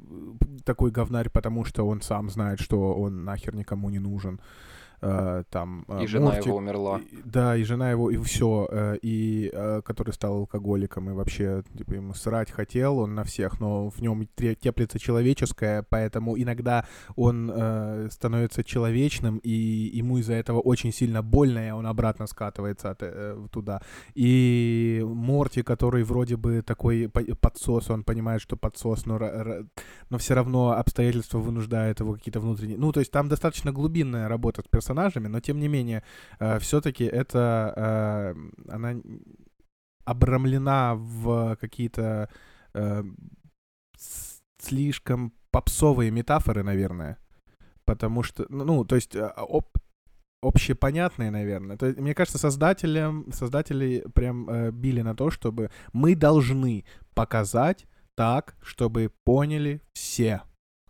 такой 0.63 0.91
говнарь, 0.91 1.29
потому 1.29 1.65
что 1.65 1.87
он 1.87 2.01
сам 2.01 2.29
знает, 2.29 2.59
что 2.59 2.93
он 2.93 3.23
нахер 3.23 3.55
никому 3.55 3.89
не 3.89 3.99
нужен. 3.99 4.35
Э, 4.35 4.76
там, 4.99 5.85
э, 5.87 6.03
и 6.03 6.07
жена 6.07 6.37
его 6.37 6.57
умерла. 6.57 7.01
Да, 7.23 7.55
и 7.55 7.63
жена 7.63 7.91
его, 7.91 8.09
и 8.09 8.17
все. 8.17 8.67
Э, 8.71 8.97
и 9.01 9.51
который 9.85 10.13
стал 10.13 10.37
алкоголиком, 10.37 11.09
и 11.09 11.13
вообще, 11.13 11.63
типа, 11.77 11.93
ему 11.93 12.13
срать 12.13 12.51
хотел 12.51 12.99
он 12.99 13.15
на 13.15 13.23
всех, 13.23 13.59
но 13.59 13.89
в 13.89 14.01
нем 14.01 14.27
теплится 14.35 14.99
человеческое, 14.99 15.83
поэтому 15.89 16.37
иногда 16.37 16.85
он 17.15 17.51
становится 18.11 18.63
человечным, 18.63 19.37
и 19.37 19.51
ему 19.51 20.17
из-за 20.17 20.33
этого 20.33 20.59
очень 20.59 20.91
сильно 20.91 21.21
больно, 21.21 21.67
и 21.67 21.71
он 21.71 21.85
обратно 21.85 22.27
скатывается 22.27 22.91
от, 22.91 23.51
туда. 23.51 23.81
И 24.15 25.03
Морти, 25.05 25.61
который 25.61 26.03
вроде 26.03 26.37
бы 26.37 26.61
такой 26.61 27.09
подсос, 27.09 27.89
он 27.89 28.03
понимает, 28.03 28.41
что 28.41 28.57
подсос, 28.57 29.05
но, 29.05 29.19
но 30.09 30.17
все 30.17 30.33
равно 30.33 30.71
обстоятельства 30.71 31.39
вынуждают 31.39 31.99
его 31.99 32.13
какие-то 32.13 32.39
внутренние... 32.39 32.77
Ну, 32.77 32.91
то 32.91 32.99
есть 32.99 33.11
там 33.11 33.29
достаточно 33.29 33.71
глубинная 33.71 34.27
работа 34.27 34.61
с 34.61 34.67
персонажем, 34.67 34.86
персонажами, 34.87 35.27
но 35.27 35.39
тем 35.39 35.59
не 35.59 35.67
менее, 35.67 36.03
э, 36.39 36.59
все-таки 36.59 37.03
это 37.03 37.73
э, 37.75 38.71
она 38.71 38.95
обрамлена 40.05 40.95
в 40.95 41.55
какие-то 41.59 42.29
э, 42.73 43.03
слишком 44.61 45.33
попсовые 45.51 46.11
метафоры, 46.11 46.63
наверное. 46.63 47.17
Потому 47.85 48.23
что, 48.23 48.45
ну, 48.49 48.63
ну 48.63 48.85
то 48.85 48.95
есть, 48.95 49.15
э, 49.15 49.33
об, 49.35 49.65
общепонятные, 50.41 51.31
наверное. 51.31 51.77
То 51.77 51.87
есть, 51.87 51.99
мне 51.99 52.13
кажется, 52.13 52.37
создателям, 52.37 53.31
создатели 53.31 54.03
прям 54.13 54.49
э, 54.49 54.71
били 54.71 55.03
на 55.03 55.15
то, 55.15 55.29
чтобы 55.29 55.69
мы 55.93 56.15
должны 56.15 56.85
показать 57.13 57.85
так, 58.15 58.55
чтобы 58.61 59.11
поняли 59.25 59.81
все. 59.93 60.41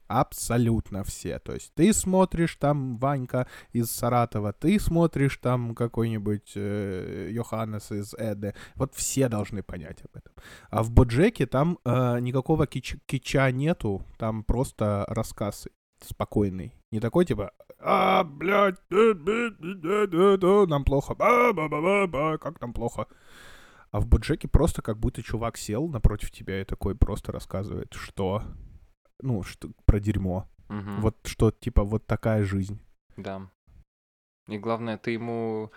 Абсолютно 0.07 1.03
все. 1.03 1.39
То 1.39 1.53
есть 1.53 1.73
ты 1.73 1.93
смотришь 1.93 2.55
там 2.55 2.97
Ванька 2.97 3.47
из 3.71 3.91
Саратова, 3.91 4.53
ты 4.53 4.79
смотришь 4.79 5.37
там 5.37 5.75
какой-нибудь 5.75 6.53
э, 6.55 7.29
Йоханнес 7.31 7.91
из 7.91 8.13
Эды. 8.13 8.53
Вот 8.75 8.93
все 8.95 9.29
должны 9.29 9.63
понять 9.63 10.01
об 10.03 10.15
этом. 10.15 10.33
А 10.69 10.83
в 10.83 10.91
Боджеке 10.91 11.45
там 11.45 11.77
э, 11.85 12.19
никакого 12.19 12.67
кич- 12.67 12.99
кича 13.05 13.51
нету, 13.51 14.05
там 14.17 14.43
просто 14.43 15.05
рассказ 15.07 15.67
спокойный. 16.01 16.73
Не 16.91 16.99
такой 16.99 17.25
типа, 17.25 17.51
а, 17.79 18.23
блядь, 18.23 18.79
нам 20.69 20.83
плохо, 20.83 21.15
ба 21.15 21.51
-ба 21.51 21.67
-ба 21.67 21.81
-ба 21.81 22.07
-ба, 22.07 22.37
как 22.37 22.61
нам 22.61 22.73
плохо. 22.73 23.07
А 23.91 23.99
в 23.99 24.07
Боджеке 24.07 24.47
просто 24.47 24.81
как 24.81 24.99
будто 24.99 25.23
чувак 25.23 25.57
сел 25.57 25.87
напротив 25.87 26.31
тебя 26.31 26.61
и 26.61 26.65
такой 26.65 26.95
просто 26.95 27.31
рассказывает, 27.31 27.93
что 27.93 28.43
ну, 29.21 29.43
что, 29.43 29.69
про 29.85 29.99
дерьмо. 29.99 30.47
Угу. 30.69 31.01
Вот 31.01 31.17
что, 31.25 31.51
типа, 31.51 31.83
вот 31.83 32.05
такая 32.05 32.43
жизнь. 32.43 32.79
Да. 33.15 33.49
И 34.47 34.57
главное, 34.57 34.97
ты 34.97 35.11
ему 35.11 35.71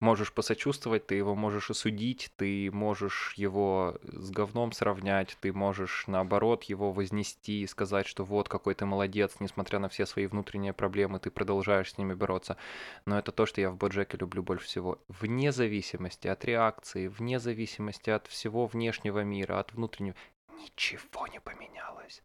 можешь 0.00 0.32
посочувствовать, 0.32 1.06
ты 1.06 1.14
его 1.14 1.34
можешь 1.34 1.70
осудить, 1.70 2.32
ты 2.36 2.70
можешь 2.72 3.34
его 3.36 3.98
с 4.02 4.30
говном 4.30 4.72
сравнять, 4.72 5.36
ты 5.40 5.52
можешь, 5.52 6.04
наоборот, 6.06 6.64
его 6.64 6.90
вознести 6.90 7.62
и 7.62 7.66
сказать, 7.66 8.06
что 8.06 8.24
вот 8.24 8.48
какой 8.48 8.74
ты 8.74 8.86
молодец, 8.86 9.36
несмотря 9.40 9.78
на 9.78 9.88
все 9.88 10.06
свои 10.06 10.26
внутренние 10.26 10.72
проблемы, 10.72 11.20
ты 11.20 11.30
продолжаешь 11.30 11.92
с 11.92 11.98
ними 11.98 12.14
бороться. 12.14 12.56
Но 13.04 13.18
это 13.18 13.30
то, 13.30 13.46
что 13.46 13.60
я 13.60 13.70
в 13.70 13.76
Боджеке 13.76 14.16
люблю 14.16 14.42
больше 14.42 14.66
всего. 14.66 14.98
Вне 15.08 15.52
зависимости 15.52 16.28
от 16.28 16.44
реакции, 16.44 17.06
вне 17.06 17.38
зависимости 17.38 18.10
от 18.10 18.26
всего 18.26 18.66
внешнего 18.66 19.22
мира, 19.22 19.60
от 19.60 19.74
внутреннего, 19.74 20.16
ничего 20.58 21.26
не 21.26 21.40
поменялось. 21.40 22.22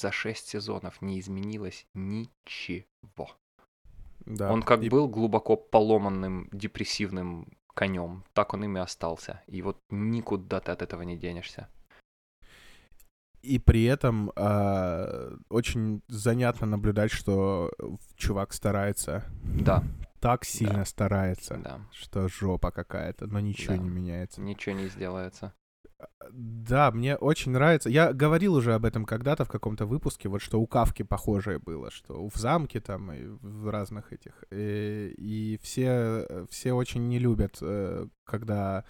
За 0.00 0.10
шесть 0.10 0.48
сезонов 0.48 1.02
не 1.02 1.20
изменилось 1.20 1.86
ничего. 1.92 3.28
Да. 4.24 4.50
Он 4.50 4.62
как 4.62 4.82
и... 4.82 4.88
был 4.88 5.08
глубоко 5.08 5.56
поломанным, 5.56 6.48
депрессивным 6.52 7.46
конем, 7.66 8.24
так 8.32 8.54
он 8.54 8.64
им 8.64 8.78
и 8.78 8.80
остался. 8.80 9.42
И 9.46 9.60
вот 9.60 9.78
никуда 9.90 10.60
ты 10.60 10.72
от 10.72 10.80
этого 10.80 11.02
не 11.02 11.18
денешься. 11.18 11.68
И 13.42 13.58
при 13.58 13.84
этом 13.84 14.32
э, 14.36 15.36
очень 15.50 16.00
занятно 16.08 16.66
наблюдать, 16.66 17.10
что 17.10 17.70
чувак 18.16 18.54
старается. 18.54 19.24
Да. 19.42 19.84
Так 20.18 20.46
сильно 20.46 20.78
да. 20.78 20.84
старается, 20.86 21.58
да. 21.58 21.80
что 21.92 22.26
жопа 22.28 22.70
какая-то, 22.70 23.26
но 23.26 23.38
ничего 23.40 23.76
да. 23.76 23.82
не 23.82 23.90
меняется. 23.90 24.40
Ничего 24.40 24.74
не 24.74 24.88
сделается. 24.88 25.52
Да, 26.32 26.90
мне 26.90 27.16
очень 27.16 27.52
нравится. 27.52 27.90
Я 27.90 28.12
говорил 28.12 28.54
уже 28.54 28.74
об 28.74 28.84
этом 28.84 29.04
когда-то 29.04 29.44
в 29.44 29.48
каком-то 29.48 29.86
выпуске, 29.86 30.28
вот 30.28 30.40
что 30.40 30.60
у 30.60 30.66
Кавки 30.66 31.02
похожее 31.02 31.58
было, 31.58 31.90
что 31.90 32.28
в 32.28 32.36
замке 32.36 32.80
там 32.80 33.12
и 33.12 33.26
в 33.26 33.70
разных 33.70 34.12
этих. 34.12 34.44
И, 34.50 35.14
и 35.16 35.58
все, 35.62 36.46
все 36.50 36.72
очень 36.72 37.08
не 37.08 37.18
любят, 37.18 37.58
э, 37.60 38.06
когда 38.24 38.84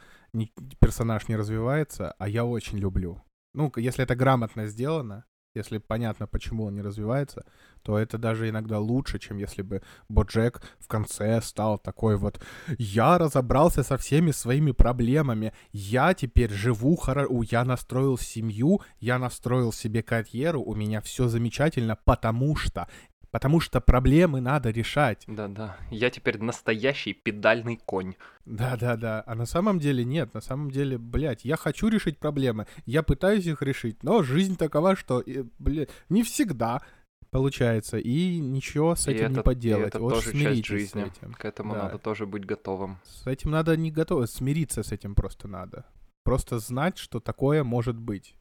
персонаж 0.81 1.29
не 1.29 1.37
развивается, 1.37 2.13
а 2.19 2.29
я 2.29 2.45
очень 2.45 2.79
люблю. 2.79 3.23
Ну, 3.55 3.73
если 3.77 4.05
это 4.05 4.15
грамотно 4.15 4.67
сделано, 4.67 5.25
если 5.55 5.79
понятно, 5.79 6.27
почему 6.27 6.65
он 6.65 6.75
не 6.75 6.83
развивается, 6.83 7.45
то 7.83 7.99
это 7.99 8.19
даже 8.19 8.49
иногда 8.49 8.79
лучше, 8.79 9.19
чем 9.19 9.39
если 9.39 9.63
бы 9.63 9.83
Боджек 10.09 10.63
в 10.79 10.87
конце 10.87 11.41
стал 11.43 11.79
такой 11.79 12.17
вот 12.17 12.41
«Я 12.79 13.19
разобрался 13.19 13.83
со 13.83 13.97
всеми 13.97 14.31
своими 14.31 14.73
проблемами, 14.73 15.53
я 15.73 16.15
теперь 16.15 16.51
живу 16.51 16.97
хорошо, 16.97 17.43
я 17.51 17.65
настроил 17.65 18.17
семью, 18.17 18.81
я 19.01 19.19
настроил 19.19 19.73
себе 19.73 20.03
карьеру, 20.03 20.63
у 20.63 20.75
меня 20.75 21.01
все 21.01 21.27
замечательно, 21.29 21.97
потому 22.05 22.55
что 22.55 22.89
Потому 23.31 23.61
что 23.61 23.81
проблемы 23.81 24.41
надо 24.41 24.71
решать. 24.71 25.25
Да-да. 25.29 25.77
Я 25.91 26.11
теперь 26.11 26.39
настоящий 26.43 27.13
педальный 27.13 27.77
конь. 27.77 28.15
Да-да-да. 28.45 29.23
А 29.27 29.35
на 29.37 29.47
самом 29.47 29.79
деле 29.79 30.05
нет. 30.05 30.35
На 30.35 30.41
самом 30.41 30.71
деле, 30.71 30.99
блядь, 30.99 31.45
я 31.45 31.57
хочу 31.57 31.89
решить 31.89 32.19
проблемы. 32.19 32.67
Я 32.87 33.03
пытаюсь 33.05 33.47
их 33.47 33.63
решить. 33.63 34.03
Но 34.03 34.23
жизнь 34.25 34.57
такова, 34.57 34.97
что, 34.97 35.21
э, 35.25 35.45
блядь, 35.61 35.91
не 36.09 36.25
всегда 36.25 36.83
получается. 37.31 37.99
И 37.99 38.39
ничего 38.41 38.97
с 38.97 39.07
И 39.07 39.13
этим 39.13 39.27
не 39.27 39.33
это- 39.33 39.41
и 39.41 39.45
поделать. 39.45 39.87
это 39.89 40.01
Вот 40.01 40.15
тоже 40.15 40.33
часть 40.33 40.67
жизни. 40.67 41.05
с 41.05 41.07
этим. 41.19 41.33
К 41.35 41.45
этому 41.45 41.75
Да. 41.75 41.85
надо 41.85 41.99
тоже 41.99 42.27
быть 42.27 42.45
готовым. 42.45 42.99
С 43.05 43.27
этим 43.29 43.53
надо 43.53 43.77
не 43.77 43.93
готово. 43.93 44.27
Смириться 44.27 44.83
с 44.83 44.91
этим 44.91 45.15
просто 45.15 45.47
надо. 45.47 45.85
Просто 46.25 46.59
знать, 46.59 46.99
что 46.99 47.21
такое 47.21 47.63
может 47.63 47.97
быть. 47.97 48.35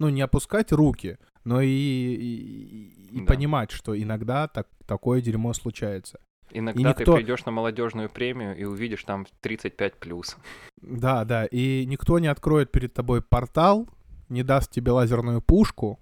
Ну, 0.00 0.08
не 0.08 0.22
опускать 0.22 0.72
руки, 0.72 1.18
но 1.44 1.60
и, 1.60 1.68
и, 1.68 3.16
и 3.16 3.20
Да. 3.20 3.26
понимать, 3.26 3.70
что 3.70 4.00
иногда 4.00 4.48
так, 4.48 4.68
такое 4.86 5.20
дерьмо 5.20 5.52
случается. 5.52 6.18
Иногда 6.50 6.92
ты 6.92 7.00
никто- 7.02 7.16
придешь 7.16 7.44
на 7.44 7.52
молодежную 7.52 8.08
премию 8.10 8.56
и 8.56 8.64
увидишь 8.64 9.04
там 9.04 9.26
35 9.40 9.96
плюс. 9.98 10.36
Да, 10.80 11.24
да, 11.24 11.46
и 11.46 11.84
никто 11.86 12.18
не 12.18 12.26
откроет 12.28 12.70
перед 12.70 12.92
тобой 12.94 13.22
портал, 13.22 13.88
не 14.28 14.42
даст 14.42 14.70
тебе 14.70 14.92
лазерную 14.92 15.40
пушку, 15.40 16.00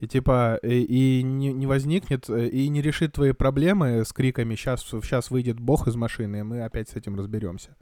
и 0.00 0.08
типа, 0.08 0.58
и, 0.62 1.20
и 1.20 1.22
не, 1.22 1.52
не 1.52 1.66
возникнет, 1.66 2.28
и 2.28 2.68
не 2.68 2.82
решит 2.82 3.12
твои 3.12 3.32
проблемы 3.32 4.04
с 4.04 4.12
криками 4.12 4.56
«сейчас, 4.56 4.82
сейчас 4.82 5.30
выйдет 5.30 5.60
бог 5.60 5.86
из 5.86 5.94
машины, 5.94 6.40
и 6.40 6.42
мы 6.42 6.62
опять 6.62 6.88
с 6.88 6.96
этим 6.96 7.14
разберемся». 7.14 7.76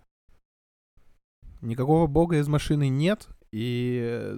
Никакого 1.62 2.06
бога 2.06 2.36
из 2.38 2.46
машины 2.48 2.88
нет, 2.88 3.28
и 3.52 4.34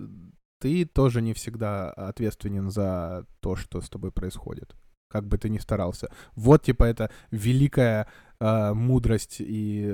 ты 0.63 0.85
тоже 0.85 1.23
не 1.23 1.35
всегда 1.35 1.91
ответственен 1.91 2.71
за 2.71 3.27
то, 3.41 3.57
что 3.57 3.81
с 3.81 3.91
тобой 3.91 4.13
происходит. 4.13 4.77
Как 5.11 5.27
бы 5.27 5.37
ты 5.37 5.49
ни 5.49 5.59
старался. 5.59 6.09
Вот, 6.37 6.63
типа, 6.63 6.85
это 6.85 7.11
великая 7.33 8.07
э, 8.39 8.73
мудрость 8.73 9.41
и 9.41 9.91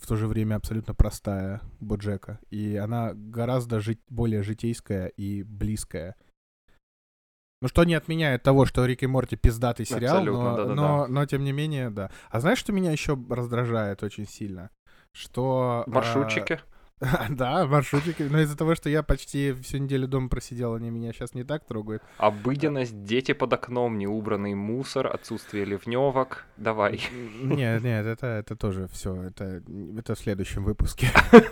в 0.00 0.06
то 0.06 0.14
же 0.14 0.28
время 0.28 0.54
абсолютно 0.54 0.94
простая 0.94 1.60
Боджека. 1.80 2.38
И 2.50 2.76
она 2.76 3.14
гораздо 3.14 3.80
жить, 3.80 4.00
более 4.08 4.44
житейская 4.44 5.08
и 5.08 5.42
близкая. 5.42 6.14
Ну, 7.60 7.66
что 7.66 7.82
не 7.82 7.94
отменяет 7.94 8.44
того, 8.44 8.64
что 8.64 8.86
Рик 8.86 9.02
и 9.02 9.08
Морти 9.08 9.34
пиздатый 9.34 9.86
сериал, 9.86 10.18
Абсолютно, 10.18 10.42
но, 10.42 10.56
да-да-да. 10.56 10.74
но, 10.74 11.06
но 11.08 11.26
тем 11.26 11.42
не 11.42 11.50
менее, 11.50 11.90
да. 11.90 12.12
А 12.30 12.38
знаешь, 12.38 12.58
что 12.58 12.72
меня 12.72 12.92
еще 12.92 13.18
раздражает 13.28 14.04
очень 14.04 14.28
сильно? 14.28 14.70
Что... 15.10 15.82
а, 15.84 15.90
Маршрутчики. 15.90 16.60
Да, 17.30 17.66
маршрутчики. 17.66 18.22
Но 18.22 18.40
из-за 18.40 18.56
того, 18.56 18.74
что 18.74 18.88
я 18.88 19.02
почти 19.02 19.52
всю 19.52 19.78
неделю 19.78 20.08
дома 20.08 20.28
просидел, 20.28 20.74
они 20.74 20.90
меня 20.90 21.12
сейчас 21.12 21.34
не 21.34 21.44
так 21.44 21.64
трогают. 21.64 22.02
Обыденность, 22.18 23.04
дети 23.04 23.32
под 23.32 23.52
окном, 23.52 23.98
неубранный 23.98 24.54
мусор, 24.54 25.06
отсутствие 25.06 25.64
ливневок. 25.64 26.46
Давай. 26.56 27.00
Нет, 27.42 27.82
нет, 27.82 28.06
это, 28.06 28.26
это 28.26 28.56
тоже 28.56 28.88
все. 28.88 29.22
Это, 29.22 29.62
это 29.96 30.14
в 30.14 30.18
следующем 30.18 30.64
выпуске. 30.64 31.08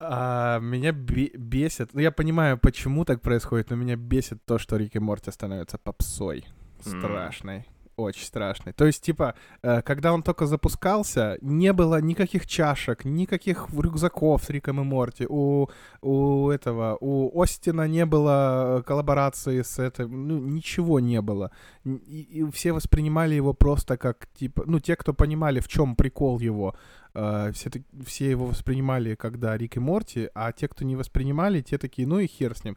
А, 0.00 0.58
меня 0.60 0.92
бе- 0.92 1.32
бесит. 1.36 1.90
Ну, 1.92 2.00
я 2.00 2.10
понимаю, 2.12 2.56
почему 2.56 3.04
так 3.04 3.20
происходит, 3.20 3.70
но 3.70 3.76
меня 3.76 3.96
бесит 3.96 4.38
то, 4.46 4.56
что 4.56 4.76
Рик 4.76 4.94
и 4.96 5.00
Морти 5.00 5.30
становятся 5.30 5.76
попсой. 5.76 6.46
Страшной. 6.80 7.66
Очень 7.98 8.26
страшной. 8.26 8.72
То 8.72 8.86
есть, 8.86 9.02
типа, 9.02 9.34
э, 9.60 9.82
когда 9.82 10.12
он 10.12 10.22
только 10.22 10.46
запускался, 10.46 11.36
не 11.40 11.72
было 11.72 12.00
никаких 12.00 12.46
чашек, 12.46 13.04
никаких 13.04 13.66
рюкзаков 13.76 14.44
с 14.44 14.50
Риком 14.50 14.80
и 14.80 14.84
Морти. 14.84 15.26
У, 15.28 15.68
у 16.00 16.50
этого, 16.50 16.96
у 17.00 17.42
Остина 17.42 17.88
не 17.88 18.06
было 18.06 18.84
коллаборации 18.86 19.62
с 19.62 19.80
этим, 19.80 20.28
ну, 20.28 20.38
ничего 20.38 21.00
не 21.00 21.20
было. 21.20 21.50
И, 21.84 22.20
и 22.30 22.50
все 22.52 22.72
воспринимали 22.72 23.34
его 23.34 23.52
просто 23.52 23.96
как, 23.96 24.28
типа, 24.28 24.62
ну, 24.66 24.78
те, 24.78 24.94
кто 24.94 25.12
понимали, 25.12 25.58
в 25.58 25.66
чем 25.66 25.96
прикол 25.96 26.38
его, 26.38 26.76
э, 27.14 27.50
все, 27.52 27.68
все 28.06 28.30
его 28.30 28.46
воспринимали, 28.46 29.16
когда 29.16 29.56
Рик 29.56 29.76
и 29.76 29.80
Морти, 29.80 30.30
а 30.34 30.52
те, 30.52 30.68
кто 30.68 30.84
не 30.84 30.94
воспринимали, 30.94 31.62
те 31.62 31.78
такие, 31.78 32.06
ну 32.06 32.20
и 32.20 32.28
хер 32.28 32.56
с 32.56 32.62
ним. 32.62 32.76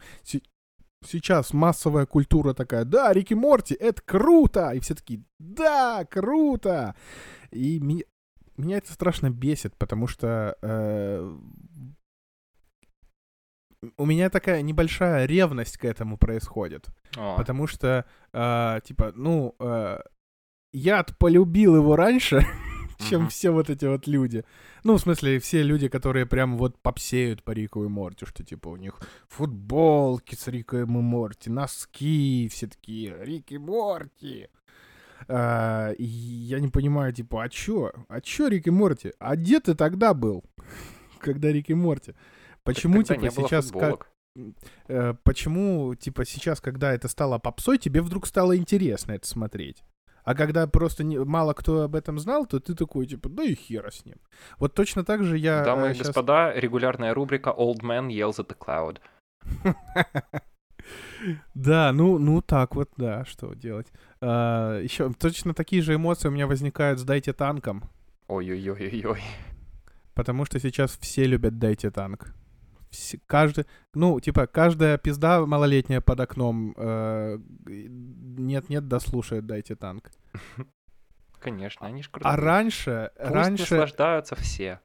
Се- 1.03 1.07
Сейчас 1.11 1.53
массовая 1.53 2.05
культура 2.05 2.53
такая, 2.53 2.85
да, 2.85 3.11
Рик 3.13 3.31
и 3.31 3.35
Морти, 3.35 3.73
это 3.73 4.01
круто! 4.05 4.69
И 4.71 4.79
все 4.79 4.95
такие, 4.95 5.23
да, 5.39 6.05
круто! 6.05 6.95
И 7.51 7.79
меня, 7.79 8.03
меня 8.57 8.77
это 8.77 8.91
страшно 8.93 9.29
бесит, 9.29 9.75
потому 9.77 10.07
что 10.07 10.55
э, 10.61 11.37
у 13.97 14.05
меня 14.05 14.29
такая 14.29 14.61
небольшая 14.61 15.25
ревность 15.25 15.77
к 15.77 15.85
этому 15.85 16.17
происходит. 16.17 16.87
О, 17.17 17.35
Потому 17.37 17.67
что, 17.67 18.05
э, 18.33 18.79
типа, 18.83 19.11
ну, 19.15 19.55
э, 19.59 19.99
я 20.73 21.03
полюбил 21.19 21.75
его 21.75 21.95
раньше, 21.95 22.45
чем 23.09 23.29
все 23.29 23.51
вот 23.51 23.69
эти 23.69 23.85
вот 23.85 24.07
люди. 24.07 24.43
Ну, 24.83 24.95
в 24.97 25.01
смысле, 25.01 25.39
все 25.39 25.63
люди, 25.63 25.87
которые 25.87 26.25
прям 26.25 26.57
вот 26.57 26.77
попсеют 26.79 27.43
по 27.43 27.51
Рику 27.51 27.83
и 27.83 27.87
Морти, 27.87 28.25
что, 28.25 28.43
типа, 28.43 28.69
у 28.69 28.75
них 28.75 28.99
футболки 29.27 30.35
с 30.35 30.47
Риком 30.47 30.97
и 30.97 31.01
Морти, 31.01 31.49
носки, 31.49 32.49
все 32.51 32.67
такие, 32.67 33.15
Рик 33.23 33.51
и 33.51 33.57
Морти. 33.57 34.47
А, 35.27 35.93
я 35.97 36.59
не 36.59 36.67
понимаю, 36.67 37.13
типа, 37.13 37.43
а 37.43 37.49
чё? 37.49 37.91
А 38.07 38.21
чё 38.21 38.47
Рик 38.47 38.67
и 38.67 38.71
Морти? 38.71 39.13
А 39.19 39.35
где 39.35 39.59
ты 39.59 39.75
тогда 39.75 40.13
был, 40.13 40.43
когда 41.19 41.51
Рик 41.51 41.69
и 41.69 41.73
Морти? 41.73 42.13
Почему, 42.63 43.03
типа, 43.03 43.29
сейчас... 43.31 43.71
как- 43.71 43.73
футболок. 43.73 44.11
э, 44.87 45.13
почему, 45.23 45.95
типа, 45.95 46.25
сейчас, 46.25 46.61
когда 46.61 46.93
это 46.93 47.07
стало 47.07 47.39
попсой, 47.39 47.77
тебе 47.77 48.01
вдруг 48.01 48.27
стало 48.27 48.55
интересно 48.57 49.13
это 49.13 49.27
смотреть? 49.27 49.83
А 50.23 50.35
когда 50.35 50.67
просто 50.67 51.03
не- 51.03 51.17
мало 51.19 51.53
кто 51.53 51.81
об 51.83 51.95
этом 51.95 52.19
знал, 52.19 52.45
то 52.45 52.59
ты 52.59 52.75
такой, 52.75 53.05
типа, 53.07 53.29
да 53.29 53.43
и 53.43 53.55
хера 53.55 53.89
с 53.91 54.05
ним. 54.05 54.15
Вот 54.59 54.73
точно 54.73 55.03
так 55.03 55.23
же 55.23 55.37
я... 55.37 55.63
Дамы 55.63 55.87
э, 55.87 55.91
и 55.91 55.93
щас- 55.95 56.07
господа, 56.07 56.53
регулярная 56.53 57.13
рубрика 57.13 57.49
Old 57.49 57.81
Man 57.81 58.07
Yells 58.09 58.37
at 58.37 58.47
the 58.47 58.57
Cloud. 58.57 58.99
Да, 61.53 61.91
ну, 61.93 62.17
ну 62.17 62.41
так 62.41 62.75
вот, 62.75 62.89
да, 62.97 63.23
что 63.25 63.53
делать. 63.53 63.87
еще 64.21 65.11
точно 65.13 65.53
такие 65.53 65.81
же 65.81 65.95
эмоции 65.95 66.27
у 66.27 66.31
меня 66.31 66.47
возникают 66.47 66.99
с 66.99 67.03
«Дайте 67.03 67.33
танком», 67.33 67.83
Ой-ой-ой-ой-ой. 68.27 69.21
потому 70.15 70.45
что 70.45 70.59
сейчас 70.59 70.97
все 70.99 71.25
любят 71.25 71.59
«Дайте 71.59 71.91
танк». 71.91 72.33
Каждый, 73.27 73.65
ну, 73.93 74.19
типа, 74.19 74.47
каждая 74.47 74.97
пизда 74.97 75.45
малолетняя 75.45 76.01
под 76.01 76.19
окном 76.19 76.73
э, 76.75 77.37
нет-нет, 77.65 78.87
да 78.87 78.99
слушает 78.99 79.45
«Дайте 79.45 79.75
танк». 79.75 80.11
Конечно, 81.39 81.87
они 81.87 82.03
ж 82.03 82.09
крутые. 82.09 82.33
А 82.33 82.37
раньше, 82.37 83.11
Пусть 83.17 83.31
раньше... 83.31 83.75
наслаждаются 83.75 84.35
все. 84.35 84.79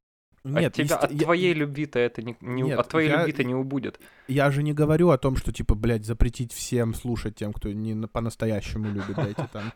Нет, 0.54 0.66
от 0.66 0.72
тебя, 0.74 0.84
есте- 0.84 0.94
от 1.06 1.12
я- 1.12 1.18
твоей 1.24 1.54
любви-то 1.54 1.98
это 1.98 2.22
не, 2.22 2.36
не- 2.40 2.62
Нет, 2.62 2.78
от 2.78 2.88
твоей 2.88 3.08
я- 3.10 3.18
любви-то 3.18 3.44
не 3.44 3.54
убудет. 3.54 4.00
Я 4.28 4.50
же 4.50 4.62
не 4.62 4.72
говорю 4.72 5.10
о 5.10 5.18
том, 5.18 5.36
что, 5.36 5.52
типа, 5.52 5.74
блядь, 5.74 6.04
запретить 6.04 6.52
всем 6.52 6.94
слушать 6.94 7.34
тем, 7.36 7.52
кто 7.52 7.70
не 7.72 7.94
на- 7.94 8.08
по-настоящему 8.08 8.86
любит 8.86 9.14
«Дайте 9.16 9.48
танк». 9.52 9.72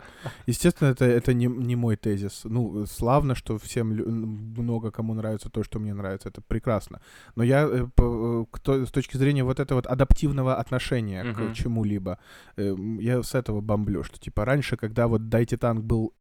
Естественно, 0.46 0.88
это, 0.88 1.04
это 1.04 1.34
не, 1.34 1.46
не 1.46 1.76
мой 1.76 1.96
тезис. 1.96 2.42
Ну, 2.44 2.86
славно, 2.86 3.34
что 3.34 3.58
всем 3.58 3.88
много 3.90 4.90
кому 4.90 5.14
нравится 5.14 5.50
то, 5.50 5.62
что 5.64 5.78
мне 5.78 5.94
нравится. 5.94 6.28
Это 6.28 6.40
прекрасно. 6.40 7.00
Но 7.36 7.42
я 7.44 7.62
э, 7.64 7.86
э, 7.98 8.44
к 8.50 8.58
то- 8.60 8.86
с 8.86 8.90
точки 8.90 9.16
зрения 9.16 9.44
вот 9.44 9.60
этого 9.60 9.78
вот 9.78 9.86
адаптивного 9.86 10.56
отношения 10.56 11.24
Мгм. 11.24 11.52
к 11.52 11.54
чему-либо, 11.56 12.18
э, 12.56 12.68
м, 12.70 12.98
я 12.98 13.22
с 13.22 13.34
этого 13.34 13.60
бомблю, 13.60 14.02
что, 14.02 14.18
типа, 14.18 14.44
раньше, 14.44 14.76
когда 14.76 15.06
вот 15.06 15.28
«Дайте 15.28 15.56
танк» 15.56 15.84
был 15.84 16.12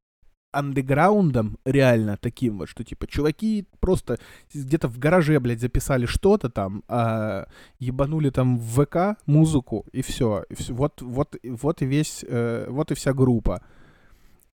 андеграундом 0.52 1.58
реально 1.66 2.18
таким 2.18 2.60
вот, 2.60 2.70
что 2.70 2.84
типа 2.84 3.08
чуваки 3.08 3.66
просто 3.80 4.18
где-то 4.54 4.88
в 4.88 4.98
гараже, 4.98 5.40
блядь, 5.40 5.60
записали 5.60 6.06
что-то 6.06 6.50
там, 6.50 6.84
а, 6.88 7.48
ебанули 7.80 8.30
там 8.30 8.58
в 8.58 8.86
ВК 8.86 9.20
музыку 9.26 9.86
и 9.92 10.02
все, 10.02 10.46
вот 10.70 11.02
вот 11.02 11.36
вот 11.44 11.82
и 11.82 11.86
весь, 11.86 12.26
э, 12.28 12.68
вот 12.70 12.92
и 12.92 12.96
вся 12.96 13.14
группа. 13.14 13.64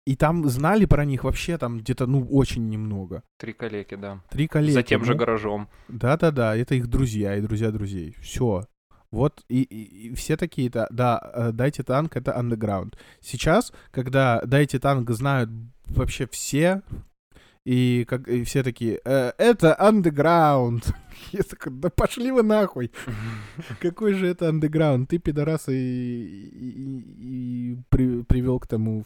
И 0.04 0.14
там 0.14 0.48
знали 0.48 0.84
про 0.84 1.04
них 1.04 1.24
вообще 1.24 1.58
там 1.58 1.78
где-то 1.78 2.06
ну 2.06 2.24
очень 2.30 2.68
немного. 2.68 3.24
Три 3.38 3.52
калеки, 3.52 3.96
да. 3.96 4.22
Три 4.30 4.46
коллеги. 4.46 4.74
За 4.74 4.82
тем 4.84 5.04
же 5.04 5.12
ну, 5.12 5.18
гаражом. 5.18 5.68
да-да-да, 5.88 6.56
это 6.56 6.76
их 6.76 6.86
друзья 6.86 7.36
и 7.36 7.40
друзья 7.40 7.72
друзей. 7.72 8.14
Все. 8.20 8.66
Вот 9.12 9.44
и, 9.48 9.62
и- 9.62 10.08
и 10.08 10.14
все 10.14 10.36
такие, 10.36 10.68
да, 10.70 10.86
да, 10.90 11.30
э, 11.34 11.52
дайте 11.52 11.82
танк, 11.82 12.16
это 12.16 12.36
андеграунд. 12.36 12.96
Сейчас, 13.20 13.72
когда 13.90 14.40
дайте 14.44 14.78
танк 14.78 15.10
знают 15.10 15.50
вообще 15.86 16.26
все, 16.26 16.82
и, 17.64 18.04
как, 18.08 18.28
и 18.28 18.44
все 18.44 18.62
такие, 18.62 19.00
«Э, 19.04 19.32
это 19.38 19.76
андеграунд. 19.80 20.86
Я 21.32 21.42
такой, 21.42 21.72
да 21.72 21.90
пошли 21.90 22.30
вы 22.30 22.42
нахуй. 22.44 22.92
Какой 23.80 24.14
же 24.14 24.26
это 24.28 24.48
андеграунд? 24.48 25.08
Ты, 25.10 25.18
пидорас, 25.18 25.68
и, 25.68 25.72
и- 25.72 27.72
и 27.72 27.76
при- 27.88 28.22
привел 28.22 28.60
к 28.60 28.66
тому, 28.68 29.04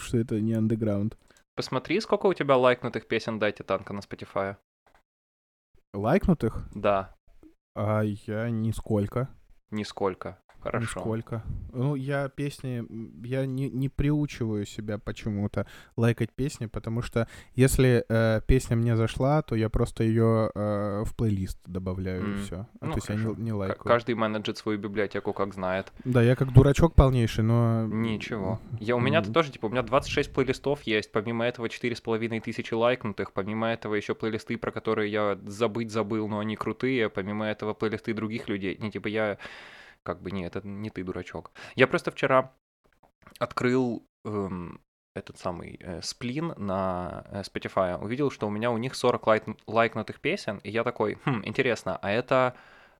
что 0.00 0.16
это 0.18 0.40
не 0.40 0.54
андеграунд. 0.54 1.18
Посмотри, 1.56 2.00
сколько 2.00 2.26
у 2.26 2.34
тебя 2.34 2.56
лайкнутых 2.56 3.06
песен 3.08 3.38
«Дайте 3.38 3.64
танка» 3.64 3.92
на 3.92 4.00
Spotify. 4.00 4.56
Лайкнутых? 5.94 6.68
Да. 6.74 7.14
А 7.74 8.02
я 8.02 8.50
нисколько. 8.50 9.28
Нисколько. 9.70 10.38
Хорошо. 10.60 11.00
Нисколько. 11.00 11.42
Ну, 11.72 11.94
я 11.94 12.28
песни, 12.28 12.84
я 13.26 13.46
не, 13.46 13.68
не 13.68 13.88
приучиваю 13.88 14.66
себя 14.66 14.98
почему-то 14.98 15.66
лайкать 15.96 16.30
песни, 16.32 16.66
потому 16.66 17.02
что 17.02 17.28
если 17.54 18.04
э, 18.08 18.40
песня 18.46 18.76
мне 18.76 18.96
зашла, 18.96 19.42
то 19.42 19.54
я 19.54 19.68
просто 19.68 20.04
ее 20.04 20.50
э, 20.54 21.04
в 21.04 21.14
плейлист 21.14 21.58
добавляю 21.66 22.22
mm. 22.22 22.32
и 22.32 22.42
все. 22.42 22.66
А, 22.80 22.86
ну, 22.86 22.92
то 22.92 22.98
есть 22.98 23.08
я 23.08 23.14
не, 23.14 23.34
не 23.42 23.52
лайкаю. 23.52 23.80
Каждый 23.80 24.14
менеджет 24.14 24.58
свою 24.58 24.78
библиотеку 24.78 25.32
как 25.32 25.54
знает. 25.54 25.92
Да, 26.04 26.22
я 26.22 26.36
как 26.36 26.52
дурачок 26.52 26.94
полнейший, 26.94 27.44
но... 27.44 27.86
Ничего. 27.86 28.60
Я, 28.80 28.96
у 28.96 29.00
меня-то 29.00 29.32
тоже, 29.32 29.52
типа, 29.52 29.66
у 29.66 29.68
меня 29.70 29.82
26 29.82 30.32
плейлистов 30.32 30.82
есть, 30.82 31.12
помимо 31.12 31.44
этого 31.44 31.66
4,5 31.66 32.40
тысячи 32.40 32.74
лайкнутых, 32.74 33.32
помимо 33.32 33.68
этого 33.68 33.94
еще 33.94 34.14
плейлисты, 34.14 34.56
про 34.56 34.70
которые 34.70 35.10
я 35.10 35.38
забыть 35.44 35.90
забыл, 35.90 36.28
но 36.28 36.38
они 36.38 36.56
крутые, 36.56 37.08
помимо 37.08 37.46
этого 37.46 37.74
плейлисты 37.74 38.14
других 38.14 38.48
людей. 38.48 38.76
Не, 38.80 38.90
типа, 38.90 39.08
я 39.08 39.38
как 40.08 40.22
бы 40.22 40.30
не, 40.30 40.46
это 40.46 40.66
не 40.66 40.88
ты 40.88 41.04
дурачок. 41.04 41.50
Я 41.76 41.86
просто 41.86 42.10
вчера 42.10 42.50
открыл 43.38 44.02
эм, 44.24 44.80
этот 45.14 45.38
самый 45.38 45.76
э, 45.80 46.00
сплин 46.00 46.54
на 46.56 47.26
э, 47.30 47.42
Spotify, 47.42 48.02
увидел, 48.02 48.30
что 48.30 48.46
у 48.46 48.50
меня 48.50 48.70
у 48.70 48.78
них 48.78 48.94
40 48.94 49.26
лайк, 49.26 49.44
лайкнутых 49.66 50.20
песен, 50.20 50.60
и 50.64 50.70
я 50.70 50.82
такой, 50.82 51.18
хм, 51.26 51.42
интересно, 51.44 51.98
а 52.00 52.10
это 52.10 52.54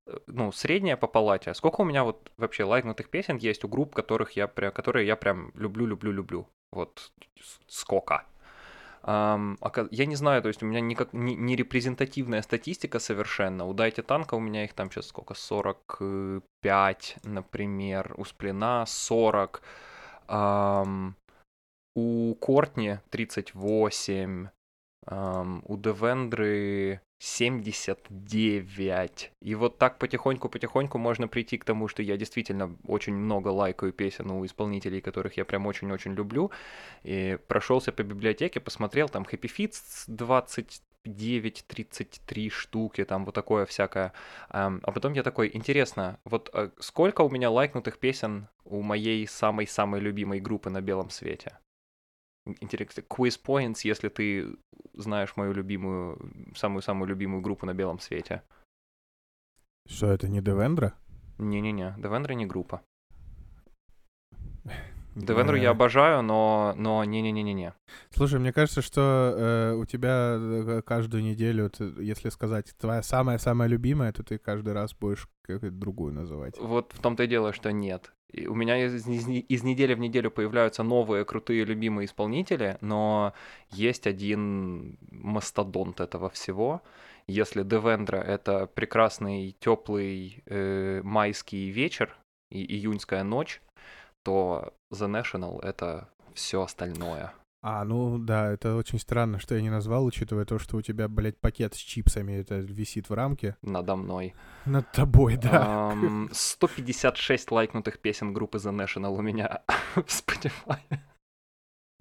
э, 0.05 0.19
ну, 0.27 0.53
средняя 0.53 0.99
по 0.99 1.07
палате. 1.07 1.55
Сколько 1.55 1.81
у 1.81 1.85
меня 1.85 2.05
вот 2.05 2.31
вообще 2.37 2.65
лайкнутых 2.65 3.09
песен 3.09 3.39
есть 3.39 3.65
у 3.65 3.69
групп, 3.69 3.95
которых 3.95 4.33
я, 4.33 4.47
которые 4.47 5.07
я 5.07 5.17
прям 5.17 5.51
люблю, 5.55 5.87
люблю, 5.87 6.13
люблю? 6.13 6.47
Вот 6.73 7.11
сколько? 7.69 8.27
Я 9.05 10.07
не 10.07 10.17
знаю, 10.17 10.43
то 10.43 10.49
есть 10.49 10.63
у 10.63 10.67
меня 10.67 10.81
никак 10.81 11.13
не, 11.13 11.57
репрезентативная 11.57 12.43
статистика 12.43 12.99
совершенно. 12.99 13.65
У 13.65 13.75
Дайте 13.75 14.03
Танка 14.03 14.35
у 14.35 14.41
меня 14.41 14.65
их 14.65 14.73
там 14.75 14.91
сейчас 14.91 15.07
сколько? 15.07 15.35
45, 15.35 17.17
например. 17.25 18.15
У 18.17 18.25
Сплина 18.25 18.85
40. 18.87 19.63
Um, 20.29 21.13
у 21.95 22.35
Кортни 22.35 22.99
38. 23.11 24.49
Um, 25.07 25.63
у 25.65 25.77
Девендры 25.79 27.01
79. 27.19 29.33
И 29.41 29.55
вот 29.57 29.79
так 29.79 29.99
потихоньку-потихоньку 29.99 30.99
можно 30.99 31.27
прийти 31.27 31.59
к 31.59 31.65
тому, 31.65 31.89
что 31.89 32.01
я 32.03 32.17
действительно 32.17 32.77
очень 32.87 33.15
много 33.15 33.49
лайкаю 33.49 33.93
песен 33.93 34.31
у 34.31 34.47
исполнителей, 34.47 35.01
которых 35.01 35.37
я 35.37 35.45
прям 35.45 35.67
очень-очень 35.67 36.15
люблю. 36.15 36.53
И 37.03 37.37
прошелся 37.49 37.91
по 37.93 38.05
библиотеке, 38.05 38.61
посмотрел, 38.61 39.09
там 39.09 39.25
Happy 39.25 39.51
Feet 39.53 39.75
29, 40.07 41.65
33 41.67 42.51
штуки, 42.51 43.05
там 43.05 43.25
вот 43.25 43.35
такое 43.35 43.67
всякое. 43.67 44.13
А 44.49 44.93
потом 44.93 45.15
я 45.15 45.25
такой, 45.25 45.51
интересно, 45.53 46.21
вот 46.25 46.51
а 46.53 46.71
сколько 46.79 47.23
у 47.23 47.31
меня 47.31 47.51
лайкнутых 47.51 47.99
песен 47.99 48.47
у 48.65 48.83
моей 48.83 49.27
самой-самой 49.27 50.01
любимой 50.01 50.39
группы 50.41 50.71
на 50.71 50.81
белом 50.81 51.11
свете? 51.11 51.59
Интересно, 52.61 53.03
quiz 53.03 53.41
points, 53.43 53.81
если 53.85 54.09
ты 54.09 54.57
знаешь 54.95 55.37
мою 55.37 55.53
любимую, 55.53 56.55
самую-самую 56.57 57.09
любимую 57.09 57.43
группу 57.43 57.67
на 57.67 57.75
белом 57.75 57.99
свете. 57.99 58.43
Что, 59.87 60.13
это 60.13 60.29
не 60.29 60.41
Девендра? 60.41 60.95
Не-не-не, 61.39 61.95
Девендра 61.99 62.35
не 62.35 62.47
группа. 62.47 62.83
Девендру 65.19 65.57
я 65.57 65.71
обожаю, 65.71 66.23
но, 66.23 66.75
но 66.77 67.05
не-не-не-не-не. 67.05 67.75
Слушай, 68.11 68.39
мне 68.39 68.53
кажется, 68.53 68.83
что 68.83 69.35
э, 69.37 69.75
у 69.75 69.85
тебя 69.85 70.37
э, 70.39 70.83
каждую 70.85 71.23
неделю, 71.23 71.71
ты, 71.71 71.93
если 71.99 72.29
сказать 72.29 72.75
твоя 72.79 73.03
самая-самая 73.03 73.69
любимая, 73.69 74.13
то 74.13 74.23
ты 74.23 74.39
каждый 74.39 74.73
раз 74.73 74.95
будешь 74.95 75.29
какую-то 75.43 75.77
другую 75.77 76.15
называть. 76.15 76.59
Вот 76.59 76.93
в 76.93 77.01
том-то 77.01 77.25
и 77.25 77.27
дело, 77.27 77.53
что 77.53 77.73
нет. 77.73 78.13
И 78.31 78.47
у 78.47 78.55
меня 78.55 78.85
из, 78.85 79.07
из, 79.07 79.27
из 79.27 79.63
недели 79.63 79.95
в 79.95 79.99
неделю 79.99 80.31
появляются 80.31 80.83
новые 80.83 81.25
крутые 81.25 81.65
любимые 81.65 82.07
исполнители, 82.07 82.77
но 82.83 83.33
есть 83.71 84.07
один 84.07 84.99
мастодонт 85.11 86.01
этого 86.01 86.29
всего. 86.29 86.83
Если 87.27 87.63
Девендра— 87.63 88.17
это 88.19 88.67
прекрасный 88.67 89.57
теплый 89.59 90.43
э, 90.47 91.01
майский 91.03 91.71
вечер 91.71 92.17
и 92.51 92.63
июньская 92.75 93.25
ночь, 93.25 93.63
то 94.29 94.75
The 94.93 95.09
National— 95.09 95.59
это 95.63 96.11
все 96.35 96.61
остальное. 96.61 97.33
А, 97.63 97.83
ну 97.85 98.19
да, 98.19 98.53
это 98.53 98.77
очень 98.77 98.99
странно, 98.99 99.39
что 99.39 99.55
я 99.55 99.63
не 99.63 99.71
назвал, 99.71 100.05
учитывая 100.05 100.45
то, 100.45 100.59
что 100.59 100.77
у 100.77 100.83
тебя, 100.83 101.09
блядь, 101.09 101.39
пакет 101.41 101.75
с 101.75 101.79
чипсами 101.79 102.35
это 102.35 102.57
висит 102.57 103.09
в 103.09 103.15
рамке. 103.15 103.57
Надо 103.63 103.97
мной. 103.97 104.35
Над 104.67 104.93
тобой, 104.93 105.39
да. 105.39 105.95
Um, 105.95 106.29
156 106.31 107.51
лайкнутых 107.51 108.01
песен 108.01 108.35
группы 108.35 108.59
The 108.59 108.71
National 108.71 109.17
у 109.17 109.23
меня 109.23 109.63
в 109.95 110.01
Spotify. 110.01 110.81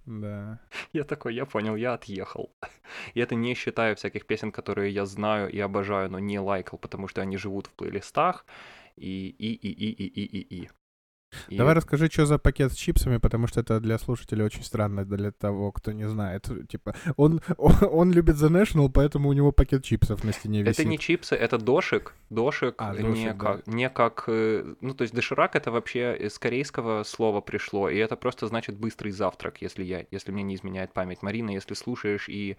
Да. 0.05 0.59
Я 0.91 1.05
такой, 1.05 1.33
я 1.33 1.45
понял, 1.45 1.77
я 1.77 1.93
отъехал. 1.93 2.51
И 3.13 3.21
это 3.21 3.35
не 3.35 3.55
считая 3.55 3.95
всяких 3.95 4.27
песен, 4.27 4.51
которые 4.51 4.93
я 4.93 5.05
знаю 5.05 5.49
и 5.49 5.59
обожаю, 5.59 6.11
но 6.11 6.19
не 6.19 6.39
лайкал, 6.39 6.77
потому 6.77 7.07
что 7.07 7.21
они 7.21 7.37
живут 7.37 7.67
в 7.67 7.71
плейлистах. 7.71 8.45
И, 8.97 9.29
и, 9.29 9.53
и, 9.53 9.71
и, 9.71 9.91
и, 9.91 10.05
и, 10.05 10.25
и, 10.25 10.63
и. 10.63 10.69
И... 11.47 11.57
Давай 11.57 11.73
расскажи, 11.73 12.07
что 12.07 12.25
за 12.25 12.37
пакет 12.37 12.71
с 12.71 12.75
чипсами, 12.75 13.17
потому 13.17 13.47
что 13.47 13.59
это 13.59 13.79
для 13.79 13.97
слушателей 13.97 14.43
очень 14.43 14.63
странно, 14.63 15.05
для 15.05 15.31
того, 15.31 15.71
кто 15.71 15.91
не 15.91 16.07
знает. 16.07 16.47
Типа, 16.69 16.95
он, 17.15 17.41
он, 17.57 17.73
он 17.91 18.11
любит 18.11 18.35
The 18.35 18.49
National, 18.49 18.89
поэтому 18.93 19.29
у 19.29 19.33
него 19.33 19.51
пакет 19.51 19.83
чипсов 19.83 20.23
на 20.23 20.33
стене 20.33 20.63
висит. 20.63 20.79
Это 20.79 20.89
не 20.89 20.97
чипсы, 20.97 21.35
это 21.35 21.57
дошик. 21.57 22.13
Дошик, 22.29 22.75
а, 22.77 22.93
дошик 22.93 23.15
не, 23.15 23.27
да. 23.27 23.33
как, 23.33 23.67
не 23.67 23.89
как... 23.89 24.23
Э, 24.27 24.75
ну, 24.81 24.93
то 24.93 25.03
есть 25.03 25.13
доширак 25.13 25.55
это 25.55 25.71
вообще 25.71 26.15
из 26.17 26.37
корейского 26.39 27.03
слова 27.03 27.41
пришло, 27.41 27.89
и 27.89 27.97
это 27.97 28.15
просто 28.15 28.47
значит 28.47 28.77
быстрый 28.77 29.11
завтрак, 29.11 29.61
если 29.61 29.83
я, 29.83 30.05
если 30.11 30.31
мне 30.31 30.43
не 30.43 30.55
изменяет 30.55 30.93
память. 30.93 31.21
Марина, 31.21 31.51
если 31.51 31.73
слушаешь 31.73 32.29
и 32.29 32.57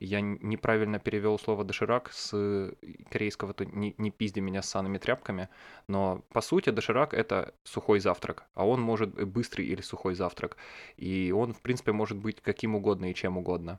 я 0.00 0.20
неправильно 0.20 0.98
перевел 0.98 1.38
слово 1.38 1.64
доширак 1.64 2.10
с 2.12 2.30
э, 2.32 2.72
корейского, 3.10 3.52
то 3.52 3.64
не, 3.64 3.94
не 3.98 4.10
пизди 4.10 4.40
меня 4.40 4.62
с 4.62 4.70
санными 4.70 4.98
тряпками, 4.98 5.48
но 5.88 6.24
по 6.30 6.40
сути 6.40 6.70
доширак 6.70 7.12
это 7.14 7.54
сухой 7.64 8.00
завтрак, 8.00 8.46
а 8.54 8.66
он 8.66 8.80
может 8.80 9.14
быть 9.14 9.26
быстрый 9.26 9.66
или 9.66 9.82
сухой 9.82 10.14
завтрак, 10.14 10.56
и 10.96 11.32
он 11.32 11.52
в 11.52 11.60
принципе 11.60 11.92
может 11.92 12.18
быть 12.18 12.40
каким 12.40 12.74
угодно 12.74 13.10
и 13.10 13.14
чем 13.14 13.36
угодно. 13.36 13.78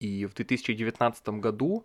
И 0.00 0.24
в 0.24 0.34
2019 0.34 1.28
году, 1.40 1.84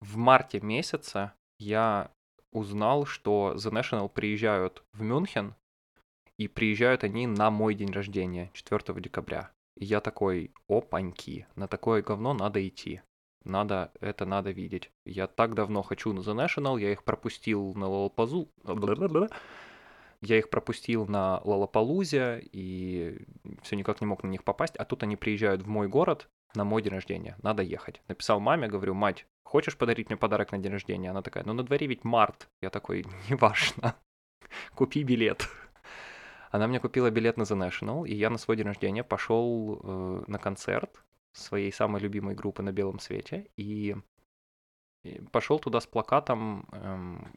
в 0.00 0.16
марте 0.16 0.60
месяце, 0.60 1.32
я 1.58 2.10
узнал, 2.52 3.04
что 3.04 3.54
The 3.56 3.72
National 3.72 4.08
приезжают 4.08 4.84
в 4.92 5.02
Мюнхен, 5.02 5.54
и 6.38 6.48
приезжают 6.48 7.04
они 7.04 7.26
на 7.26 7.50
мой 7.50 7.74
день 7.74 7.92
рождения, 7.92 8.50
4 8.54 9.00
декабря. 9.00 9.50
И 9.76 9.84
я 9.84 10.00
такой, 10.00 10.52
опаньки, 10.68 11.46
на 11.56 11.68
такое 11.68 12.02
говно 12.02 12.34
надо 12.34 12.66
идти. 12.66 13.02
Надо, 13.44 13.92
это 14.00 14.24
надо 14.24 14.50
видеть. 14.50 14.90
Я 15.04 15.26
так 15.26 15.54
давно 15.54 15.82
хочу 15.82 16.12
на 16.12 16.20
The 16.20 16.34
National, 16.34 16.80
я 16.80 16.92
их 16.92 17.04
пропустил 17.04 17.74
на 17.74 17.88
Лолопазу... 17.88 18.48
Я 20.20 20.38
их 20.38 20.48
пропустил 20.48 21.06
на 21.06 21.42
Лолопалузе 21.44 22.40
и 22.50 23.26
все 23.62 23.76
никак 23.76 24.00
не 24.00 24.06
мог 24.06 24.22
на 24.22 24.28
них 24.28 24.42
попасть. 24.42 24.74
А 24.76 24.86
тут 24.86 25.02
они 25.02 25.16
приезжают 25.16 25.62
в 25.62 25.68
мой 25.68 25.86
город 25.86 26.30
на 26.54 26.64
мой 26.64 26.80
день 26.80 26.94
рождения. 26.94 27.36
Надо 27.42 27.62
ехать. 27.62 28.00
Написал 28.08 28.40
маме, 28.40 28.68
говорю, 28.68 28.94
мать, 28.94 29.26
хочешь 29.44 29.76
подарить 29.76 30.08
мне 30.08 30.16
подарок 30.16 30.52
на 30.52 30.58
день 30.58 30.72
рождения? 30.72 31.10
Она 31.10 31.20
такая, 31.20 31.44
ну 31.44 31.52
на 31.52 31.62
дворе 31.62 31.86
ведь 31.86 32.04
март. 32.04 32.48
Я 32.62 32.70
такой, 32.70 33.04
неважно. 33.28 33.96
Купи 34.74 35.02
билет. 35.02 35.46
Она 36.54 36.68
мне 36.68 36.78
купила 36.78 37.10
билет 37.10 37.36
на 37.36 37.42
The 37.42 37.68
National, 37.68 38.06
и 38.06 38.14
я 38.14 38.30
на 38.30 38.38
свой 38.38 38.56
день 38.56 38.66
рождения 38.66 39.02
пошел 39.02 39.80
э, 39.82 40.22
на 40.28 40.38
концерт 40.38 41.04
своей 41.32 41.72
самой 41.72 42.00
любимой 42.00 42.36
группы 42.36 42.62
на 42.62 42.70
белом 42.70 43.00
свете, 43.00 43.48
и, 43.56 43.96
и 45.02 45.20
пошел 45.32 45.58
туда 45.58 45.80
с 45.80 45.86
плакатом, 45.88 46.68
эм, 46.70 47.32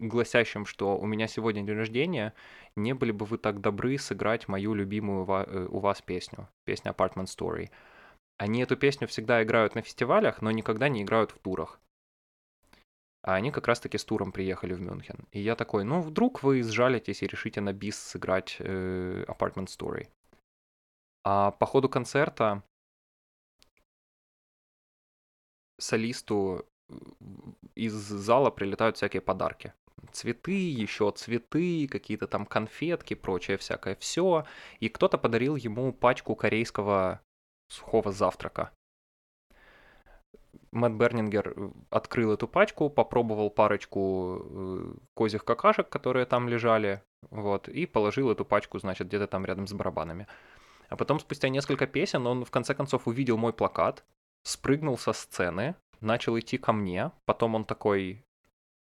гласящим, 0.00 0.66
что 0.66 0.98
у 0.98 1.06
меня 1.06 1.28
сегодня 1.28 1.62
день 1.62 1.76
рождения, 1.76 2.34
не 2.74 2.92
были 2.92 3.12
бы 3.12 3.24
вы 3.24 3.38
так 3.38 3.60
добры 3.60 3.98
сыграть 3.98 4.48
мою 4.48 4.74
любимую 4.74 5.24
э, 5.28 5.68
у 5.70 5.78
вас 5.78 6.02
песню, 6.02 6.48
песня 6.64 6.90
Apartment 6.90 7.26
Story. 7.26 7.70
Они 8.36 8.62
эту 8.62 8.76
песню 8.76 9.06
всегда 9.06 9.44
играют 9.44 9.76
на 9.76 9.82
фестивалях, 9.82 10.42
но 10.42 10.50
никогда 10.50 10.88
не 10.88 11.04
играют 11.04 11.30
в 11.30 11.38
турах. 11.38 11.78
А 13.24 13.36
они 13.36 13.50
как 13.50 13.66
раз-таки 13.68 13.96
с 13.96 14.04
туром 14.04 14.32
приехали 14.32 14.74
в 14.74 14.82
Мюнхен. 14.82 15.26
И 15.32 15.40
я 15.40 15.56
такой, 15.56 15.82
ну, 15.84 16.02
вдруг 16.02 16.42
вы 16.42 16.62
сжалитесь 16.62 17.22
и 17.22 17.26
решите 17.26 17.62
на 17.62 17.72
бис 17.72 17.98
сыграть 17.98 18.56
э, 18.58 19.24
Apartment 19.26 19.68
Story. 19.68 20.08
А 21.24 21.52
по 21.52 21.64
ходу 21.64 21.88
концерта 21.88 22.62
солисту 25.78 26.68
э, 26.90 26.94
из 27.74 27.94
зала 27.94 28.50
прилетают 28.50 28.98
всякие 28.98 29.22
подарки. 29.22 29.72
Цветы, 30.12 30.70
еще 30.70 31.10
цветы, 31.10 31.88
какие-то 31.88 32.26
там 32.26 32.44
конфетки, 32.44 33.14
прочее 33.14 33.56
всякое 33.56 33.96
все. 33.96 34.44
И 34.80 34.90
кто-то 34.90 35.16
подарил 35.16 35.56
ему 35.56 35.94
пачку 35.94 36.36
корейского 36.36 37.22
сухого 37.68 38.12
завтрака 38.12 38.70
Мэтт 40.74 40.96
Бернингер 40.96 41.54
э, 41.56 41.70
открыл 41.90 42.32
эту 42.32 42.48
пачку, 42.48 42.90
попробовал 42.90 43.48
парочку 43.48 44.42
э, 44.44 44.94
козьих 45.14 45.44
какашек, 45.44 45.88
которые 45.88 46.26
там 46.26 46.48
лежали, 46.48 47.02
вот, 47.30 47.68
и 47.68 47.86
положил 47.86 48.30
эту 48.30 48.44
пачку, 48.44 48.78
значит, 48.78 49.06
где-то 49.06 49.28
там 49.28 49.46
рядом 49.46 49.66
с 49.66 49.72
барабанами. 49.72 50.26
А 50.88 50.96
потом, 50.96 51.20
спустя 51.20 51.48
несколько 51.48 51.86
песен, 51.86 52.26
он 52.26 52.44
в 52.44 52.50
конце 52.50 52.74
концов 52.74 53.06
увидел 53.06 53.36
мой 53.36 53.52
плакат, 53.52 54.04
спрыгнул 54.42 54.98
со 54.98 55.12
сцены, 55.12 55.76
начал 56.00 56.38
идти 56.38 56.58
ко 56.58 56.72
мне, 56.72 57.12
потом 57.24 57.54
он 57.54 57.64
такой, 57.64 58.24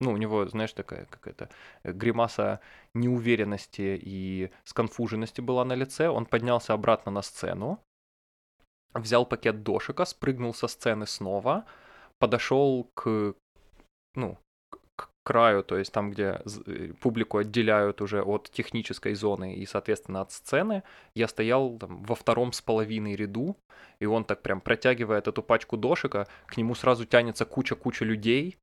ну, 0.00 0.12
у 0.12 0.16
него, 0.16 0.46
знаешь, 0.46 0.72
такая 0.72 1.04
какая-то 1.04 1.50
э, 1.82 1.92
гримаса 1.92 2.60
неуверенности 2.94 4.00
и 4.02 4.50
сконфуженности 4.64 5.42
была 5.42 5.64
на 5.66 5.74
лице, 5.74 6.08
он 6.08 6.24
поднялся 6.24 6.72
обратно 6.72 7.12
на 7.12 7.20
сцену, 7.20 7.80
взял 8.94 9.26
пакет 9.26 9.62
дошика, 9.62 10.06
спрыгнул 10.06 10.54
со 10.54 10.68
сцены 10.68 11.06
снова, 11.06 11.66
подошел 12.22 12.88
к, 12.94 13.34
ну, 14.14 14.38
к 14.94 15.10
краю, 15.24 15.64
то 15.64 15.76
есть 15.76 15.92
там, 15.92 16.12
где 16.12 16.40
э, 16.66 16.92
публику 17.00 17.38
отделяют 17.38 18.00
уже 18.00 18.22
от 18.22 18.48
технической 18.48 19.14
зоны 19.14 19.56
и, 19.56 19.66
соответственно, 19.66 20.20
от 20.20 20.30
сцены, 20.30 20.84
я 21.16 21.26
стоял 21.26 21.76
там, 21.78 22.04
во 22.04 22.14
втором 22.14 22.52
с 22.52 22.60
половиной 22.60 23.16
ряду, 23.16 23.56
и 23.98 24.06
он 24.06 24.24
так 24.24 24.40
прям 24.42 24.60
протягивает 24.60 25.26
эту 25.26 25.42
пачку 25.42 25.76
дошика, 25.76 26.28
к 26.46 26.56
нему 26.56 26.76
сразу 26.76 27.06
тянется 27.06 27.44
куча-куча 27.44 28.04
людей, 28.04 28.56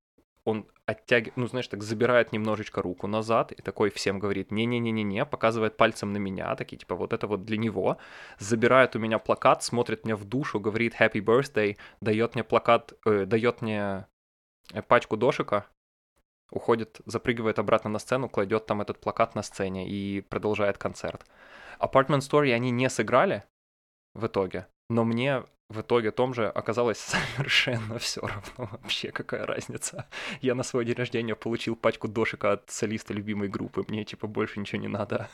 он 0.46 0.66
оттягивает, 0.86 1.38
ну, 1.38 1.48
знаешь, 1.48 1.68
так 1.68 1.84
забирает 1.84 2.32
немножечко 2.32 2.82
руку 2.82 3.08
назад 3.08 3.52
и 3.52 3.62
такой 3.62 3.90
всем 3.90 4.20
говорит 4.20 4.52
«не-не-не-не-не», 4.52 5.26
показывает 5.26 5.78
пальцем 5.78 6.14
на 6.14 6.18
меня, 6.18 6.56
такие, 6.56 6.78
типа, 6.78 6.96
вот 6.96 7.14
это 7.14 7.28
вот 7.28 7.46
для 7.46 7.58
него, 7.58 7.98
забирает 8.40 8.96
у 8.96 9.00
меня 9.00 9.20
плакат, 9.20 9.64
смотрит 9.64 10.06
мне 10.06 10.16
в 10.16 10.26
душу, 10.26 10.60
говорит 10.60 10.96
«happy 11.00 11.22
birthday», 11.22 11.78
дает 12.02 12.36
мне 12.36 12.44
плакат, 12.44 12.94
э, 13.06 13.26
дает 13.26 13.62
мне 13.62 14.08
э, 14.74 14.82
пачку 14.82 15.18
дошика, 15.18 15.68
уходит, 16.52 17.02
запрыгивает 17.06 17.60
обратно 17.60 17.90
на 17.90 18.00
сцену, 18.00 18.30
кладет 18.30 18.66
там 18.66 18.82
этот 18.82 19.00
плакат 19.00 19.36
на 19.36 19.44
сцене 19.44 19.88
и 19.88 20.22
продолжает 20.22 20.78
концерт. 20.78 21.26
Apartment 21.80 22.20
Story 22.20 22.54
они 22.54 22.72
не 22.72 22.90
сыграли 22.90 23.44
в 24.16 24.26
итоге, 24.26 24.68
но 24.90 25.04
мне 25.04 25.44
в 25.70 25.82
итоге 25.82 26.12
том 26.12 26.34
же 26.34 26.48
оказалось 26.48 26.98
совершенно 27.38 28.00
все 28.00 28.22
равно 28.22 28.70
вообще, 28.72 29.12
какая 29.12 29.46
разница. 29.46 30.08
Я 30.42 30.56
на 30.56 30.64
свой 30.64 30.84
день 30.84 30.96
рождения 30.96 31.36
получил 31.36 31.76
пачку 31.76 32.08
дошика 32.08 32.54
от 32.54 32.70
солиста 32.70 33.14
любимой 33.14 33.48
группы, 33.48 33.86
мне 33.88 34.04
типа 34.04 34.28
больше 34.28 34.60
ничего 34.60 34.82
не 34.82 34.88
надо. 34.88 35.30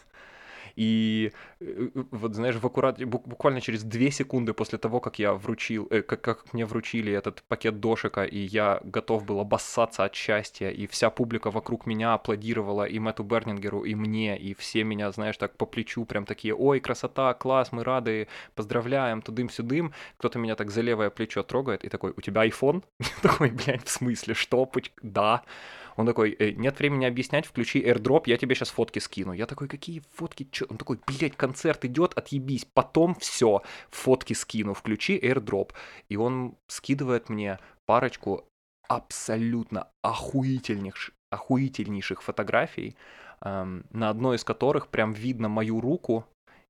И 0.75 1.31
э, 1.59 1.89
вот, 2.11 2.35
знаешь, 2.35 2.55
в 2.55 2.65
аккурат... 2.65 3.03
буквально 3.05 3.61
через 3.61 3.83
две 3.83 4.11
секунды 4.11 4.53
после 4.53 4.77
того, 4.77 4.99
как 4.99 5.19
я 5.19 5.33
вручил, 5.33 5.87
э, 5.89 6.01
как, 6.01 6.21
как 6.21 6.53
мне 6.53 6.65
вручили 6.65 7.11
этот 7.13 7.43
пакет 7.43 7.79
дошика, 7.79 8.23
и 8.23 8.37
я 8.37 8.81
готов 8.83 9.25
был 9.25 9.39
обоссаться 9.39 10.03
от 10.03 10.15
счастья, 10.15 10.69
и 10.69 10.87
вся 10.87 11.09
публика 11.09 11.51
вокруг 11.51 11.85
меня 11.85 12.13
аплодировала 12.13 12.83
и 12.83 12.99
Мэтту 12.99 13.23
Бернингеру, 13.23 13.83
и 13.83 13.95
мне, 13.95 14.37
и 14.37 14.53
все 14.53 14.83
меня, 14.83 15.11
знаешь, 15.11 15.37
так 15.37 15.57
по 15.57 15.65
плечу 15.65 16.05
прям 16.05 16.25
такие, 16.25 16.53
ой, 16.53 16.79
красота, 16.79 17.33
класс, 17.33 17.71
мы 17.71 17.83
рады, 17.83 18.27
поздравляем, 18.55 19.21
тудым-сюдым. 19.21 19.93
Кто-то 20.17 20.39
меня 20.39 20.55
так 20.55 20.71
за 20.71 20.81
левое 20.81 21.09
плечо 21.09 21.43
трогает 21.43 21.85
и 21.85 21.89
такой, 21.89 22.13
у 22.15 22.21
тебя 22.21 22.45
iPhone? 22.45 22.83
такой, 23.21 23.51
блядь, 23.51 23.85
в 23.85 23.89
смысле, 23.89 24.33
что? 24.33 24.69
Да. 25.01 25.43
Он 25.95 26.05
такой, 26.05 26.35
«Э, 26.37 26.51
нет 26.51 26.77
времени 26.79 27.05
объяснять, 27.05 27.45
включи 27.45 27.81
AirDrop, 27.81 28.23
я 28.25 28.37
тебе 28.37 28.55
сейчас 28.55 28.69
фотки 28.69 28.99
скину. 28.99 29.31
Я 29.31 29.45
такой, 29.45 29.67
какие 29.67 30.01
фотки? 30.13 30.47
Чё? 30.51 30.65
Он 30.69 30.77
такой, 30.77 30.99
блядь, 31.07 31.37
концерт 31.37 31.85
идет, 31.85 32.13
отъебись, 32.17 32.65
потом 32.65 33.15
все, 33.15 33.61
фотки 33.89 34.33
скину, 34.33 34.73
включи 34.73 35.17
AirDrop. 35.17 35.71
И 36.09 36.17
он 36.17 36.57
скидывает 36.67 37.29
мне 37.29 37.59
парочку 37.85 38.45
абсолютно 38.87 39.87
охуительнейших, 40.01 41.13
охуительнейших 41.31 42.21
фотографий, 42.21 42.95
эм, 43.41 43.85
на 43.91 44.09
одной 44.09 44.35
из 44.35 44.43
которых 44.43 44.89
прям 44.89 45.13
видно 45.13 45.49
мою 45.49 45.81
руку 45.81 46.25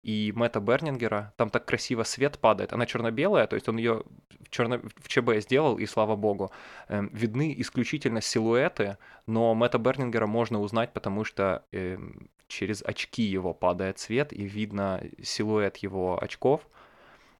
и 0.05 0.31
Мэтта 0.35 0.59
Бернингера. 0.59 1.33
Там 1.35 1.49
так 1.49 1.65
красиво 1.65 2.03
свет 2.03 2.37
падает. 2.37 2.73
Она 2.73 2.85
черно-белая, 2.85 3.47
то 3.47 3.55
есть 3.55 3.67
он 3.67 3.77
ее 3.77 4.03
в, 4.39 4.49
черно... 4.51 4.79
в 4.97 5.07
ЧБ 5.07 5.41
сделал, 5.41 5.79
и 5.79 5.87
слава 5.87 6.15
богу. 6.15 6.51
Эм, 6.89 7.09
видны 7.11 7.55
исключительно 7.57 8.21
силуэты, 8.21 8.97
но 9.25 9.55
Мэтта 9.55 9.79
Бернингера 9.79 10.27
можно 10.27 10.61
узнать, 10.61 10.93
потому 10.93 11.23
что 11.23 11.65
эм, 11.71 12.29
через 12.47 12.83
очки 12.83 13.23
его 13.23 13.55
падает 13.55 13.97
свет, 13.97 14.31
и 14.31 14.43
видно 14.43 15.01
силуэт 15.23 15.77
его 15.77 16.21
очков. 16.21 16.61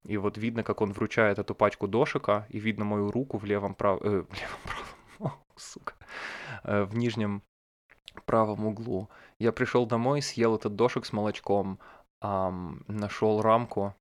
И 0.03 0.17
вот 0.17 0.37
видно, 0.37 0.63
как 0.63 0.81
он 0.81 0.91
вручает 0.91 1.37
эту 1.37 1.53
пачку 1.53 1.87
дошика, 1.87 2.47
и 2.49 2.59
видно 2.59 2.83
мою 2.83 3.11
руку 3.11 3.37
в 3.37 3.45
левом 3.45 3.75
правом... 3.75 3.99
Э, 4.01 4.09
в 4.27 4.33
левом 4.33 4.59
правом... 4.63 4.87
О, 5.19 5.31
сука. 5.55 5.93
Э, 6.63 6.83
в 6.83 6.95
нижнем 6.97 7.43
правом 8.25 8.65
углу. 8.65 9.09
Я 9.39 9.51
пришел 9.51 9.85
домой, 9.85 10.21
съел 10.21 10.55
этот 10.55 10.75
дошик 10.75 11.05
с 11.05 11.13
молочком, 11.13 11.79
ам, 12.21 12.83
нашел 12.87 13.41
рамку, 13.41 13.95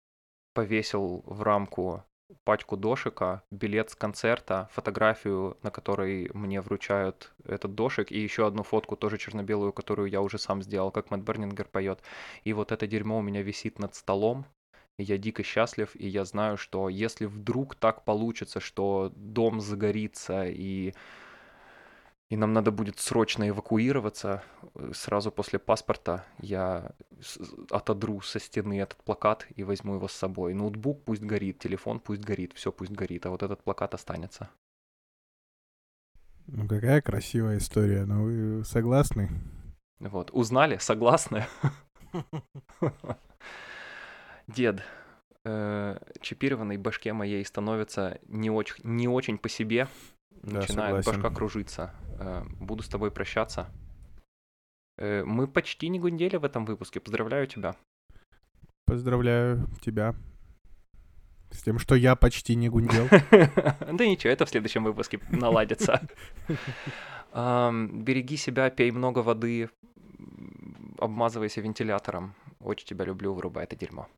повесил 0.55 1.23
в 1.27 1.43
рамку 1.43 2.05
пачку 2.45 2.77
дошика, 2.77 3.43
билет 3.51 3.91
с 3.91 3.95
концерта, 3.95 4.69
фотографию, 4.73 5.57
на 5.62 5.71
которой 5.71 6.31
мне 6.35 6.61
вручают 6.61 7.33
этот 7.45 7.75
дошик, 7.75 8.11
и 8.11 8.19
еще 8.19 8.47
одну 8.47 8.62
фотку, 8.62 8.97
тоже 8.97 9.19
черно-белую, 9.19 9.73
которую 9.73 10.09
я 10.09 10.21
уже 10.21 10.39
сам 10.39 10.62
сделал, 10.62 10.91
как 10.91 11.11
Мэтт 11.11 11.23
Бернингер 11.23 11.69
поет. 11.69 12.01
И 12.45 12.53
вот 12.53 12.73
это 12.73 12.87
дерьмо 12.87 13.19
у 13.19 13.23
меня 13.23 13.43
висит 13.43 13.79
над 13.79 13.95
столом, 13.95 14.47
я 14.99 15.19
дико 15.19 15.43
счастлив, 15.43 15.91
и 15.95 16.07
я 16.07 16.25
знаю, 16.25 16.57
что 16.57 16.89
если 16.89 17.27
вдруг 17.27 17.75
так 17.75 18.05
получится, 18.05 18.61
что 18.61 19.12
дом 19.17 19.61
загорится, 19.61 20.45
и 20.47 20.95
и 22.31 22.37
нам 22.37 22.53
надо 22.53 22.70
будет 22.70 22.99
срочно 22.99 23.49
эвакуироваться. 23.49 24.43
Э, 24.75 24.93
сразу 24.95 25.31
после 25.31 25.59
паспорта 25.59 26.25
я 26.41 26.93
отодру 27.70 28.20
со 28.22 28.41
стены 28.41 28.81
этот 28.81 29.03
плакат 29.05 29.47
и 29.55 29.62
возьму 29.62 29.95
его 29.95 30.09
с 30.09 30.12
собой. 30.12 30.55
Ноутбук 30.55 31.05
пусть 31.05 31.22
горит, 31.22 31.59
телефон 31.59 32.01
пусть 32.01 32.22
горит, 32.22 32.53
все 32.55 32.72
пусть 32.72 32.93
горит, 32.93 33.27
а 33.27 33.31
вот 33.31 33.43
этот 33.43 33.62
плакат 33.62 33.95
останется. 33.95 34.49
Ну 36.47 36.68
какая 36.68 37.01
красивая 37.01 37.59
история, 37.59 38.05
ну 38.05 38.25
вы 38.25 38.64
согласны? 38.64 39.31
Вот, 40.01 40.31
узнали, 40.33 40.77
согласны? 40.79 41.47
Дед, 44.47 44.83
э, 45.45 45.99
чипированной 46.20 46.77
башке 46.77 47.12
моей 47.12 47.45
становится 47.45 48.18
не 48.29 48.51
очень, 48.51 48.77
не 48.83 49.09
очень 49.09 49.39
по 49.39 49.49
себе, 49.49 49.89
да, 50.45 50.61
начинает 50.61 51.05
согласен. 51.05 51.22
башка 51.22 51.34
кружиться. 51.34 51.95
Э, 52.18 52.45
буду 52.61 52.82
с 52.82 52.88
тобой 52.88 53.11
прощаться. 53.11 53.70
Э, 54.97 55.24
мы 55.24 55.47
почти 55.47 55.88
не 55.88 55.99
гундели 55.99 56.36
в 56.36 56.45
этом 56.45 56.64
выпуске. 56.64 57.01
Поздравляю 57.01 57.47
тебя. 57.47 57.76
Поздравляю 58.86 59.68
тебя. 59.80 60.14
С 61.51 61.62
тем, 61.62 61.78
что 61.78 61.95
я 61.95 62.16
почти 62.16 62.57
не 62.57 62.68
гундел. 62.68 63.09
Да 63.92 64.07
ничего, 64.07 64.32
это 64.32 64.45
в 64.45 64.49
следующем 64.49 64.84
выпуске 64.84 65.20
наладится. 65.30 66.01
Береги 67.32 68.36
себя, 68.36 68.70
пей 68.70 68.90
много 68.90 69.20
воды, 69.20 69.70
обмазывайся 70.99 71.61
вентилятором. 71.61 72.34
Очень 72.61 72.86
тебя 72.86 73.05
люблю, 73.05 73.34
вырубай 73.34 73.64
это 73.64 73.76
дерьмо. 73.76 74.09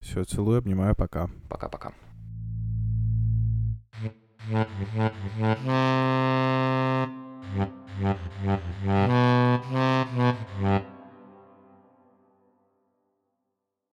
Все, 0.00 0.24
целую, 0.24 0.58
обнимаю, 0.58 0.94
пока. 0.94 1.28
Пока-пока. 1.48 1.92
Yeah. 4.48 4.66